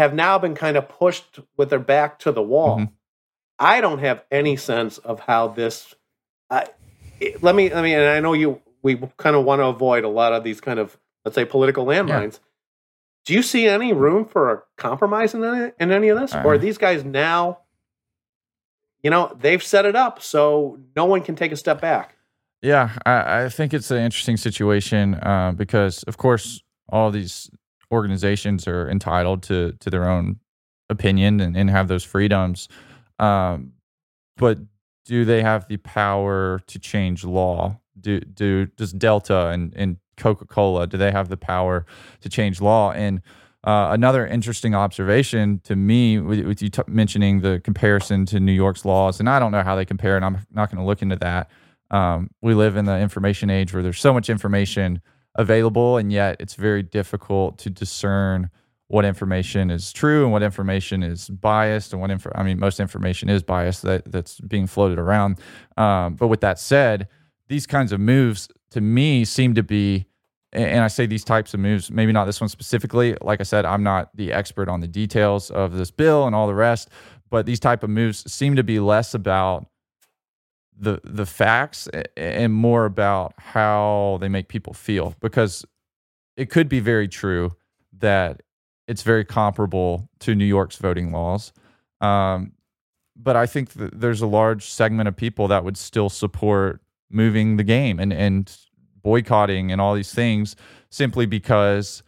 have 0.00 0.14
now 0.14 0.38
been 0.38 0.54
kind 0.54 0.76
of 0.78 0.88
pushed 0.88 1.40
with 1.58 1.68
their 1.68 1.78
back 1.78 2.18
to 2.20 2.32
the 2.32 2.42
wall. 2.42 2.78
Mm-hmm. 2.78 2.94
I 3.58 3.82
don't 3.82 3.98
have 3.98 4.24
any 4.30 4.56
sense 4.56 4.96
of 4.96 5.20
how 5.20 5.48
this. 5.48 5.94
Uh, 6.48 6.64
it, 7.20 7.42
let 7.42 7.54
me. 7.54 7.70
I 7.72 7.82
mean, 7.82 7.96
and 7.96 8.08
I 8.08 8.20
know 8.20 8.32
you. 8.32 8.62
We 8.82 8.96
kind 9.18 9.36
of 9.36 9.44
want 9.44 9.60
to 9.60 9.66
avoid 9.66 10.04
a 10.04 10.08
lot 10.08 10.32
of 10.32 10.42
these 10.42 10.58
kind 10.60 10.78
of 10.78 10.96
let's 11.24 11.34
say 11.34 11.44
political 11.44 11.84
landmines. 11.84 12.32
Yeah. 12.32 12.46
Do 13.26 13.34
you 13.34 13.42
see 13.42 13.68
any 13.68 13.92
room 13.92 14.24
for 14.24 14.50
a 14.50 14.62
compromise 14.78 15.34
in 15.34 15.44
any, 15.44 15.72
in 15.78 15.92
any 15.92 16.08
of 16.08 16.18
this? 16.18 16.34
Uh, 16.34 16.42
or 16.44 16.52
are 16.52 16.54
uh. 16.54 16.58
these 16.58 16.78
guys 16.78 17.04
now, 17.04 17.58
you 19.02 19.10
know, 19.10 19.36
they've 19.38 19.62
set 19.62 19.84
it 19.84 19.94
up 19.94 20.22
so 20.22 20.78
no 20.96 21.04
one 21.04 21.20
can 21.20 21.36
take 21.36 21.52
a 21.52 21.56
step 21.56 21.82
back? 21.82 22.16
Yeah, 22.62 22.96
I, 23.04 23.44
I 23.44 23.48
think 23.50 23.74
it's 23.74 23.90
an 23.90 23.98
interesting 23.98 24.38
situation 24.38 25.14
uh, 25.14 25.52
because, 25.54 26.02
of 26.04 26.16
course, 26.16 26.62
all 26.88 27.10
these 27.10 27.50
organizations 27.92 28.66
are 28.66 28.88
entitled 28.88 29.42
to 29.44 29.72
to 29.80 29.90
their 29.90 30.08
own 30.08 30.40
opinion 30.88 31.40
and, 31.40 31.56
and 31.56 31.70
have 31.70 31.88
those 31.88 32.04
freedoms. 32.04 32.68
Um, 33.18 33.72
but 34.36 34.58
do 35.04 35.24
they 35.24 35.42
have 35.42 35.68
the 35.68 35.76
power 35.78 36.60
to 36.66 36.78
change 36.78 37.24
law? 37.24 37.78
Do 38.00 38.20
do 38.20 38.66
does 38.66 38.92
Delta 38.92 39.48
and, 39.48 39.74
and 39.76 39.96
Coca 40.16 40.46
Cola? 40.46 40.86
Do 40.86 40.96
they 40.96 41.10
have 41.10 41.28
the 41.28 41.36
power 41.36 41.86
to 42.20 42.28
change 42.28 42.60
law? 42.60 42.92
And 42.92 43.20
uh, 43.62 43.88
another 43.90 44.26
interesting 44.26 44.74
observation 44.74 45.60
to 45.64 45.76
me, 45.76 46.18
with, 46.18 46.46
with 46.46 46.62
you 46.62 46.70
t- 46.70 46.82
mentioning 46.86 47.40
the 47.40 47.60
comparison 47.62 48.24
to 48.26 48.40
New 48.40 48.52
York's 48.52 48.86
laws, 48.86 49.20
and 49.20 49.28
I 49.28 49.38
don't 49.38 49.52
know 49.52 49.62
how 49.62 49.76
they 49.76 49.84
compare, 49.84 50.16
and 50.16 50.24
I'm 50.24 50.38
not 50.50 50.70
going 50.70 50.78
to 50.78 50.84
look 50.84 51.02
into 51.02 51.16
that. 51.16 51.50
Um, 51.90 52.30
we 52.40 52.54
live 52.54 52.76
in 52.76 52.86
the 52.86 52.98
information 52.98 53.50
age 53.50 53.74
where 53.74 53.82
there's 53.82 54.00
so 54.00 54.14
much 54.14 54.30
information 54.30 55.02
available, 55.40 55.96
and 55.96 56.12
yet 56.12 56.36
it's 56.38 56.54
very 56.54 56.82
difficult 56.82 57.58
to 57.58 57.70
discern 57.70 58.50
what 58.88 59.04
information 59.04 59.70
is 59.70 59.92
true 59.92 60.24
and 60.24 60.32
what 60.32 60.42
information 60.42 61.02
is 61.02 61.28
biased 61.28 61.92
and 61.92 62.00
what 62.00 62.10
info 62.10 62.30
I 62.34 62.42
mean 62.42 62.58
most 62.58 62.80
information 62.80 63.28
is 63.28 63.40
biased 63.40 63.82
that 63.82 64.10
that's 64.10 64.40
being 64.40 64.66
floated 64.66 64.98
around. 64.98 65.38
Um, 65.76 66.14
but 66.14 66.26
with 66.26 66.40
that 66.40 66.58
said, 66.58 67.06
these 67.48 67.66
kinds 67.66 67.92
of 67.92 68.00
moves 68.00 68.48
to 68.72 68.80
me 68.80 69.24
seem 69.24 69.54
to 69.54 69.62
be 69.62 70.06
and 70.52 70.82
I 70.82 70.88
say 70.88 71.06
these 71.06 71.22
types 71.22 71.54
of 71.54 71.60
moves, 71.60 71.92
maybe 71.92 72.10
not 72.10 72.24
this 72.24 72.40
one 72.40 72.48
specifically. 72.48 73.16
Like 73.20 73.38
I 73.38 73.44
said, 73.44 73.64
I'm 73.64 73.84
not 73.84 74.10
the 74.16 74.32
expert 74.32 74.68
on 74.68 74.80
the 74.80 74.88
details 74.88 75.52
of 75.52 75.74
this 75.74 75.92
bill 75.92 76.26
and 76.26 76.34
all 76.34 76.48
the 76.48 76.54
rest, 76.54 76.88
but 77.30 77.46
these 77.46 77.60
type 77.60 77.84
of 77.84 77.90
moves 77.90 78.30
seem 78.30 78.56
to 78.56 78.64
be 78.64 78.80
less 78.80 79.14
about 79.14 79.66
the 80.80 81.00
the 81.04 81.26
facts 81.26 81.88
and 82.16 82.52
more 82.52 82.86
about 82.86 83.34
how 83.36 84.18
they 84.20 84.28
make 84.28 84.48
people 84.48 84.72
feel 84.72 85.14
because 85.20 85.64
it 86.36 86.48
could 86.48 86.68
be 86.68 86.80
very 86.80 87.06
true 87.06 87.54
that 87.98 88.42
it's 88.88 89.02
very 89.02 89.24
comparable 89.24 90.08
to 90.20 90.34
New 90.34 90.44
York's 90.44 90.76
voting 90.76 91.12
laws. 91.12 91.52
Um, 92.00 92.52
but 93.14 93.36
I 93.36 93.44
think 93.46 93.70
there's 93.74 94.22
a 94.22 94.26
large 94.26 94.64
segment 94.64 95.06
of 95.06 95.14
people 95.14 95.48
that 95.48 95.64
would 95.64 95.76
still 95.76 96.08
support 96.08 96.80
moving 97.10 97.58
the 97.58 97.64
game 97.64 98.00
and 98.00 98.12
and 98.12 98.56
boycotting 99.02 99.70
and 99.70 99.80
all 99.80 99.94
these 99.94 100.12
things 100.14 100.56
simply 100.90 101.26
because 101.26 102.02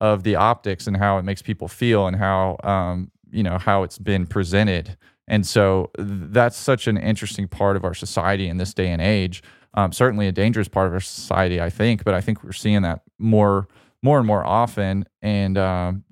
of 0.00 0.22
the 0.24 0.34
optics 0.34 0.86
and 0.86 0.96
how 0.96 1.18
it 1.18 1.22
makes 1.22 1.42
people 1.42 1.68
feel 1.68 2.06
and 2.06 2.16
how 2.16 2.56
um, 2.64 3.10
you 3.30 3.42
know 3.42 3.58
how 3.58 3.84
it's 3.84 3.98
been 3.98 4.26
presented. 4.26 4.96
And 5.28 5.46
so 5.46 5.90
that's 5.98 6.56
such 6.56 6.86
an 6.86 6.96
interesting 6.96 7.48
part 7.48 7.76
of 7.76 7.84
our 7.84 7.94
society 7.94 8.48
in 8.48 8.58
this 8.58 8.72
day 8.72 8.90
and 8.90 9.02
age. 9.02 9.42
Um, 9.74 9.92
certainly 9.92 10.28
a 10.28 10.32
dangerous 10.32 10.68
part 10.68 10.86
of 10.86 10.94
our 10.94 11.00
society, 11.00 11.60
I 11.60 11.68
think, 11.68 12.04
but 12.04 12.14
I 12.14 12.20
think 12.20 12.42
we're 12.42 12.52
seeing 12.52 12.82
that 12.82 13.02
more, 13.18 13.68
more 14.02 14.18
and 14.18 14.26
more 14.26 14.44
often. 14.46 15.04
And 15.20 15.58
um, 15.58 16.04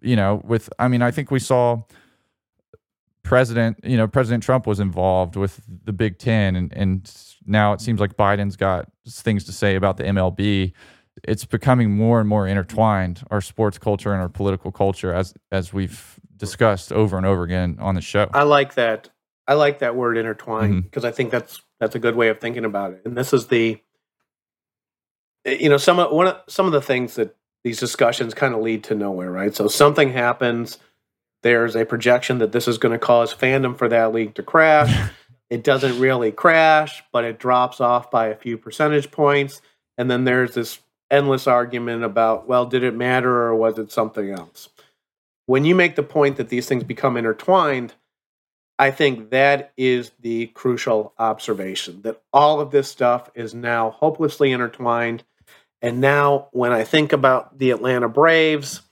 you 0.00 0.16
know, 0.16 0.42
with 0.44 0.68
I 0.78 0.88
mean, 0.88 1.02
I 1.02 1.10
think 1.10 1.30
we 1.30 1.38
saw 1.38 1.82
president, 3.22 3.78
you 3.84 3.96
know, 3.96 4.08
President 4.08 4.42
Trump 4.42 4.66
was 4.66 4.80
involved 4.80 5.36
with 5.36 5.60
the 5.84 5.92
Big 5.92 6.18
Ten, 6.18 6.56
and 6.56 6.72
and 6.74 7.10
now 7.46 7.72
it 7.72 7.80
seems 7.80 8.00
like 8.00 8.16
Biden's 8.16 8.56
got 8.56 8.90
things 9.08 9.44
to 9.44 9.52
say 9.52 9.76
about 9.76 9.96
the 9.96 10.04
MLB. 10.04 10.72
It's 11.24 11.44
becoming 11.44 11.94
more 11.96 12.20
and 12.20 12.28
more 12.28 12.46
intertwined, 12.46 13.22
our 13.30 13.40
sports 13.40 13.78
culture 13.78 14.12
and 14.12 14.20
our 14.20 14.28
political 14.28 14.72
culture, 14.72 15.12
as 15.14 15.34
as 15.50 15.72
we've 15.72 16.18
discussed 16.42 16.92
over 16.92 17.16
and 17.16 17.24
over 17.24 17.44
again 17.44 17.76
on 17.78 17.94
the 17.94 18.00
show. 18.00 18.28
I 18.34 18.42
like 18.42 18.74
that. 18.74 19.08
I 19.46 19.54
like 19.54 19.78
that 19.78 19.94
word 19.94 20.18
intertwined 20.18 20.82
because 20.82 21.04
mm-hmm. 21.04 21.08
I 21.08 21.12
think 21.12 21.30
that's 21.30 21.62
that's 21.78 21.94
a 21.94 22.00
good 22.00 22.16
way 22.16 22.28
of 22.30 22.40
thinking 22.40 22.64
about 22.64 22.94
it. 22.94 23.02
And 23.04 23.16
this 23.16 23.32
is 23.32 23.46
the, 23.46 23.80
you 25.44 25.68
know, 25.68 25.76
some 25.76 26.00
of 26.00 26.10
one 26.10 26.26
of 26.26 26.40
some 26.48 26.66
of 26.66 26.72
the 26.72 26.82
things 26.82 27.14
that 27.14 27.36
these 27.62 27.78
discussions 27.78 28.34
kind 28.34 28.54
of 28.54 28.60
lead 28.60 28.82
to 28.84 28.96
nowhere, 28.96 29.30
right? 29.30 29.54
So 29.54 29.68
something 29.68 30.12
happens. 30.12 30.78
There's 31.44 31.76
a 31.76 31.84
projection 31.84 32.38
that 32.38 32.50
this 32.50 32.66
is 32.66 32.76
going 32.76 32.92
to 32.92 32.98
cause 32.98 33.32
fandom 33.32 33.78
for 33.78 33.88
that 33.88 34.12
league 34.12 34.34
to 34.34 34.42
crash. 34.42 35.10
it 35.50 35.62
doesn't 35.62 36.00
really 36.00 36.32
crash, 36.32 37.04
but 37.12 37.24
it 37.24 37.38
drops 37.38 37.80
off 37.80 38.10
by 38.10 38.28
a 38.28 38.36
few 38.36 38.58
percentage 38.58 39.12
points. 39.12 39.62
And 39.96 40.10
then 40.10 40.24
there's 40.24 40.54
this 40.54 40.80
endless 41.08 41.46
argument 41.46 42.02
about, 42.02 42.48
well, 42.48 42.66
did 42.66 42.82
it 42.82 42.96
matter 42.96 43.30
or 43.30 43.54
was 43.54 43.78
it 43.78 43.92
something 43.92 44.30
else? 44.30 44.70
When 45.46 45.64
you 45.64 45.74
make 45.74 45.96
the 45.96 46.02
point 46.02 46.36
that 46.36 46.48
these 46.48 46.66
things 46.66 46.84
become 46.84 47.16
intertwined, 47.16 47.94
I 48.78 48.90
think 48.90 49.30
that 49.30 49.72
is 49.76 50.12
the 50.20 50.46
crucial 50.48 51.12
observation 51.18 52.02
that 52.02 52.22
all 52.32 52.60
of 52.60 52.70
this 52.70 52.88
stuff 52.88 53.30
is 53.34 53.54
now 53.54 53.90
hopelessly 53.90 54.52
intertwined. 54.52 55.24
And 55.80 56.00
now, 56.00 56.48
when 56.52 56.72
I 56.72 56.84
think 56.84 57.12
about 57.12 57.58
the 57.58 57.70
Atlanta 57.70 58.08
Braves, 58.08 58.82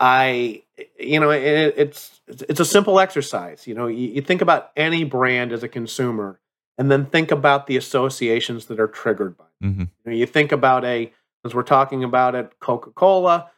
I 0.00 0.62
you 0.98 1.20
know, 1.20 1.30
it, 1.30 1.74
it's 1.76 2.20
it's 2.26 2.60
a 2.60 2.64
simple 2.64 3.00
exercise. 3.00 3.66
You 3.66 3.74
know, 3.74 3.86
you, 3.86 4.08
you 4.08 4.22
think 4.22 4.42
about 4.42 4.70
any 4.76 5.04
brand 5.04 5.52
as 5.52 5.62
a 5.62 5.68
consumer, 5.68 6.40
and 6.76 6.90
then 6.90 7.06
think 7.06 7.30
about 7.30 7.66
the 7.66 7.76
associations 7.76 8.66
that 8.66 8.80
are 8.80 8.88
triggered 8.88 9.36
by. 9.36 9.44
It. 9.44 9.64
Mm-hmm. 9.64 9.80
You, 9.80 9.88
know, 10.04 10.12
you 10.12 10.26
think 10.26 10.52
about 10.52 10.84
a 10.84 11.12
as 11.44 11.54
we're 11.54 11.62
talking 11.62 12.04
about 12.04 12.34
it, 12.34 12.58
Coca 12.60 12.90
Cola. 12.90 13.50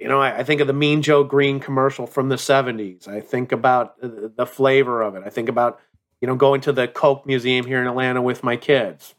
You 0.00 0.08
know, 0.08 0.20
I, 0.20 0.38
I, 0.38 0.44
think 0.44 0.60
of 0.60 0.66
the 0.66 0.72
Mean 0.72 1.02
Joe 1.02 1.24
Greene 1.24 1.60
commercial 1.60 2.06
from 2.06 2.28
the 2.28 2.36
'70s. 2.36 3.06
I 3.06 3.20
think 3.20 3.52
about 3.52 4.00
the, 4.00 4.46
flavor 4.46 5.02
of 5.02 5.14
it. 5.14 5.22
I 5.26 5.30
think 5.30 5.48
about 5.48 5.80
you 6.20 6.26
know 6.26 6.36
going 6.36 6.60
to 6.62 6.72
the 6.72 6.88
Coke 6.88 7.26
Museum 7.26 7.66
here 7.66 7.80
in 7.80 7.86
Atlanta 7.86 8.22
with 8.22 8.42
my 8.42 8.56
kids. 8.56 9.14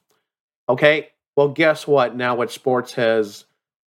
Okay, 0.67 1.09
well, 1.35 1.49
guess 1.49 1.85
what? 1.85 2.15
Now, 2.15 2.35
what 2.35 2.51
sports 2.51 2.93
has 2.93 3.45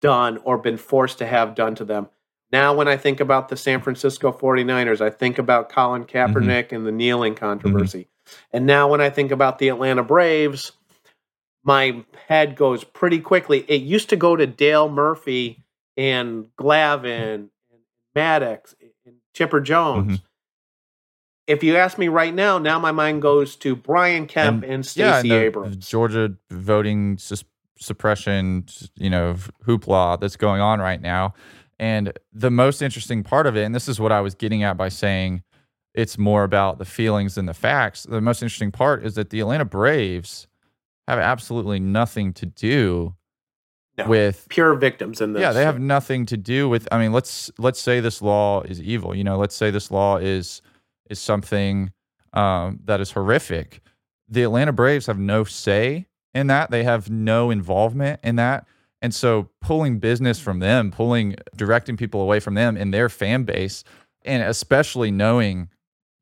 done 0.02 0.38
or 0.44 0.58
been 0.58 0.78
forced 0.78 1.18
to 1.18 1.26
have 1.26 1.56
done 1.56 1.76
to 1.76 1.86
them 1.86 2.10
now, 2.52 2.74
when 2.74 2.88
I 2.88 2.98
think 2.98 3.20
about 3.20 3.50
the 3.50 3.58
San 3.58 3.82
Francisco 3.82 4.32
49ers, 4.32 5.02
I 5.02 5.10
think 5.10 5.38
about 5.38 5.70
Colin 5.70 6.06
mm-hmm. 6.06 6.18
Kaepernick 6.18 6.66
mm-hmm. 6.66 6.76
and 6.76 6.86
the 6.86 6.92
kneeling 6.92 7.36
controversy. 7.36 8.02
Mm-hmm. 8.02 8.58
And 8.58 8.66
now, 8.66 8.88
when 8.90 9.02
I 9.02 9.10
think 9.10 9.32
about 9.32 9.60
the 9.60 9.70
Atlanta 9.70 10.04
Braves, 10.04 10.72
my 11.64 12.04
head 12.28 12.56
goes 12.56 12.84
pretty 12.84 13.20
quickly. 13.20 13.66
It 13.68 13.82
used 13.82 14.10
to 14.10 14.16
go 14.16 14.36
to 14.36 14.48
Dale 14.48 14.90
Murphy 14.90 15.64
and 16.00 16.46
Glavine 16.58 17.04
and 17.04 17.50
Maddux 18.16 18.74
and 19.06 19.16
Chipper 19.34 19.60
Jones. 19.60 20.14
Mm-hmm. 20.14 20.26
If 21.46 21.64
you 21.64 21.76
ask 21.76 21.98
me 21.98 22.08
right 22.08 22.34
now, 22.34 22.58
now 22.58 22.80
my 22.80 22.94
mind 22.94 23.22
goes 23.22 23.58
to 23.58 23.76
Brian 23.76 24.26
Kemp 24.26 24.64
and, 24.64 24.74
and 24.74 24.86
Stacey 24.86 25.28
yeah, 25.28 25.36
Abrams. 25.36 25.86
Georgia 25.86 26.36
voting 26.50 27.18
sus- 27.18 27.44
suppression, 27.78 28.66
you 28.96 29.10
know, 29.10 29.36
hoopla 29.66 30.20
that's 30.22 30.38
going 30.38 30.62
on 30.62 30.80
right 30.80 31.02
now. 31.02 31.34
And 31.80 32.14
the 32.32 32.52
most 32.52 32.82
interesting 32.82 33.24
part 33.24 33.46
of 33.46 33.58
it, 33.58 33.64
and 33.64 33.76
this 33.76 33.90
is 33.90 34.00
what 34.00 34.12
I 34.12 34.22
was 34.22 34.36
getting 34.36 34.64
at 34.64 34.78
by 34.78 34.90
saying 34.90 35.44
it's 35.94 36.18
more 36.18 36.44
about 36.44 36.78
the 36.78 36.86
feelings 36.86 37.36
than 37.36 37.46
the 37.46 37.54
facts. 37.54 38.04
The 38.04 38.22
most 38.22 38.42
interesting 38.42 38.72
part 38.72 39.04
is 39.04 39.16
that 39.16 39.32
the 39.32 39.42
Atlanta 39.42 39.66
Braves 39.66 40.48
have 41.10 41.20
absolutely 41.20 41.80
nothing 41.80 42.32
to 42.34 42.46
do 42.46 43.16
no, 44.00 44.08
with 44.08 44.48
pure 44.50 44.74
victims 44.76 45.22
in 45.22 45.34
this. 45.34 45.42
Yeah, 45.42 45.52
they 45.52 45.64
have 45.64 45.80
nothing 45.80 46.26
to 46.28 46.38
do 46.38 46.68
with 46.70 46.88
I 46.92 47.00
mean, 47.00 47.12
let's 47.12 47.52
let's 47.58 47.80
say 47.80 48.00
this 48.00 48.22
law 48.22 48.62
is 48.62 48.82
evil. 48.82 49.16
You 49.16 49.24
know, 49.24 49.38
let's 49.38 49.56
say 49.56 49.72
this 49.72 49.92
law 49.92 50.18
is 50.18 50.62
is 51.10 51.20
something 51.20 51.92
um, 52.34 52.80
that 52.86 53.02
is 53.02 53.12
horrific. 53.12 53.82
The 54.28 54.44
Atlanta 54.44 54.72
Braves 54.72 55.08
have 55.08 55.20
no 55.20 55.44
say 55.44 56.08
in 56.34 56.48
that. 56.48 56.72
They 56.72 56.84
have 56.84 57.10
no 57.10 57.50
involvement 57.50 58.20
in 58.24 58.36
that. 58.38 58.66
And 59.02 59.14
so 59.14 59.50
pulling 59.62 60.00
business 60.00 60.40
from 60.40 60.60
them, 60.60 60.92
pulling 60.92 61.36
directing 61.56 61.98
people 61.98 62.22
away 62.22 62.40
from 62.40 62.54
them 62.54 62.76
in 62.78 62.92
their 62.92 63.10
fan 63.10 63.44
base, 63.44 63.84
and 64.24 64.44
especially 64.44 65.10
knowing 65.10 65.70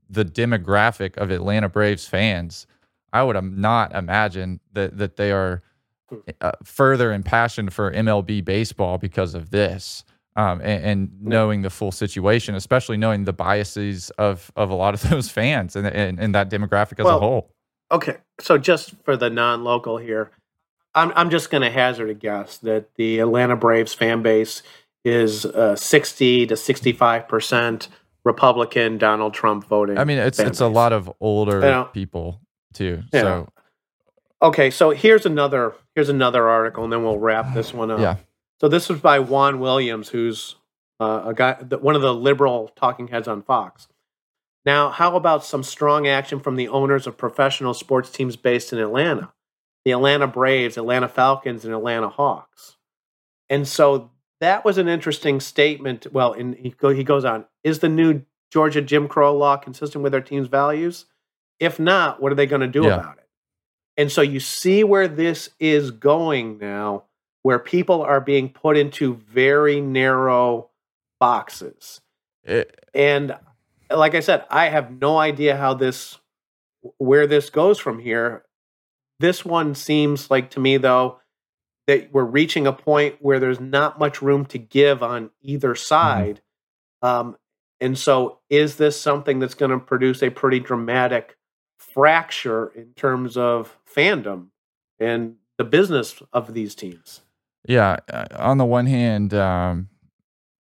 the 0.10 0.24
demographic 0.24 1.18
of 1.18 1.32
Atlanta 1.32 1.70
Braves 1.70 2.08
fans, 2.08 2.68
I 3.12 3.24
would 3.24 3.42
not 3.44 3.94
imagine 3.96 4.60
that 4.74 4.98
that 4.98 5.18
they 5.18 5.32
are 5.32 5.64
uh, 6.42 6.52
further 6.64 7.12
impassioned 7.12 7.74
for 7.74 7.92
MLB 7.92 8.44
baseball 8.44 8.98
because 8.98 9.36
of 9.36 9.50
this. 9.50 10.04
Um, 10.36 10.62
and, 10.62 10.84
and, 10.86 11.10
knowing 11.20 11.64
the 11.64 11.72
full 11.72 11.92
situation, 11.92 12.54
especially 12.54 12.96
knowing 12.96 13.24
the 13.24 13.34
biases 13.34 14.12
of 14.20 14.52
of 14.56 14.70
a 14.70 14.76
lot 14.76 14.94
of 14.94 15.02
those 15.10 15.30
fans 15.30 15.76
and 15.76 15.88
and, 15.88 16.20
and 16.20 16.36
that 16.36 16.52
demographic 16.52 17.00
as 17.00 17.06
well, 17.06 17.18
a 17.18 17.20
whole. 17.20 17.52
Okay, 17.92 18.18
so 18.40 18.60
just 18.60 18.94
for 19.04 19.18
the 19.18 19.32
non-local 19.32 19.98
here, 19.98 20.30
I'm 20.94 21.12
I'm 21.16 21.32
just 21.32 21.50
going 21.50 21.64
to 21.64 21.72
hazard 21.72 22.12
a 22.12 22.14
guess 22.14 22.58
that 22.60 22.94
the 22.98 23.20
Atlanta 23.20 23.56
Braves 23.56 23.96
fan 23.96 24.22
base 24.22 24.62
is 25.04 25.46
uh, 25.46 25.76
60 25.76 26.48
to 26.48 26.56
65 26.56 27.28
percent 27.28 27.88
Republican 28.24 28.98
Donald 28.98 29.34
Trump 29.34 29.66
voting. 29.66 29.98
I 29.98 30.04
mean, 30.04 30.20
it's 30.20 30.38
it's 30.38 30.50
base. 30.50 30.60
a 30.60 30.68
lot 30.68 30.94
of 30.94 31.12
older 31.20 31.56
you 31.56 31.62
know, 31.62 31.90
people 31.94 32.42
too. 32.74 33.02
Yeah. 33.14 33.22
So 33.22 33.50
okay, 34.42 34.70
so 34.70 34.92
here's 34.92 35.26
another 35.26 35.74
here's 35.98 36.10
another 36.10 36.48
article, 36.48 36.84
and 36.84 36.94
then 36.94 37.04
we'll 37.04 37.18
wrap 37.18 37.54
this 37.54 37.74
one 37.74 37.92
up. 37.92 38.00
Yeah. 38.00 38.18
So 38.62 38.68
this 38.68 38.88
was 38.88 39.00
by 39.00 39.20
Juan 39.20 39.60
Williams, 39.60 40.10
who's 40.10 40.56
uh, 41.00 41.24
a 41.26 41.34
guy, 41.34 41.54
one 41.54 41.96
of 41.96 42.02
the 42.02 42.14
liberal 42.14 42.72
talking 42.76 43.08
heads 43.08 43.28
on 43.28 43.42
Fox. 43.42 43.88
Now, 44.66 44.90
how 44.90 45.16
about 45.16 45.46
some 45.46 45.64
strong 45.64 46.08
action 46.08 46.40
from 46.40 46.56
the 46.56 46.68
owners 46.68 47.08
of 47.08 47.18
professional 47.18 47.74
sports 47.74 48.10
teams 48.12 48.36
based 48.36 48.72
in 48.72 48.80
Atlanta? 48.80 49.34
the 49.88 49.94
Atlanta 49.94 50.28
Braves, 50.28 50.76
Atlanta 50.76 51.08
Falcons, 51.08 51.64
and 51.64 51.74
Atlanta 51.74 52.10
Hawks. 52.10 52.76
And 53.50 53.66
so 53.66 54.12
that 54.42 54.66
was 54.66 54.78
an 54.78 54.90
interesting 54.90 55.40
statement. 55.40 56.08
Well, 56.12 56.34
and 56.34 56.56
he, 56.56 56.72
go, 56.72 56.90
he 56.90 57.06
goes 57.06 57.24
on 57.24 57.46
Is 57.64 57.80
the 57.80 57.88
new 57.88 58.24
Georgia 58.52 58.82
Jim 58.82 59.08
Crow 59.08 59.34
law 59.34 59.56
consistent 59.56 60.04
with 60.04 60.12
their 60.12 60.20
team's 60.20 60.50
values? 60.50 61.06
If 61.62 61.80
not, 61.80 62.22
what 62.22 62.34
are 62.34 62.36
they 62.36 62.48
going 62.48 62.64
to 62.64 62.68
do 62.68 62.84
yeah. 62.84 62.96
about 62.96 63.17
it? 63.17 63.17
And 63.98 64.12
so 64.12 64.22
you 64.22 64.40
see 64.40 64.84
where 64.84 65.08
this 65.08 65.50
is 65.60 65.90
going 65.90 66.60
now, 66.60 67.06
where 67.42 67.60
people 67.60 68.04
are 68.04 68.22
being 68.22 68.50
put 68.50 68.78
into 68.78 69.16
very 69.16 69.82
narrow 69.82 70.70
boxes. 71.20 72.00
It, 72.44 72.86
and 72.94 73.36
like 73.90 74.14
I 74.14 74.20
said, 74.20 74.46
I 74.52 74.70
have 74.70 74.92
no 74.92 75.18
idea 75.18 75.58
how 75.58 75.74
this, 75.74 76.20
where 76.98 77.26
this 77.26 77.50
goes 77.50 77.80
from 77.80 78.00
here. 78.00 78.44
This 79.20 79.44
one 79.44 79.74
seems 79.74 80.30
like 80.30 80.52
to 80.52 80.60
me, 80.60 80.78
though, 80.78 81.20
that 81.88 82.14
we're 82.14 82.24
reaching 82.24 82.68
a 82.68 82.74
point 82.74 83.16
where 83.20 83.40
there's 83.40 83.60
not 83.60 83.98
much 83.98 84.22
room 84.22 84.46
to 84.48 84.60
give 84.60 85.02
on 85.02 85.32
either 85.42 85.70
mm-hmm. 85.70 85.78
side. 85.78 86.42
Mm-hmm. 87.04 87.08
Um, 87.08 87.38
and 87.80 87.98
so, 87.98 88.40
is 88.50 88.76
this 88.76 89.00
something 89.00 89.40
that's 89.40 89.54
going 89.54 89.72
to 89.72 89.80
produce 89.80 90.22
a 90.22 90.30
pretty 90.30 90.60
dramatic 90.60 91.37
fracture 91.98 92.68
in 92.76 92.94
terms 92.96 93.36
of 93.38 93.76
fandom 93.92 94.50
and 95.00 95.34
the 95.58 95.64
business 95.64 96.22
of 96.32 96.54
these 96.54 96.76
teams? 96.76 97.22
Yeah. 97.68 97.98
Uh, 98.14 98.28
on 98.36 98.60
the 98.60 98.66
one 98.66 98.86
hand, 98.86 99.34
um, 99.34 99.90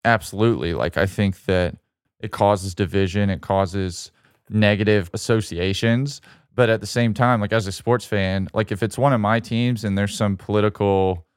absolutely. 0.03 0.73
Like, 0.73 0.97
I 0.97 1.05
think 1.05 1.45
that 1.45 1.75
it 2.19 2.31
causes 2.31 2.73
division, 2.73 3.29
it 3.29 3.41
causes 3.41 4.11
negative 4.49 5.11
associations 5.13 6.21
but 6.55 6.69
at 6.69 6.79
the 6.79 6.87
same 6.87 7.13
time 7.13 7.41
like 7.41 7.51
as 7.51 7.67
a 7.67 7.71
sports 7.71 8.05
fan 8.05 8.47
like 8.53 8.71
if 8.71 8.81
it's 8.81 8.97
one 8.97 9.11
of 9.11 9.19
my 9.19 9.41
teams 9.41 9.83
and 9.83 9.97
there's 9.97 10.15
some 10.15 10.37
political 10.37 11.27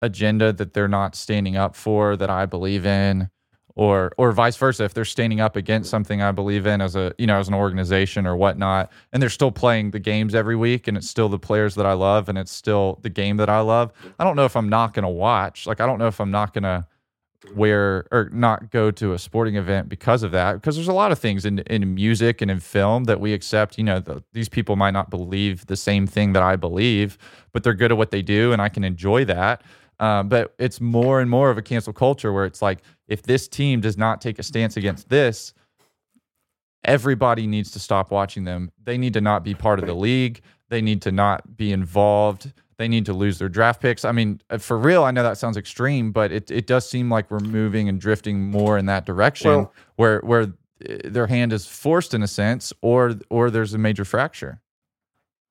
agenda 0.00 0.50
that 0.50 0.72
they're 0.72 0.88
not 0.88 1.14
standing 1.14 1.56
up 1.56 1.76
for 1.76 2.16
that 2.16 2.30
I 2.30 2.46
believe 2.46 2.86
in 2.86 3.28
or 3.76 4.12
or 4.18 4.30
vice 4.32 4.56
versa 4.56 4.84
if 4.84 4.94
they're 4.94 5.04
standing 5.04 5.40
up 5.40 5.56
against 5.56 5.90
something 5.90 6.22
I 6.22 6.32
believe 6.32 6.66
in 6.66 6.80
as 6.80 6.94
a 6.94 7.12
you 7.18 7.26
know 7.26 7.38
as 7.38 7.48
an 7.48 7.54
organization 7.54 8.26
or 8.26 8.36
whatnot 8.36 8.90
and 9.12 9.20
they're 9.20 9.30
still 9.30 9.50
playing 9.50 9.90
the 9.90 9.98
games 9.98 10.34
every 10.34 10.56
week 10.56 10.86
and 10.86 10.96
it's 10.96 11.10
still 11.10 11.28
the 11.28 11.38
players 11.38 11.74
that 11.74 11.86
I 11.86 11.92
love 11.92 12.28
and 12.28 12.38
it's 12.38 12.52
still 12.52 12.98
the 13.02 13.10
game 13.10 13.36
that 13.38 13.48
I 13.48 13.60
love 13.60 13.92
I 14.18 14.24
don't 14.24 14.36
know 14.36 14.44
if 14.44 14.56
I'm 14.56 14.68
not 14.68 14.94
going 14.94 15.04
to 15.04 15.08
watch. 15.08 15.66
Like 15.66 15.80
I 15.80 15.86
don't 15.86 15.98
know 15.98 16.06
if 16.06 16.20
I'm 16.20 16.30
not 16.30 16.54
going 16.54 16.64
to 16.64 16.86
wear 17.54 18.06
or 18.10 18.30
not 18.32 18.70
go 18.70 18.90
to 18.90 19.12
a 19.12 19.18
sporting 19.18 19.56
event 19.56 19.88
because 19.88 20.22
of 20.22 20.30
that 20.30 20.54
because 20.54 20.76
there's 20.76 20.88
a 20.88 20.92
lot 20.92 21.12
of 21.12 21.18
things 21.18 21.44
in 21.44 21.58
in 21.60 21.94
music 21.94 22.40
and 22.40 22.50
in 22.50 22.58
film 22.58 23.04
that 23.04 23.20
we 23.20 23.34
accept 23.34 23.76
you 23.76 23.84
know 23.84 24.00
the, 24.00 24.22
these 24.32 24.48
people 24.48 24.76
might 24.76 24.92
not 24.92 25.10
believe 25.10 25.66
the 25.66 25.76
same 25.76 26.06
thing 26.06 26.32
that 26.32 26.42
I 26.42 26.56
believe 26.56 27.18
but 27.52 27.62
they're 27.62 27.74
good 27.74 27.92
at 27.92 27.98
what 27.98 28.10
they 28.10 28.22
do 28.22 28.52
and 28.52 28.62
I 28.62 28.68
can 28.70 28.82
enjoy 28.82 29.24
that 29.26 29.62
um, 30.04 30.28
but 30.28 30.54
it's 30.58 30.80
more 30.80 31.20
and 31.20 31.30
more 31.30 31.50
of 31.50 31.58
a 31.58 31.62
cancel 31.62 31.92
culture 31.92 32.32
where 32.32 32.44
it's 32.44 32.62
like 32.62 32.80
if 33.08 33.22
this 33.22 33.48
team 33.48 33.80
does 33.80 33.96
not 33.96 34.20
take 34.20 34.38
a 34.38 34.42
stance 34.42 34.76
against 34.76 35.08
this 35.08 35.54
everybody 36.84 37.46
needs 37.46 37.70
to 37.70 37.78
stop 37.78 38.10
watching 38.10 38.44
them 38.44 38.70
they 38.82 38.98
need 38.98 39.14
to 39.14 39.20
not 39.20 39.42
be 39.42 39.54
part 39.54 39.78
of 39.78 39.86
the 39.86 39.94
league 39.94 40.40
they 40.68 40.82
need 40.82 41.00
to 41.02 41.12
not 41.12 41.56
be 41.56 41.72
involved 41.72 42.52
they 42.76 42.88
need 42.88 43.06
to 43.06 43.12
lose 43.12 43.38
their 43.38 43.48
draft 43.48 43.80
picks. 43.80 44.04
I 44.04 44.12
mean, 44.12 44.40
uh, 44.50 44.58
for 44.58 44.78
real, 44.78 45.04
I 45.04 45.10
know 45.10 45.22
that 45.22 45.38
sounds 45.38 45.56
extreme, 45.56 46.12
but 46.12 46.32
it, 46.32 46.50
it 46.50 46.66
does 46.66 46.88
seem 46.88 47.10
like 47.10 47.30
we're 47.30 47.40
moving 47.40 47.88
and 47.88 48.00
drifting 48.00 48.50
more 48.50 48.78
in 48.78 48.86
that 48.86 49.06
direction 49.06 49.50
well, 49.50 49.72
where 49.96 50.20
where 50.20 50.42
uh, 50.42 50.96
their 51.04 51.26
hand 51.26 51.52
is 51.52 51.66
forced 51.66 52.14
in 52.14 52.22
a 52.22 52.28
sense 52.28 52.72
or 52.82 53.14
or 53.30 53.50
there's 53.50 53.74
a 53.74 53.78
major 53.78 54.04
fracture. 54.04 54.60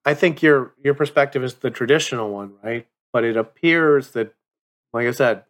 I 0.06 0.14
think 0.14 0.42
your 0.42 0.74
your 0.84 0.94
perspective 0.94 1.44
is 1.44 1.56
the 1.56 1.72
traditional 1.72 2.30
one, 2.30 2.54
right? 2.62 2.88
But 3.14 3.24
it 3.24 3.38
appears 3.38 4.12
that 4.12 4.34
like 4.94 5.08
I 5.08 5.12
said, 5.12 5.44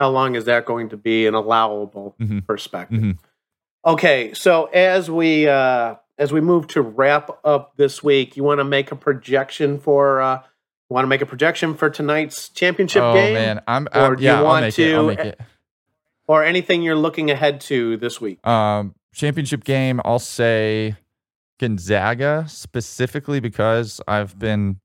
how 0.00 0.10
long 0.10 0.34
is 0.34 0.44
that 0.46 0.64
going 0.64 0.90
to 0.90 0.96
be 0.96 1.26
an 1.26 1.34
allowable 1.34 2.16
mm-hmm. 2.20 2.40
perspective? 2.40 3.00
Mm-hmm. 3.00 3.90
Okay, 3.90 4.32
so 4.34 4.64
as 4.66 5.10
we 5.10 5.48
uh 5.48 5.96
as 6.16 6.32
we 6.32 6.40
move 6.40 6.68
to 6.68 6.80
wrap 6.80 7.30
up 7.44 7.76
this 7.76 8.02
week, 8.02 8.36
you 8.36 8.44
want 8.44 8.60
to 8.60 8.64
make 8.64 8.92
a 8.92 8.96
projection 8.96 9.78
for 9.78 10.20
uh 10.20 10.42
Want 10.90 11.04
to 11.04 11.08
make 11.08 11.22
a 11.22 11.26
projection 11.26 11.74
for 11.74 11.88
tonight's 11.88 12.50
championship 12.50 13.02
oh, 13.02 13.14
game? 13.14 13.36
Oh 13.36 13.40
man, 13.40 13.62
I'm, 13.66 13.88
I'm 13.90 14.12
or 14.12 14.16
do 14.16 14.22
yeah, 14.22 14.38
you 14.38 14.44
want 14.44 14.56
I'll 14.56 14.60
make 14.60 14.74
to, 14.74 14.82
it. 14.82 14.94
I'll 14.94 15.06
make 15.06 15.18
it. 15.18 15.40
Or 16.26 16.44
anything 16.44 16.82
you're 16.82 16.94
looking 16.94 17.30
ahead 17.30 17.60
to 17.62 17.96
this 17.96 18.20
week? 18.20 18.46
Um, 18.46 18.94
championship 19.14 19.64
game. 19.64 20.00
I'll 20.04 20.18
say 20.18 20.96
Gonzaga 21.58 22.44
specifically 22.48 23.40
because 23.40 24.00
I've 24.06 24.38
been 24.38 24.78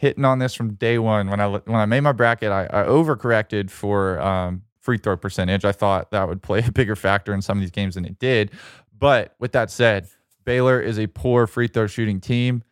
hitting 0.00 0.24
on 0.24 0.38
this 0.38 0.54
from 0.54 0.74
day 0.74 0.98
one. 0.98 1.28
When 1.28 1.40
I 1.40 1.46
when 1.46 1.76
I 1.76 1.84
made 1.84 2.00
my 2.00 2.12
bracket, 2.12 2.50
I, 2.50 2.64
I 2.64 2.84
overcorrected 2.84 3.70
for 3.70 4.18
um, 4.20 4.62
free 4.80 4.96
throw 4.96 5.14
percentage. 5.14 5.66
I 5.66 5.72
thought 5.72 6.10
that 6.10 6.26
would 6.26 6.42
play 6.42 6.64
a 6.66 6.72
bigger 6.72 6.96
factor 6.96 7.34
in 7.34 7.42
some 7.42 7.58
of 7.58 7.60
these 7.60 7.70
games 7.70 7.96
than 7.96 8.06
it 8.06 8.18
did. 8.18 8.50
But 8.98 9.34
with 9.38 9.52
that 9.52 9.70
said, 9.70 10.08
Baylor 10.44 10.80
is 10.80 10.98
a 10.98 11.06
poor 11.06 11.46
free 11.46 11.68
throw 11.68 11.86
shooting 11.86 12.18
team. 12.18 12.64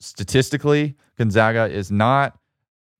Statistically, 0.00 0.96
Gonzaga 1.16 1.70
is 1.70 1.92
not. 1.92 2.36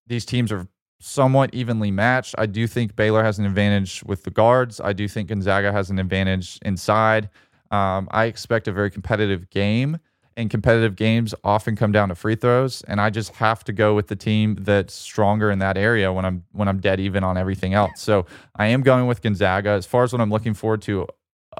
These 0.06 0.24
teams 0.26 0.52
are 0.52 0.68
somewhat 1.00 1.52
evenly 1.52 1.90
matched. 1.90 2.36
I 2.38 2.46
do 2.46 2.68
think 2.68 2.94
Baylor 2.94 3.24
has 3.24 3.40
an 3.40 3.46
advantage 3.46 4.04
with 4.04 4.22
the 4.22 4.30
guards. 4.30 4.80
I 4.80 4.92
do 4.92 5.08
think 5.08 5.28
Gonzaga 5.28 5.72
has 5.72 5.90
an 5.90 5.98
advantage 5.98 6.58
inside. 6.62 7.30
Um, 7.72 8.08
I 8.12 8.26
expect 8.26 8.68
a 8.68 8.72
very 8.72 8.90
competitive 8.90 9.50
game, 9.50 9.98
and 10.36 10.50
competitive 10.50 10.96
games 10.96 11.34
often 11.44 11.76
come 11.76 11.92
down 11.92 12.08
to 12.08 12.14
free 12.14 12.34
throws. 12.34 12.82
And 12.82 13.00
I 13.00 13.10
just 13.10 13.34
have 13.36 13.64
to 13.64 13.72
go 13.72 13.94
with 13.94 14.08
the 14.08 14.16
team 14.16 14.56
that's 14.60 14.94
stronger 14.94 15.50
in 15.50 15.58
that 15.58 15.76
area 15.76 16.12
when 16.12 16.24
I'm 16.24 16.44
when 16.52 16.68
I'm 16.68 16.80
dead 16.80 17.00
even 17.00 17.24
on 17.24 17.36
everything 17.36 17.74
else. 17.74 18.00
So 18.00 18.26
I 18.56 18.66
am 18.66 18.82
going 18.82 19.06
with 19.06 19.22
Gonzaga. 19.22 19.70
As 19.70 19.86
far 19.86 20.04
as 20.04 20.12
what 20.12 20.20
I'm 20.20 20.30
looking 20.30 20.54
forward 20.54 20.82
to, 20.82 21.06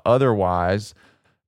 otherwise, 0.04 0.94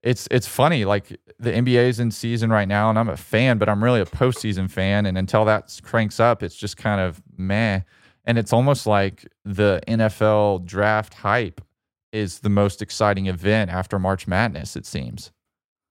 it's 0.02 0.28
it's 0.30 0.46
funny. 0.46 0.84
Like 0.84 1.08
the 1.38 1.52
NBA 1.52 1.88
is 1.88 2.00
in 2.00 2.10
season 2.10 2.50
right 2.50 2.68
now, 2.68 2.90
and 2.90 2.98
I'm 2.98 3.08
a 3.08 3.16
fan, 3.16 3.58
but 3.58 3.68
I'm 3.68 3.82
really 3.82 4.00
a 4.00 4.06
postseason 4.06 4.70
fan. 4.70 5.06
And 5.06 5.16
until 5.16 5.44
that 5.44 5.80
cranks 5.82 6.20
up, 6.20 6.42
it's 6.42 6.56
just 6.56 6.76
kind 6.76 7.00
of 7.00 7.22
meh. 7.36 7.80
And 8.24 8.38
it's 8.38 8.52
almost 8.52 8.86
like 8.86 9.26
the 9.44 9.80
NFL 9.88 10.64
draft 10.64 11.14
hype 11.14 11.60
is 12.12 12.40
the 12.40 12.50
most 12.50 12.82
exciting 12.82 13.26
event 13.26 13.70
after 13.70 13.98
March 13.98 14.26
Madness. 14.26 14.76
It 14.76 14.86
seems. 14.86 15.32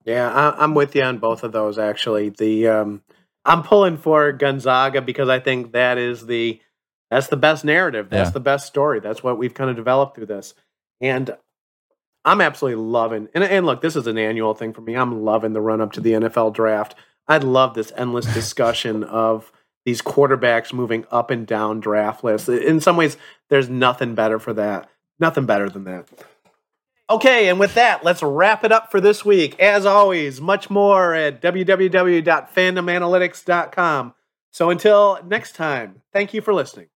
Yeah, 0.06 0.30
I, 0.30 0.64
am 0.64 0.74
with 0.74 0.96
you 0.96 1.04
on 1.04 1.20
both 1.20 1.44
of 1.44 1.52
those. 1.52 1.78
Actually, 1.78 2.30
the 2.30 2.68
um, 2.68 3.02
I'm 3.46 3.64
pulling 3.64 3.98
for 3.98 4.32
Gonzaga 4.32 5.02
because 5.02 5.30
I 5.30 5.40
think 5.40 5.74
that 5.74 5.98
is 5.98 6.26
the 6.26 6.60
that's 7.10 7.28
the 7.28 7.38
best 7.38 7.66
narrative. 7.66 8.10
That's 8.10 8.30
yeah. 8.30 8.34
the 8.34 8.40
best 8.40 8.68
story. 8.68 9.00
That's 9.00 9.22
what 9.22 9.38
we've 9.38 9.54
kind 9.54 9.70
of 9.70 9.76
developed 9.76 10.16
through 10.16 10.28
this. 10.28 10.54
And 11.02 11.36
I'm 12.24 12.42
absolutely 12.42 12.84
loving. 12.84 13.28
And, 13.34 13.44
and 13.44 13.66
look, 13.66 13.82
this 13.82 13.96
is 13.96 14.08
an 14.08 14.18
annual 14.18 14.54
thing 14.54 14.74
for 14.74 14.82
me. 14.82 14.96
I'm 14.96 15.24
loving 15.24 15.54
the 15.54 15.62
run 15.62 15.82
up 15.82 15.92
to 15.94 16.02
the 16.02 16.14
NFL 16.14 16.54
draft. 16.54 16.96
I 17.28 17.38
love 17.38 17.74
this 17.74 17.92
endless 17.98 18.26
discussion 18.34 19.04
of 19.04 19.52
these 19.86 20.02
quarterbacks 20.02 20.72
moving 20.72 21.06
up 21.12 21.32
and 21.32 21.46
down 21.46 21.80
draft 21.80 22.24
lists. 22.24 22.48
In 22.48 22.80
some 22.80 22.98
ways, 22.98 23.18
there's 23.50 23.70
nothing 23.70 24.16
better 24.16 24.40
for 24.40 24.54
that. 24.54 24.90
Nothing 25.20 25.46
better 25.46 25.70
than 25.70 25.84
that. 25.86 26.08
Okay, 27.12 27.50
and 27.50 27.60
with 27.60 27.74
that, 27.74 28.06
let's 28.06 28.24
wrap 28.24 28.64
it 28.64 28.72
up 28.72 28.90
for 28.90 29.02
this 29.02 29.26
week. 29.26 29.60
As 29.60 29.86
always, 29.86 30.40
much 30.40 30.70
more 30.70 31.14
at 31.14 31.42
www.fandomanalytics.com. 31.42 34.14
So 34.50 34.70
until 34.70 35.20
next 35.26 35.56
time, 35.56 36.04
thank 36.14 36.34
you 36.34 36.40
for 36.40 36.54
listening. 36.54 36.88